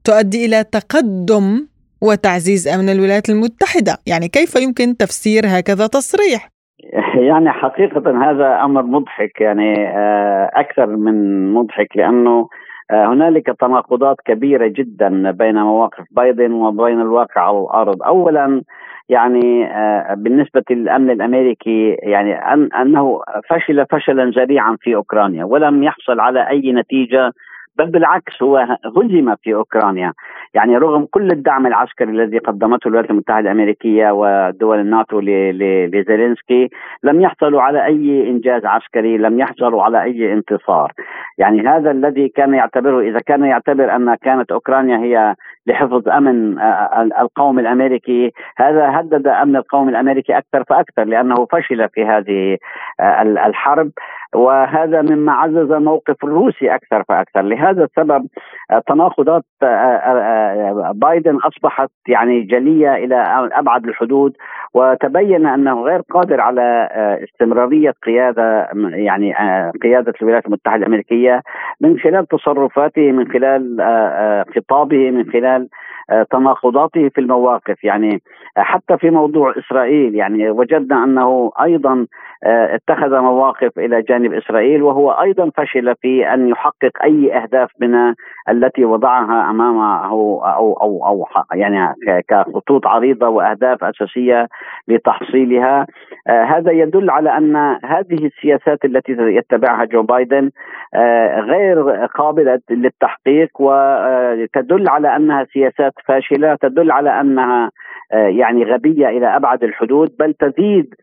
تؤدي 0.04 0.46
إلى 0.46 0.64
تقدم 0.64 1.68
وتعزيز 2.02 2.68
أمن 2.68 2.90
الولايات 2.90 3.30
المتحدة، 3.30 3.98
يعني 4.08 4.28
كيف 4.28 4.56
يمكن 4.56 4.98
تفسير 4.98 5.44
هكذا 5.48 5.88
تصريح؟ 5.88 6.50
يعني 7.30 7.52
حقيقة 7.52 8.30
هذا 8.30 8.64
أمر 8.64 8.84
مضحك 8.84 9.42
يعني 9.42 9.88
آه، 9.88 10.52
أكثر 10.54 10.88
من 10.88 11.54
مضحك 11.54 11.98
لأنه 11.98 12.50
آه، 12.92 13.06
هنالك 13.06 13.46
تناقضات 13.60 14.18
كبيرة 14.26 14.68
جدا 14.68 15.32
بين 15.32 15.56
مواقف 15.56 16.06
بايدن 16.12 16.52
وبين 16.52 17.02
الواقع 17.02 17.42
على 17.42 17.60
الأرض. 17.60 18.04
أولا 18.04 18.62
يعني 19.10 19.66
آه، 19.66 20.14
بالنسبة 20.14 20.64
للأمن 20.70 21.10
الأمريكي 21.10 21.98
يعني 22.04 22.34
أنه 22.82 23.22
فشل 23.50 23.86
فشلا 23.92 24.32
ذريعا 24.38 24.78
في 24.82 24.96
أوكرانيا 24.96 25.46
ولم 25.46 25.84
يحصل 25.84 26.20
على 26.20 26.50
أي 26.50 26.72
نتيجة 26.72 27.32
بل 27.78 27.86
بالعكس 27.86 28.44
هو 28.44 28.58
هزم 28.98 29.36
في 29.36 29.54
أوكرانيا. 29.54 30.14
يعني 30.54 30.78
رغم 30.78 31.06
كل 31.06 31.32
الدعم 31.32 31.68
العسكري 31.68 32.12
الذي 32.12 32.38
قدمته 32.38 32.88
الولايات 32.88 33.10
المتحدة 33.10 33.40
الأمريكية 33.40 34.12
ودول 34.12 34.80
الناتو 34.80 35.20
لزيلينسكي 35.20 36.70
لم 37.04 37.22
يحصلوا 37.22 37.62
على 37.62 37.86
أي 37.86 38.30
إنجاز 38.30 38.66
عسكري 38.66 39.18
لم 39.18 39.40
يحصلوا 39.40 39.84
على 39.84 40.04
أي 40.04 40.34
انتصار. 40.34 40.92
يعني 41.38 41.68
هذا 41.68 41.92
الذي 41.92 42.30
كان 42.30 42.54
يعتبره 42.54 43.02
إذا 43.02 43.20
كان 43.20 43.46
يعتبر 43.46 43.96
أن 43.96 44.16
كانت 44.16 44.52
أوكرانيا 44.52 44.98
هي 44.98 45.36
لحفظ 45.68 46.10
أمن 46.10 46.60
القوم 47.20 47.60
الأمريكي. 47.60 48.32
هذا 48.58 49.00
هدد 49.00 49.28
أمن 49.28 49.56
القوم 49.56 49.90
الأمريكي 49.90 50.38
أكثر 50.38 50.64
فأكثر 50.64 51.04
لأنه 51.04 51.36
فشل 51.52 51.90
في 51.90 52.06
هذه 52.06 52.58
الحرب. 53.46 53.92
وهذا 54.36 55.02
مما 55.02 55.32
عزز 55.32 55.72
الموقف 55.72 56.24
الروسي 56.24 56.76
أكثر 56.76 57.04
فأكثر. 57.04 57.42
لهذا 57.42 57.84
السبب 57.84 58.28
تناقضات 58.88 59.44
بايدن 60.94 61.36
أصبحت 61.36 61.90
يعني 62.08 62.42
جلية 62.42 62.96
إلى 62.96 63.50
أبعد 63.54 63.86
الحدود. 63.86 64.34
وتبين 64.74 65.46
أنه 65.46 65.82
غير 65.84 66.02
قادر 66.02 66.42
على 66.42 66.90
استمرارية 67.24 67.94
قيادة 68.06 68.68
يعني 68.94 69.34
قيادة 69.84 70.14
الولايات 70.22 70.46
المتحدة 70.46 70.76
الأمريكية 70.76 71.42
من 71.82 72.00
خلال 72.00 72.28
تصرفاته 72.28 73.12
من 73.12 73.32
خلال 73.32 73.78
خطابه 74.56 75.12
من 75.12 75.32
خلال 75.32 75.61
and 75.62 75.70
تناقضاته 76.32 77.10
في 77.10 77.22
المواقف. 77.22 77.84
يعني 77.84 78.22
حتى 78.58 78.98
في 78.98 79.10
موضوع 79.10 79.54
إسرائيل 79.58 80.16
يعني 80.16 80.50
وجدنا 80.50 81.04
أنه 81.04 81.52
أيضا 81.62 82.06
آه، 82.44 82.76
اتخذ 82.76 83.20
مواقف 83.20 83.80
إلى 83.80 84.02
جانب 84.02 84.34
إسرائيل 84.34 84.84
وهو 84.84 85.12
أيضا 85.12 85.52
فشل 85.58 85.96
في 86.02 86.34
أن 86.34 86.48
يحقق 86.48 87.04
أي 87.04 87.38
أهداف 87.38 87.70
من 87.80 88.14
التي 88.50 88.86
وضعها 88.86 89.50
أمامه 89.50 90.06
أو 90.06 90.46
أو 90.46 91.06
أو, 91.08 91.28
يعني 91.54 91.94
كخطوط 92.28 92.88
عريضة 92.88 93.28
وأهداف 93.28 93.84
أساسية 93.84 94.48
لتحصيلها. 94.88 95.88
آه، 96.28 96.44
هذا 96.44 96.72
يدل 96.72 97.10
على 97.10 97.38
أن 97.38 97.56
هذه 97.86 98.26
السياسات 98.26 98.86
التي 98.86 99.12
يتبعها 99.12 99.86
جو 99.86 100.02
بايدن 100.02 100.52
آه، 100.96 101.40
غير 101.40 102.06
قابلة 102.06 102.60
للتحقيق 102.70 103.50
وتدل 103.60 104.90
على 104.90 105.16
أنها 105.16 105.46
سياسات 105.54 105.94
فاشله 106.08 106.56
تدل 106.56 106.92
على 106.92 107.22
أنها 107.22 107.72
يعني 108.12 108.64
غبية 108.64 109.08
إلى 109.08 109.36
أبعد 109.36 109.64
الحدود 109.64 110.16
بل 110.20 110.34
تزيد 110.34 110.96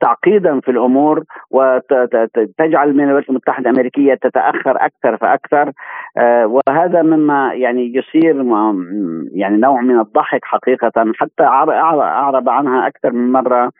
تعقيدا 0.00 0.60
في 0.60 0.70
الأمور 0.70 1.24
وتجعل 1.50 2.90
الولايات 2.90 3.28
المتحدة 3.28 3.70
الأمريكية 3.70 4.14
تتأخر 4.14 4.76
أكثر 4.76 5.16
فأكثر 5.16 5.72
آه، 6.18 6.46
وهذا 6.46 7.02
مما 7.02 7.54
يعني 7.54 7.92
يصير 7.94 8.34
يعني 9.32 9.56
نوع 9.56 9.80
من 9.80 10.00
الضحك 10.00 10.44
حقيقه 10.44 10.92
حتى 11.14 11.42
أعرب 11.42 12.48
عنها 12.48 12.86
أكثر 12.86 13.12
من 13.12 13.32
مرة 13.32 13.70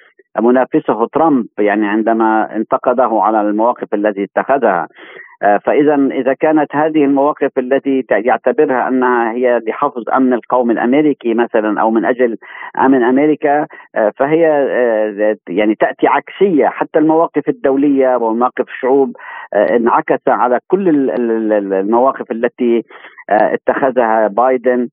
منافسه 0.41 1.07
ترامب 1.07 1.47
يعني 1.59 1.87
عندما 1.89 2.57
انتقده 2.57 3.09
على 3.13 3.41
المواقف 3.41 3.95
التي 3.95 4.25
اتخذها. 4.25 4.89
فاذا 5.41 5.95
إذا 5.95 6.35
كانت 6.35 6.77
هذه 6.77 7.05
المواقف 7.05 7.59
التي 7.59 8.05
يعتبرها 8.11 8.89
أنها 8.89 9.33
هي 9.33 9.61
لحفظ 9.67 10.03
أمن 10.15 10.33
القوم 10.33 10.71
الأمريكي 10.71 11.35
مثلا 11.35 11.81
أو 11.81 11.91
من 11.91 12.05
أجل 12.05 12.37
أمن 12.79 13.03
أمريكا 13.03 13.67
فهي 14.17 14.41
يعني 15.49 15.75
تأتي 15.75 16.07
عكسية. 16.07 16.67
حتى 16.67 16.99
المواقف 16.99 17.49
الدولية 17.49 18.17
ومواقف 18.17 18.69
الشعوب 18.69 19.17
انعكس 19.55 20.29
على 20.29 20.59
كل 20.69 21.11
المواقف 21.73 22.31
التي 22.31 22.85
اتخذها 23.31 24.27
بايدن. 24.27 24.89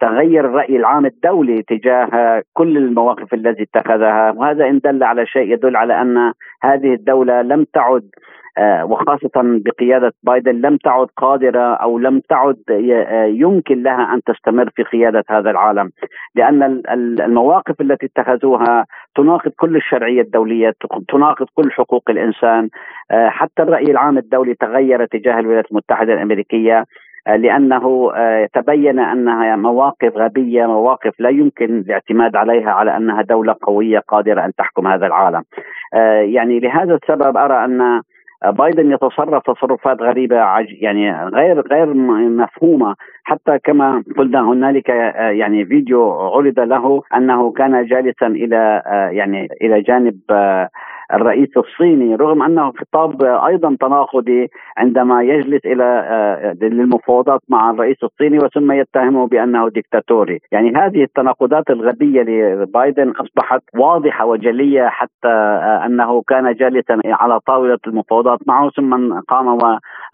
تغير 0.00 0.44
الرأي 0.44 0.76
العام 0.76 1.06
الدولي 1.06 1.62
تجاه 1.62 2.42
كل 2.52 2.76
المواقف 2.76 3.34
التي 3.34 3.62
اتخذها. 3.62 4.30
وهذا 4.30 4.68
إن 4.68 4.78
دل 4.78 5.02
على 5.02 5.26
شيء 5.26 5.52
يدل 5.52 5.76
على 5.76 6.02
أن 6.02 6.32
هذه 6.62 6.94
الدولة 6.94 7.42
لم 7.42 7.64
تعد 7.74 8.02
آه، 8.02 8.41
وخاصة 8.60 9.30
بقيادة 9.36 10.12
بايدن 10.22 10.60
لم 10.60 10.76
تعد 10.76 11.06
قادرة 11.16 11.74
أو 11.74 11.98
لم 11.98 12.20
تعد 12.20 12.56
آه، 12.70 13.24
يمكن 13.24 13.82
لها 13.82 14.14
أن 14.14 14.22
تستمر 14.22 14.70
في 14.76 14.82
قيادة 14.82 15.24
هذا 15.30 15.50
العالم 15.50 15.90
لأن 16.34 16.82
المواقف 17.20 17.80
التي 17.80 18.06
اتخذوها 18.06 18.86
تناقض 19.16 19.50
كل 19.50 19.76
الشرعية 19.76 20.20
الدولية 20.20 20.72
تناقض 21.08 21.46
كل 21.54 21.72
حقوق 21.72 22.10
الإنسان. 22.10 22.68
آه، 23.10 23.28
حتى 23.28 23.62
الرأي 23.62 23.84
العام 23.84 24.18
الدولي 24.18 24.54
تغير 24.54 25.06
تجاه 25.06 25.38
الولايات 25.38 25.70
المتحدة 25.70 26.12
الأمريكية 26.12 26.84
لأنه 27.26 28.12
تبين 28.54 28.98
أنها 28.98 29.56
مواقف 29.56 30.16
غبية 30.16 30.66
مواقف 30.66 31.20
لا 31.20 31.28
يمكن 31.28 31.78
الاعتماد 31.78 32.36
عليها 32.36 32.70
على 32.70 32.96
أنها 32.96 33.22
دولة 33.22 33.56
قوية 33.62 33.98
قادرة 33.98 34.44
أن 34.44 34.52
تحكم 34.54 34.86
هذا 34.86 35.06
العالم. 35.06 35.42
يعني 36.34 36.60
لهذا 36.60 36.94
السبب 36.94 37.36
أرى 37.36 37.64
أن 37.64 38.02
بايدن 38.46 38.92
يتصرف 38.92 39.42
تصرفات 39.42 40.02
غريبة 40.02 40.36
يعني 40.80 41.24
غير 41.24 41.60
غير 41.60 41.94
مفهومة. 42.28 42.94
حتى 43.24 43.58
كما 43.58 44.04
قلنا 44.18 44.40
هنالك 44.40 44.90
آه، 44.90 45.30
يعني 45.30 45.64
فيديو 45.64 46.10
عرض 46.10 46.60
له 46.60 47.02
أنه 47.14 47.52
كان 47.52 47.86
جالسا 47.86 48.26
إلى 48.26 48.82
آه، 48.86 49.08
يعني 49.08 49.48
إلى 49.62 49.80
جانب 49.80 50.18
آه، 50.30 50.68
الرئيس 51.14 51.48
الصيني 51.56 52.14
رغم 52.14 52.42
أنه 52.42 52.72
خطاب 52.72 53.22
أيضا 53.22 53.76
تناقضي 53.80 54.48
عندما 54.76 55.22
يجلس 55.22 55.66
إلى 55.66 56.56
للمفاوضات 56.62 57.40
مع 57.48 57.70
الرئيس 57.70 57.96
الصيني 58.02 58.38
وثم 58.38 58.72
يتهمه 58.72 59.26
بأنه 59.26 59.68
ديكتاتوري، 59.68 60.40
يعني 60.52 60.72
هذه 60.76 61.02
التناقضات 61.02 61.70
الغبية 61.70 62.22
لبايدن 62.22 63.10
أصبحت 63.10 63.62
واضحة 63.74 64.26
وجلية 64.26 64.86
حتى 64.88 65.28
أنه 65.86 66.22
كان 66.22 66.54
جالسا 66.54 67.00
على 67.04 67.40
طاولة 67.40 67.78
المفاوضات 67.86 68.38
معه 68.46 68.70
ثم 68.70 69.18
قام 69.28 69.58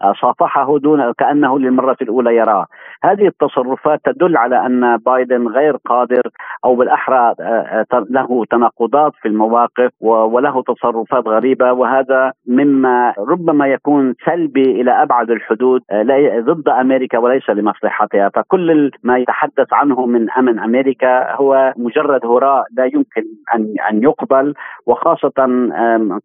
وصافحه 0.03 0.77
دون 0.77 1.11
كأنه 1.11 1.59
للمرة 1.59 1.97
الأولى 2.01 2.35
يراه، 2.35 2.65
هذه 3.03 3.27
التصرفات 3.27 3.99
تدل 4.05 4.37
على 4.37 4.65
أن 4.65 4.97
بايدن 4.97 5.47
غير 5.47 5.77
قادر 5.85 6.21
أو 6.65 6.75
بالأحرى 6.75 7.33
آه، 7.39 7.85
آه، 7.93 8.05
له 8.09 8.45
تناقضات 8.51 9.11
في 9.21 9.27
المواقف 9.27 9.91
وله 10.01 10.61
تصرفات 10.61 10.88
غريبة 11.27 11.71
وهذا 11.73 12.31
مما 12.47 13.13
ربما 13.17 13.67
يكون 13.67 14.13
سلبي 14.25 14.81
إلى 14.81 14.91
أبعد 15.03 15.31
الحدود 15.31 15.81
آه، 15.91 16.39
ضد 16.39 16.69
أمريكا 16.69 17.17
وليس 17.17 17.49
لمصلحتها. 17.49 18.29
فكل 18.35 18.91
ما 19.03 19.17
يتحدث 19.17 19.73
عنه 19.73 20.05
من 20.05 20.31
أمن 20.31 20.59
أمريكا 20.59 21.35
هو 21.35 21.73
مجرد 21.77 22.25
هراء 22.25 22.65
لا 22.77 22.85
يمكن 22.85 23.23
ان 23.55 23.73
أن 23.91 24.03
يقبل. 24.03 24.53
وخاصة 24.85 25.31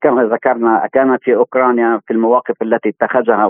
كما 0.02 0.24
ذكرنا 0.32 0.88
كان 0.92 1.18
في 1.22 1.34
أوكرانيا 1.36 2.00
في 2.06 2.12
المواقف 2.12 2.62
التي 2.62 2.88
اتخذها 2.88 3.44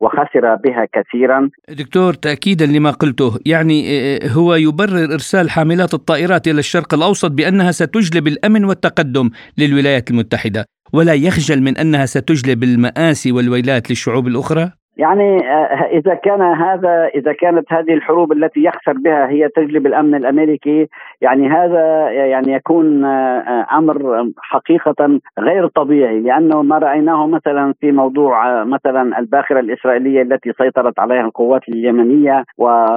وخسر 0.00 0.54
بها 0.54 0.86
كثيرا. 0.92 1.50
دكتور 1.68 2.12
تأكيدا 2.12 2.66
لما 2.66 2.90
قلته 2.90 3.38
يعني 3.46 3.82
آه، 3.90 4.18
آه، 4.24 4.28
هو 4.28 4.54
يبرر 4.54 5.04
إرسال 5.12 5.50
حاملات 5.50 5.94
الطائرات 5.94 6.48
إلى 6.48 6.58
الشرق 6.58 6.94
الأوسط 6.94 7.30
بأنها 7.30 7.70
ستجلب 7.70 8.26
الأمن 8.26 8.64
والتقدم 8.64 9.30
للولايات 9.58 10.12
المتحدة 10.32 10.66
ولا 10.92 11.14
يخجل 11.14 11.62
من 11.62 11.78
أنها 11.78 12.06
ستجلب 12.06 12.62
المآسي 12.64 13.32
والويلات 13.32 13.90
للشعوب 13.90 14.26
الأخرى؟ 14.26 14.72
يعني 14.96 15.50
آه، 15.50 15.88
إذا 15.92 16.14
كان 16.14 16.42
هذا 16.42 17.10
إذا 17.14 17.32
كانت 17.32 17.72
هذه 17.72 17.94
الحروب 17.94 18.32
التي 18.32 18.64
يخسر 18.64 18.92
بها 18.92 19.28
هي 19.28 19.48
تجلب 19.48 19.86
الأمن 19.86 20.14
الأمريكي 20.14 20.88
يعني 21.20 21.48
هذا 21.48 22.10
يعني 22.10 22.52
يكون 22.52 23.04
آه، 23.04 23.66
أمر 23.72 24.26
حقيقة 24.38 25.20
غير 25.38 25.66
طبيعي 25.66 26.20
لأنه 26.20 26.62
ما 26.62 26.78
رأيناه 26.78 27.26
مثلا 27.26 27.74
في 27.80 27.92
موضوع 27.92 28.60
آه، 28.60 28.64
مثلا 28.64 29.18
الباخرة 29.18 29.60
الإسرائيلية 29.60 30.22
التي 30.22 30.52
سيطرت 30.52 30.98
عليها 30.98 31.20
القوات 31.20 31.68
اليمنية 31.68 32.44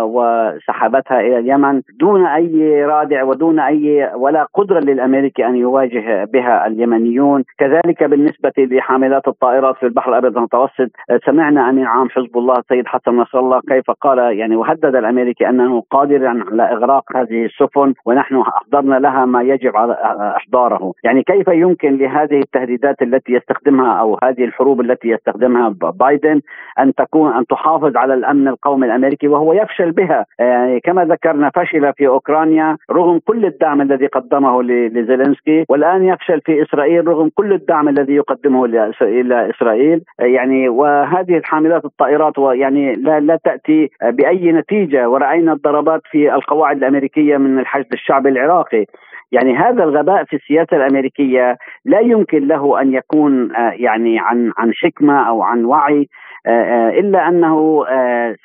وسحبتها 0.02 1.20
إلى 1.20 1.40
اليمن 1.40 1.82
دون 2.00 2.26
أي 2.26 2.86
رادع 2.86 3.24
ودون 3.24 3.60
أي 3.60 4.12
ولا 4.16 4.48
قدرة 4.54 4.80
للأمريكي 4.80 5.46
أن 5.46 5.56
يواجه 5.56 6.24
بها 6.34 6.68
اليمنيون. 6.68 7.44
كذلك 7.58 8.04
بالنسبة 8.04 8.54
لحاملات 8.58 9.28
الطائرات 9.28 9.76
في 9.76 9.86
البحر 9.86 10.10
الأبيض 10.12 10.38
المتوسط 10.38 10.90
سمعنا 11.26 11.70
ان 11.70 11.85
عام 11.86 12.10
حزب 12.10 12.38
الله 12.38 12.56
السيد 12.60 12.88
حسن 12.88 13.16
نصر 13.16 13.40
الله 13.40 13.62
كيف 13.70 13.92
قال 13.92 14.18
يعني 14.40 14.56
وهدد 14.56 14.96
الأمريكي 14.96 15.50
أنه 15.50 15.84
قادر 15.92 16.28
على 16.28 16.64
إغراق 16.64 17.18
هذه 17.18 17.46
السفن 17.46 17.94
ونحن 18.06 18.36
أحضرنا 18.36 18.96
لها 18.96 19.26
ما 19.26 19.42
يجب 19.42 19.78
على 19.78 19.94
إحضاره، 20.38 20.94
يعني 21.04 21.24
كيف 21.24 21.48
يمكن 21.48 21.98
لهذه 21.98 22.40
التهديدات 22.40 23.02
التي 23.02 23.34
يستخدمها 23.34 24.00
أو 24.00 24.18
هذه 24.24 24.44
الحروب 24.44 24.82
التي 24.82 25.08
يستخدمها 25.08 25.76
بايدن 26.00 26.42
أن 26.80 26.94
تكون 26.94 27.34
أن 27.34 27.46
تحافظ 27.46 27.98
على 27.98 28.14
الأمن 28.14 28.48
القومي 28.48 28.86
الأمريكي 28.88 29.28
وهو 29.28 29.54
يفشل 29.54 29.92
بها، 29.92 30.26
يعني 30.40 30.80
كما 30.80 31.06
ذكرنا 31.06 31.52
فشل 31.56 31.94
في 31.94 32.08
أوكرانيا 32.08 32.78
رغم 32.92 33.20
كل 33.26 33.46
الدعم 33.46 33.82
الذي 33.82 34.08
قدمه 34.08 34.64
لزيلينسكي 34.64 35.66
والآن 35.70 36.06
يفشل 36.06 36.42
في 36.42 36.62
إسرائيل 36.62 37.08
رغم 37.08 37.30
كل 37.36 37.54
الدعم 37.54 37.90
الذي 37.90 38.14
يقدمه 38.16 38.66
إلى 39.02 39.50
إسرائيل، 39.50 40.02
يعني 40.20 40.70
وهذه 40.70 41.38
الحاملات 41.38 41.75
قيادات 41.76 41.86
الطائرات 41.86 42.40
ويعني 42.40 42.94
لا, 42.94 43.20
لا 43.20 43.40
تأتي 43.44 43.90
بأي 44.02 44.52
نتيجة. 44.52 45.10
ورأينا 45.10 45.54
الضربات 45.54 46.02
في 46.12 46.34
القواعد 46.36 46.78
الأمريكية 46.78 47.38
من 47.38 47.60
الحشد 47.60 47.94
الشعبي 47.94 48.30
العراقي. 48.30 48.86
يعني 49.32 49.58
هذا 49.58 49.84
الغباء 49.84 50.24
في 50.24 50.36
السياسة 50.36 50.78
الأمريكية 50.78 51.58
لا 51.86 52.00
يمكن 52.00 52.48
له 52.48 52.82
أن 52.82 52.94
يكون 52.94 53.56
آه، 53.56 53.72
يعني 53.72 54.20
عن 54.20 54.52
عن 54.58 54.74
حكمة 54.74 55.30
أو 55.30 55.44
عن 55.44 55.66
وعي 55.66 56.08
آه، 56.48 56.50
آه، 56.50 56.90
إلا 56.90 57.28
أنه 57.28 57.86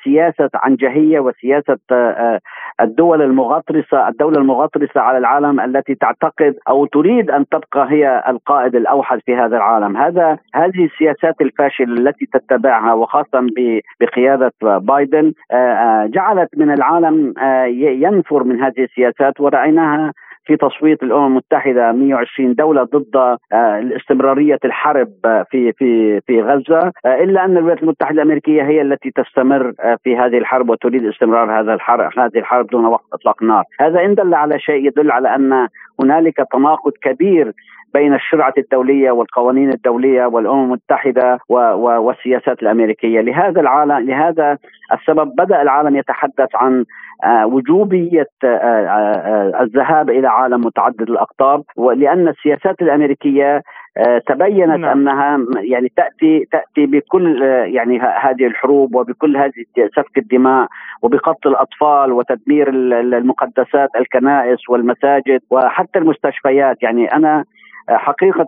سياسة 0.03 0.49
عنجهية 0.53 1.19
وسياسة 1.19 1.77
الدول 2.81 3.21
المغطرسة 3.21 4.07
الدولة 4.07 4.37
المغطرسة 4.37 5.01
على 5.01 5.17
العالم 5.17 5.59
التي 5.59 5.95
تعتقد 5.95 6.55
أو 6.69 6.85
تريد 6.85 7.31
أن 7.31 7.45
تبقى 7.49 7.91
هي 7.91 8.23
القائد 8.27 8.75
الأوحد 8.75 9.19
في 9.25 9.35
هذا 9.35 9.57
العالم. 9.57 9.97
هذا 9.97 10.37
هذه 10.55 10.85
السياسات 10.85 11.41
الفاشلة 11.41 11.93
التي 11.93 12.25
تتبعها 12.33 12.93
وخاصة 12.93 13.47
بقيادة 14.01 14.53
بايدن 14.61 15.33
جعلت 16.05 16.49
من 16.57 16.71
العالم 16.71 17.33
ينفر 18.03 18.43
من 18.43 18.61
هذه 18.61 18.83
السياسات 18.83 19.41
ورأيناها 19.41 20.13
في 20.51 20.57
تصويت 20.57 21.03
الأمم 21.03 21.25
المتحدة 21.25 21.91
120 21.91 22.55
دولة 22.55 22.83
ضد 22.83 23.15
آه، 23.15 23.37
استمراريه 23.97 24.59
الحرب 24.65 25.09
آه، 25.25 25.45
في 25.51 25.73
في 25.73 26.21
في 26.27 26.41
غزة 26.41 26.91
آه، 27.05 27.23
إلا 27.23 27.45
أن 27.45 27.57
الولايات 27.57 27.83
المتحدة 27.83 28.21
الأمريكية 28.21 28.63
هي 28.63 28.81
التي 28.81 29.11
تستمر 29.11 29.73
في 30.03 30.17
هذه 30.17 30.37
الحرب 30.37 30.69
وتريد 30.69 31.05
استمرار 31.05 31.59
هذا 31.59 31.73
الحرب 31.73 32.19
هذه 32.19 32.37
الحرب 32.37 32.67
دون 32.67 32.85
وقت 32.85 33.03
إطلاق 33.13 33.43
نار، 33.43 33.63
هذا 33.79 34.05
إن 34.05 34.15
دل 34.15 34.33
على 34.33 34.59
شيء 34.59 34.87
يدل 34.87 35.11
على 35.11 35.35
أن 35.35 35.67
هنالك 35.99 36.37
تناقض 36.53 36.91
كبير 37.01 37.53
بين 37.93 38.13
الشرعة 38.13 38.53
الدولية 38.57 39.11
والقوانين 39.11 39.69
الدولية 39.73 40.25
والأمم 40.25 40.63
المتحدة 40.63 41.39
والسياسات 41.49 42.61
الأمريكية. 42.61 43.21
لهذا 43.21 43.61
العالم 43.61 44.09
لهذا 44.09 44.57
السبب 44.93 45.35
بدأ 45.35 45.61
العالم 45.61 45.95
يتحدث 45.95 46.49
عن 46.55 46.85
آه، 47.23 47.45
وجوبية 47.45 48.27
آه، 48.43 48.47
آه، 48.47 49.61
الذهاب 49.63 50.09
إلى 50.09 50.27
عالم 50.27 50.61
متعدد 50.61 51.09
الأقطاب 51.09 51.63
ولأن 51.75 52.27
السياسات 52.27 52.81
الأمريكية 52.81 53.61
تبينت 54.27 54.79
نعم. 54.79 54.85
أنها 54.85 55.39
يعني 55.63 55.91
تاتي 55.95 56.45
تأتي 56.51 56.85
بكل 56.85 57.41
يعني 57.65 57.99
هذه 57.99 58.47
الحروب 58.47 58.95
وبكل 58.95 59.37
هذه 59.37 59.87
سفك 59.95 60.17
الدماء 60.17 60.67
وبقتل 61.01 61.49
الأطفال 61.49 62.11
وتدمير 62.11 62.69
المقدسات 62.69 63.89
الكنائس 63.95 64.69
والمساجد 64.69 65.41
وحتى 65.49 65.99
المستشفيات. 65.99 66.83
يعني 66.83 67.13
أنا 67.13 67.43
حقيقة 67.89 68.47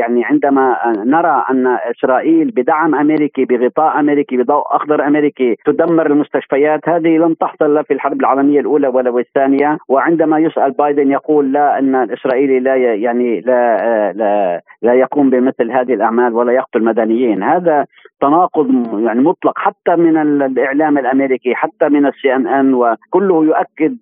يعني 0.00 0.24
عندما 0.24 0.76
نرى 0.96 1.44
أن 1.50 1.66
إسرائيل 1.66 2.50
بدعم 2.50 2.94
أمريكي 2.94 3.44
بغطاء 3.44 4.00
أمريكي 4.00 4.36
بضوء 4.36 4.76
أخضر 4.76 5.06
أمريكي 5.06 5.56
تدمر 5.66 6.06
المستشفيات 6.06 6.88
هذه 6.88 7.08
لم 7.08 7.34
تحصل 7.34 7.74
لا 7.74 7.82
في 7.82 7.94
الحرب 7.94 8.20
العالمية 8.20 8.60
الأولى 8.60 8.88
ولا 8.88 9.18
الثانية. 9.18 9.78
وعندما 9.88 10.38
يسأل 10.38 10.70
بايدن 10.70 11.10
يقول 11.10 11.52
لا 11.52 11.78
أن 11.78 11.94
الإسرائيلي 11.94 12.60
لا 12.60 12.76
يعني 12.76 13.40
لا 13.40 14.12
لا 14.12 14.60
لا 14.82 14.94
يقوم 14.94 15.30
بمثل 15.30 15.70
هذه 15.70 15.94
الأعمال 15.94 16.34
ولا 16.34 16.52
يقتل 16.52 16.84
مدنيين 16.84 17.42
هذا 17.42 17.86
تناقض 18.20 18.98
يعني 18.98 19.20
مطلق 19.20 19.58
حتى 19.58 19.96
من 19.96 20.42
الإعلام 20.42 20.98
الأمريكي 20.98 21.54
حتى 21.54 21.88
من 21.88 22.06
السي 22.06 22.34
إن 22.34 22.46
إن 22.46 22.74
وكله 22.74 23.44
يؤكد 23.44 23.96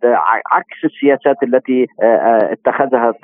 عكس 0.53 0.85
السياسات 0.85 1.37
التي 1.43 1.87
اتخذها 2.03 3.15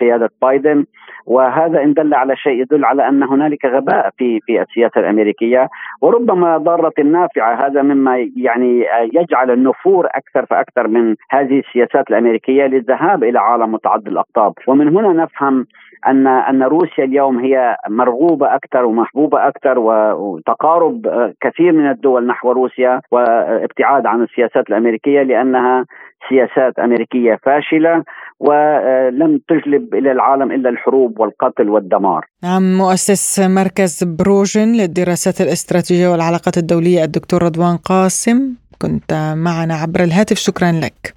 قيادة 0.00 0.30
بايدن. 0.42 0.84
وهذا 1.26 1.82
إن 1.82 1.92
دل 1.92 2.14
على 2.14 2.36
شيء 2.36 2.60
يدل 2.60 2.84
على 2.84 3.08
أن 3.08 3.22
هنالك 3.22 3.64
غباء 3.64 4.10
في 4.18 4.40
في 4.40 4.62
السياسة 4.62 5.00
الأمريكية. 5.00 5.68
وربما 6.02 6.58
ضارة 6.58 7.02
نافعة 7.04 7.66
هذا 7.66 7.82
مما 7.82 8.28
يعني 8.36 8.86
يجعل 9.12 9.50
النفور 9.50 10.06
أكثر 10.06 10.46
فأكثر 10.46 10.88
من 10.88 11.16
هذه 11.30 11.58
السياسات 11.58 12.10
الأمريكية 12.10 12.64
للذهاب 12.66 13.24
إلى 13.24 13.38
عالم 13.38 13.72
متعدد 13.72 14.08
الأقطاب. 14.08 14.52
ومن 14.66 14.96
هنا 14.96 15.12
نفهم 15.12 15.66
أن 16.08 16.26
أن 16.26 16.62
روسيا 16.62 17.04
اليوم 17.04 17.38
هي 17.38 17.76
مرغوبة 17.88 18.54
أكثر 18.54 18.84
ومحبوبة 18.84 19.48
أكثر 19.48 19.78
وتقارب 19.78 21.06
كثير 21.40 21.72
من 21.72 21.90
الدول 21.90 22.26
نحو 22.26 22.52
روسيا 22.52 23.00
وابتعاد 23.10 24.06
عن 24.06 24.22
السياسات 24.22 24.68
الأمريكية 24.70 25.22
لأنها 25.22 25.84
سياسات 26.28 26.78
أمريكية 26.78 27.38
فاشلة. 27.42 28.02
ولم 28.40 29.40
تجلب 29.48 29.94
إلى 29.94 30.12
العالم 30.12 30.52
إلا 30.52 30.70
الحروب 30.70 31.20
والقتل 31.20 31.68
والدمار. 31.68 32.26
نعم 32.42 32.78
مؤسس 32.78 33.40
مركز 33.40 34.04
بروجن 34.04 34.72
للدراسات 34.72 35.40
الاستراتيجية 35.40 36.08
والعلاقات 36.08 36.58
الدولية 36.58 37.04
الدكتور 37.04 37.42
رضوان 37.42 37.76
قاسم 37.76 38.54
كنت 38.82 39.34
معنا 39.36 39.74
عبر 39.74 40.02
الهاتف 40.02 40.36
شكرا 40.36 40.72
لك. 40.72 41.14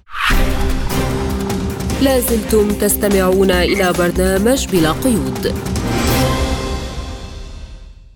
لازلتم 2.02 2.68
تستمعون 2.68 3.50
إلى 3.50 3.92
برنامج 3.98 4.66
بلا 4.72 4.92
قيود 4.92 5.54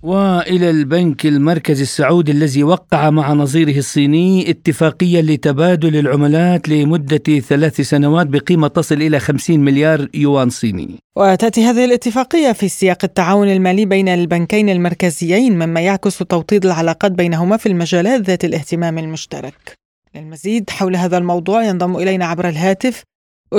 وإلى 0.04 0.70
البنك 0.70 1.26
المركزي 1.26 1.82
السعودي 1.82 2.32
الذي 2.32 2.62
وقع 2.62 3.10
مع 3.10 3.32
نظيره 3.32 3.78
الصيني 3.78 4.50
اتفاقية 4.50 5.20
لتبادل 5.20 5.96
العملات 5.96 6.68
لمدة 6.68 7.40
ثلاث 7.40 7.80
سنوات 7.80 8.26
بقيمة 8.26 8.68
تصل 8.68 8.94
إلى 8.94 9.20
50 9.20 9.60
مليار 9.60 10.08
يوان 10.14 10.50
صيني. 10.50 10.98
وتأتي 11.16 11.64
هذه 11.64 11.84
الاتفاقية 11.84 12.52
في 12.52 12.68
سياق 12.68 12.98
التعاون 13.04 13.48
المالي 13.48 13.84
بين 13.84 14.08
البنكين 14.08 14.68
المركزيين 14.68 15.58
مما 15.58 15.80
يعكس 15.80 16.18
توطيد 16.18 16.66
العلاقات 16.66 17.12
بينهما 17.12 17.56
في 17.56 17.66
المجالات 17.66 18.20
ذات 18.20 18.44
الاهتمام 18.44 18.98
المشترك. 18.98 19.78
للمزيد 20.14 20.70
حول 20.70 20.96
هذا 20.96 21.18
الموضوع 21.18 21.64
ينضم 21.64 21.96
إلينا 21.96 22.26
عبر 22.26 22.48
الهاتف 22.48 23.02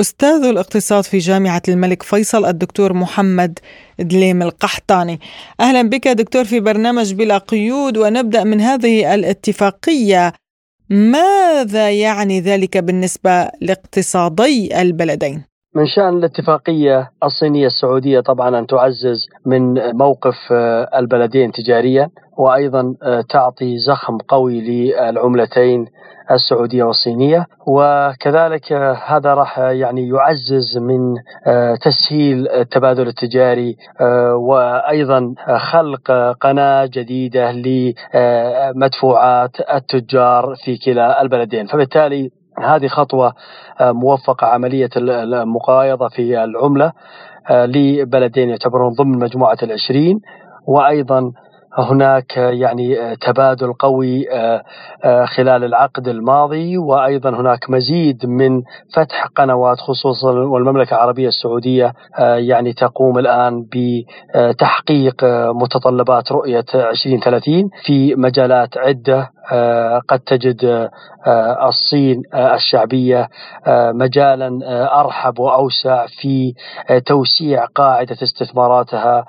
أستاذ 0.00 0.44
الاقتصاد 0.44 1.04
في 1.04 1.18
جامعة 1.18 1.62
الملك 1.68 2.02
فيصل 2.02 2.44
الدكتور 2.44 2.92
محمد 2.92 3.58
دليم 3.98 4.42
القحطاني 4.42 5.20
أهلا 5.60 5.82
بك 5.82 6.08
دكتور 6.08 6.44
في 6.44 6.60
برنامج 6.60 7.14
بلا 7.14 7.38
قيود 7.38 7.98
ونبدأ 7.98 8.44
من 8.44 8.60
هذه 8.60 9.14
الاتفاقية 9.14 10.32
ماذا 10.90 11.90
يعني 11.90 12.40
ذلك 12.40 12.78
بالنسبة 12.78 13.50
لاقتصادي 13.60 14.80
البلدين؟ 14.80 15.55
من 15.76 15.86
شأن 15.86 16.18
الاتفاقية 16.18 17.10
الصينية 17.24 17.66
السعودية 17.66 18.20
طبعا 18.20 18.58
أن 18.58 18.66
تعزز 18.66 19.28
من 19.46 19.74
موقف 19.96 20.52
البلدين 20.94 21.52
تجاريا 21.52 22.10
وأيضا 22.38 22.94
تعطي 23.28 23.78
زخم 23.78 24.18
قوي 24.18 24.60
للعملتين 24.60 25.86
السعودية 26.30 26.84
والصينية. 26.84 27.46
وكذلك 27.66 28.72
هذا 29.06 29.34
راح 29.34 29.58
يعني 29.58 30.08
يعزز 30.08 30.78
من 30.78 31.14
آه، 31.46 31.74
تسهيل 31.74 32.48
التبادل 32.48 33.08
التجاري 33.08 33.76
آه، 34.00 34.34
وأيضا 34.34 35.34
خلق 35.56 36.10
قناة 36.40 36.86
جديدة 36.86 37.52
لمدفوعات 37.52 39.50
التجار 39.74 40.54
في 40.64 40.76
كلا 40.76 41.22
البلدين. 41.22 41.66
فبالتالي 41.66 42.30
هذه 42.62 42.86
خطوة 42.86 43.34
آه، 43.80 43.92
موفقة 43.92 44.46
عملية 44.46 44.90
المقايضة 44.96 46.08
في 46.08 46.44
العملة 46.44 46.92
لبلدين 47.50 48.48
يعتبرون 48.48 48.92
ضمن 48.92 49.18
مجموعة 49.18 49.58
العشرين 49.62 50.20
وأيضا 50.66 51.32
هناك 51.78 52.36
يعني 52.36 53.16
تبادل 53.16 53.72
قوي 53.72 54.32
آه، 54.32 54.62
آه، 55.04 55.24
خلال 55.24 55.64
العقد 55.64 56.08
الماضي 56.08 56.78
وأيضا 56.78 57.30
هناك 57.30 57.70
مزيد 57.70 58.26
من 58.26 58.62
فتح 58.94 59.26
قنوات 59.36 59.78
خصوصا 59.78 60.30
والمملكة 60.30 60.94
العربية 60.94 61.28
السعودية 61.28 61.92
آه، 62.18 62.36
يعني 62.36 62.72
تقوم 62.72 63.18
الآن 63.18 63.66
بتحقيق 63.72 65.24
متطلبات 65.62 66.32
رؤية 66.32 66.64
2030 66.74 67.70
في 67.84 68.14
مجالات 68.14 68.78
عدة 68.78 69.30
قد 70.08 70.20
تجد 70.26 70.90
الصين 71.68 72.22
الشعبية 72.34 73.28
مجالا 73.92 74.58
أرحب 75.00 75.38
وأوسع 75.38 76.06
في 76.06 76.54
توسيع 77.06 77.64
قاعدة 77.64 78.16
استثماراتها 78.22 79.24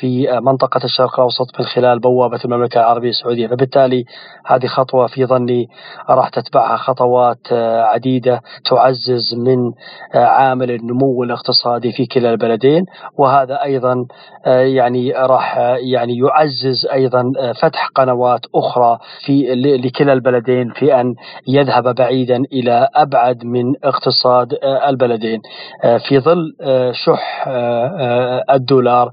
في 0.00 0.40
منطقة 0.42 0.84
الشرق 0.84 1.14
الأوسط 1.14 1.46
من 1.58 1.64
خلال 1.74 1.98
بوابة 2.00 2.40
المملكة 2.44 2.78
العربية 2.80 3.08
السعودية. 3.08 3.46
فبالتالي 3.46 4.04
هذه 4.46 4.66
خطوة 4.66 5.06
في 5.06 5.26
ظني 5.26 5.66
راح 6.10 6.28
تتبعها 6.28 6.76
خطوات 6.76 7.52
عديدة 7.92 8.40
تعزز 8.70 9.34
من 9.34 9.72
عامل 10.14 10.70
النمو 10.70 11.22
الاقتصادي 11.22 11.92
في 11.92 12.06
كلا 12.06 12.30
البلدين. 12.30 12.84
وهذا 13.18 13.62
أيضا 13.62 14.06
يعني 14.46 15.12
راح 15.12 15.58
يعني 15.92 16.18
يعزز 16.18 16.86
أيضا 16.92 17.22
فتح 17.62 17.88
قنوات 17.94 18.40
أخرى 18.54 18.98
في 19.24 19.54
لكلا 19.84 20.12
البلدين 20.12 20.70
في 20.70 21.00
أن 21.00 21.14
يذهب 21.48 21.94
بعيدا 21.94 22.36
إلى 22.52 22.88
أبعد 22.94 23.44
من 23.44 23.64
اقتصاد 23.84 24.58
البلدين 24.88 25.40
في 26.08 26.18
ظل 26.18 26.54
شح 26.92 27.44
الدولار 28.50 29.10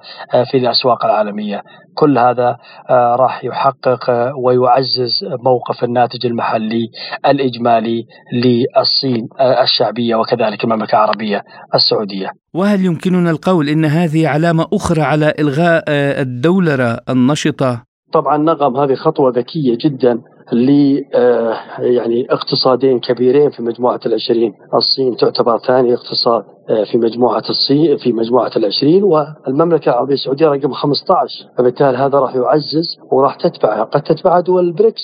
في 0.52 0.58
الأسواق 0.58 1.06
العالمية. 1.06 1.62
كل 1.96 2.18
هذا 2.18 2.58
آه، 2.90 3.16
راح 3.16 3.44
يحقق 3.44 4.34
ويعزز 4.38 5.26
موقف 5.44 5.84
الناتج 5.84 6.26
المحلي 6.26 6.90
الإجمالي 7.26 8.06
للصين 8.34 9.28
آه، 9.40 9.64
الشعبية 9.64 10.16
وكذلك 10.16 10.64
المملكة 10.64 10.92
العربية 10.96 11.44
السعودية. 11.76 12.32
وهل 12.54 12.86
يمكننا 12.86 13.30
القول 13.32 13.70
إن 13.70 13.86
هذه 13.86 14.28
علامة 14.28 14.68
أخرى 14.74 15.02
على 15.02 15.34
إلغاء 15.40 15.84
آه، 15.88 16.22
الدولرة 16.22 17.00
النشطة؟ 17.10 17.84
طبعا 18.14 18.38
نعم 18.38 18.78
هذه 18.78 18.96
خطوة 18.96 19.32
ذكية 19.32 19.78
جدا. 19.86 20.22
ل 20.52 20.70
يعني 21.80 22.28
اقتصادين 22.30 23.00
كبيرين 23.00 23.50
في 23.50 23.64
مجموعة 23.64 24.00
العشرين. 24.06 24.54
الصين 24.74 25.16
تعتبر 25.16 25.58
ثاني 25.58 25.94
اقتصاد 25.94 26.44
آه، 26.70 26.84
في 26.84 26.98
مجموعة 26.98 27.44
الصين 27.50 27.98
في 27.98 28.14
مجموعة 28.14 28.52
العشرين 28.56 29.04
والمملكة 29.04 29.90
العربية 29.90 30.14
السعودية 30.14 30.48
رقم 30.48 30.74
15 30.74 31.46
فبالتالي 31.58 31.98
هذا 31.98 32.20
راح 32.20 32.36
يعزز 32.36 32.98
وراح 33.12 33.36
تتبعها 33.36 33.84
قد 33.84 34.02
تتبعها 34.02 34.40
دول 34.40 34.64
البريكس. 34.64 35.02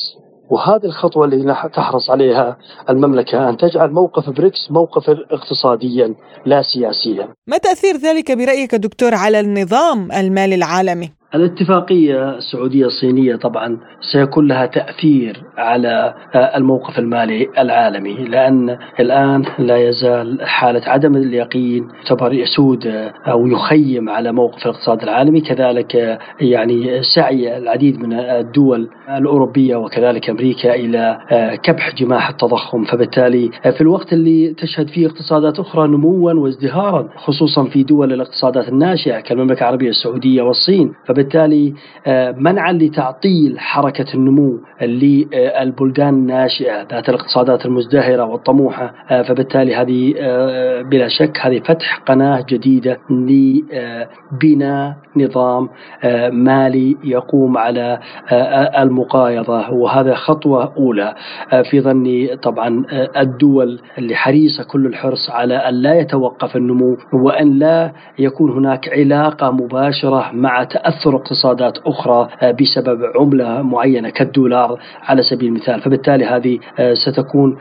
وهذه 0.50 0.86
الخطوة 0.86 1.26
اللي 1.26 1.54
تحرص 1.76 2.10
عليها 2.10 2.58
المملكة 2.90 3.50
أن 3.50 3.58
تجعل 3.58 3.92
موقف 3.92 4.30
بريكس 4.30 4.72
موقفا 4.72 5.18
اقتصاديا 5.32 6.16
لا 6.46 6.62
سياسيا. 6.62 7.28
ما 7.48 7.58
تأثير 7.58 7.98
ذلك 7.98 8.32
برأيك 8.32 8.76
دكتور 8.76 9.16
على 9.16 9.40
النظام 9.40 10.12
المالي 10.12 10.56
العالمي؟ 10.56 11.12
الاتفاقية 11.38 12.36
السعودية 12.38 12.86
الصينية 12.86 13.36
طبعا 13.36 13.78
سيكون 14.12 14.48
لها 14.48 14.66
تأثير 14.66 15.44
على 15.58 16.14
الموقف 16.56 17.00
المالي 17.00 17.48
العالمي 17.58 18.14
لأن 18.14 18.78
الآن 19.00 19.44
لا 19.60 19.78
يزال 19.78 20.38
حالة 20.42 20.82
عدم 20.86 21.16
اليقين 21.16 21.88
تعتبر 22.08 22.34
يسود 22.34 22.88
أو 23.28 23.48
يخيم 23.48 24.10
على 24.10 24.32
موقف 24.32 24.66
الاقتصاد 24.66 25.04
العالمي. 25.04 25.42
كذلك 25.42 26.20
يعني 26.42 27.02
سعي 27.16 27.58
العديد 27.58 28.00
من 28.00 28.14
الدول 28.14 28.90
الأوروبية 29.18 29.76
وكذلك 29.76 30.30
أمريكا 30.30 30.76
إلى 30.76 31.18
كبح 31.64 31.96
جماح 31.96 32.30
التضخم. 32.30 32.84
فبالتالي 32.84 33.50
في 33.72 33.82
الوقت 33.82 34.14
اللي 34.14 34.54
تشهد 34.54 34.88
فيه 34.88 35.08
اقتصادات 35.08 35.60
أخرى 35.60 35.88
نموا 35.88 36.34
وازدهارا 36.34 37.10
خصوصا 37.16 37.64
في 37.64 37.84
دول 37.84 38.14
الاقتصادات 38.14 38.70
الناشئة 38.70 39.20
كالمملكة 39.20 39.60
العربية 39.60 39.90
السعودية 39.90 40.42
والصين 40.42 40.94
فبالتالي 41.08 41.27
فبالتالي 41.28 41.74
منعا 42.38 42.72
لتعطيل 42.72 43.60
حركة 43.60 44.06
النمو 44.14 44.60
للبلدان 44.82 46.14
الناشئة 46.14 46.82
ذات 46.92 47.10
الاقتصادات 47.10 47.66
المزدهرة 47.66 48.24
والطموحة 48.26 48.94
فبالتالي 49.10 49.76
هذه 49.76 50.14
بلا 50.82 51.08
شك 51.08 51.38
هذه 51.42 51.60
فتح 51.60 51.98
قناة 52.08 52.46
جديدة 52.50 52.98
لبناء 53.10 54.96
نظام 55.18 55.70
مالي 56.32 56.98
يقوم 57.04 57.58
على 57.58 58.00
المقايضة. 58.80 59.70
وهذا 59.72 60.14
خطوة 60.16 60.74
أولى 60.78 61.16
في 61.72 61.82
ظني 61.82 62.36
طبعا 62.38 62.86
الدول 63.18 63.80
اللي 63.98 64.16
حريصة 64.16 64.64
كل 64.64 64.86
الحرص 64.86 65.30
على 65.30 65.56
أن 65.56 65.74
لا 65.74 65.94
يتوقف 66.00 66.56
النمو 66.56 66.98
وأن 67.14 67.60
لا 67.60 67.92
يكون 68.20 68.52
هناك 68.52 68.90
علاقة 68.90 69.52
مباشرة 69.52 70.32
مع 70.34 70.64
تأثر 70.64 71.07
اقتصادات 71.16 71.78
أخرى 71.78 72.30
بسبب 72.62 73.00
عملة 73.16 73.62
معينة 73.62 74.10
كالدولار 74.10 74.80
على 75.04 75.24
سبيل 75.24 75.48
المثال. 75.50 75.82
فبالتالي 75.82 76.26
هذه 76.26 76.60
ستكون 76.94 77.58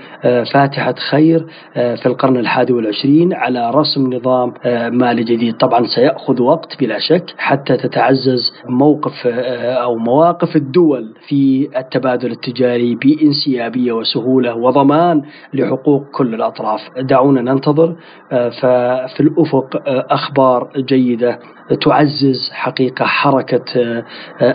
فاتحة 0.53 0.95
خير 1.11 1.47
في 1.75 2.07
القرن 2.07 2.37
الحادي 2.37 2.73
والعشرين 2.73 3.35
على 3.35 3.71
رسم 3.71 4.13
نظام 4.13 4.53
مالي 4.99 5.25
جديد. 5.25 5.57
طبعا 5.57 5.87
سيأخذ 5.87 6.43
وقت 6.43 6.81
بلا 6.81 6.99
شك 6.99 7.35
حتى 7.39 7.77
تتعزز 7.77 8.53
موقف 8.69 9.27
أو 9.27 9.97
مواقف 9.99 10.57
الدول 10.57 11.15
في 11.29 11.69
التبادل 11.77 12.31
التجاري 12.31 12.95
بانسيابية 12.95 13.93
وسهولة 13.93 14.55
وضمان 14.55 15.23
لحقوق 15.55 16.05
كل 16.13 16.35
الأطراف. 16.35 16.81
دعونا 16.99 17.41
ننتظر 17.53 17.97
ففي 18.31 19.21
الأفق 19.21 19.83
أخبار 19.87 20.71
جيدة 20.77 21.39
تعزز 21.85 22.51
حقيقة 22.53 23.05
حركة 23.05 23.65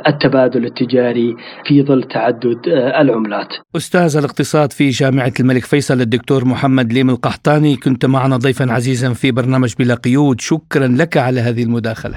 التبادل 0.08 0.66
التجاري 0.66 1.36
في 1.66 1.84
ظل 1.84 2.04
تعدد 2.04 2.60
العملات. 3.02 3.48
أستاذ 3.76 4.18
الاقتصاد 4.18 4.74
في 4.74 4.90
جامعة 4.90 5.34
الملك 5.40 5.66
فيصل 5.66 6.02
الدكتور 6.02 6.46
محمد 6.46 6.94
ليم 6.94 7.10
القحطاني 7.10 7.76
كنت 7.76 8.06
معنا 8.06 8.38
ضيفا 8.38 8.72
عزيزا 8.72 9.14
في 9.14 9.32
برنامج 9.32 9.74
بلا 9.80 9.96
قيود. 9.96 10.42
شكرا 10.42 10.88
لك 10.88 11.18
على 11.18 11.42
هذه 11.42 11.64
المداخلة. 11.64 12.16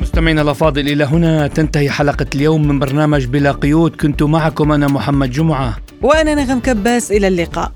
مستمعينا 0.00 0.42
الأفاضل 0.42 0.88
إلى 0.88 1.04
هنا 1.04 1.46
تنتهي 1.46 1.90
حلقة 1.90 2.26
اليوم 2.34 2.68
من 2.68 2.78
برنامج 2.78 3.26
بلا 3.26 3.52
قيود. 3.52 3.96
كنت 3.96 4.22
معكم 4.22 4.72
أنا 4.72 4.86
محمد 4.86 5.30
جمعة. 5.30 5.76
وأنا 6.02 6.34
نغم 6.34 6.60
كباس 6.60 7.12
إلى 7.12 7.28
اللقاء. 7.28 7.72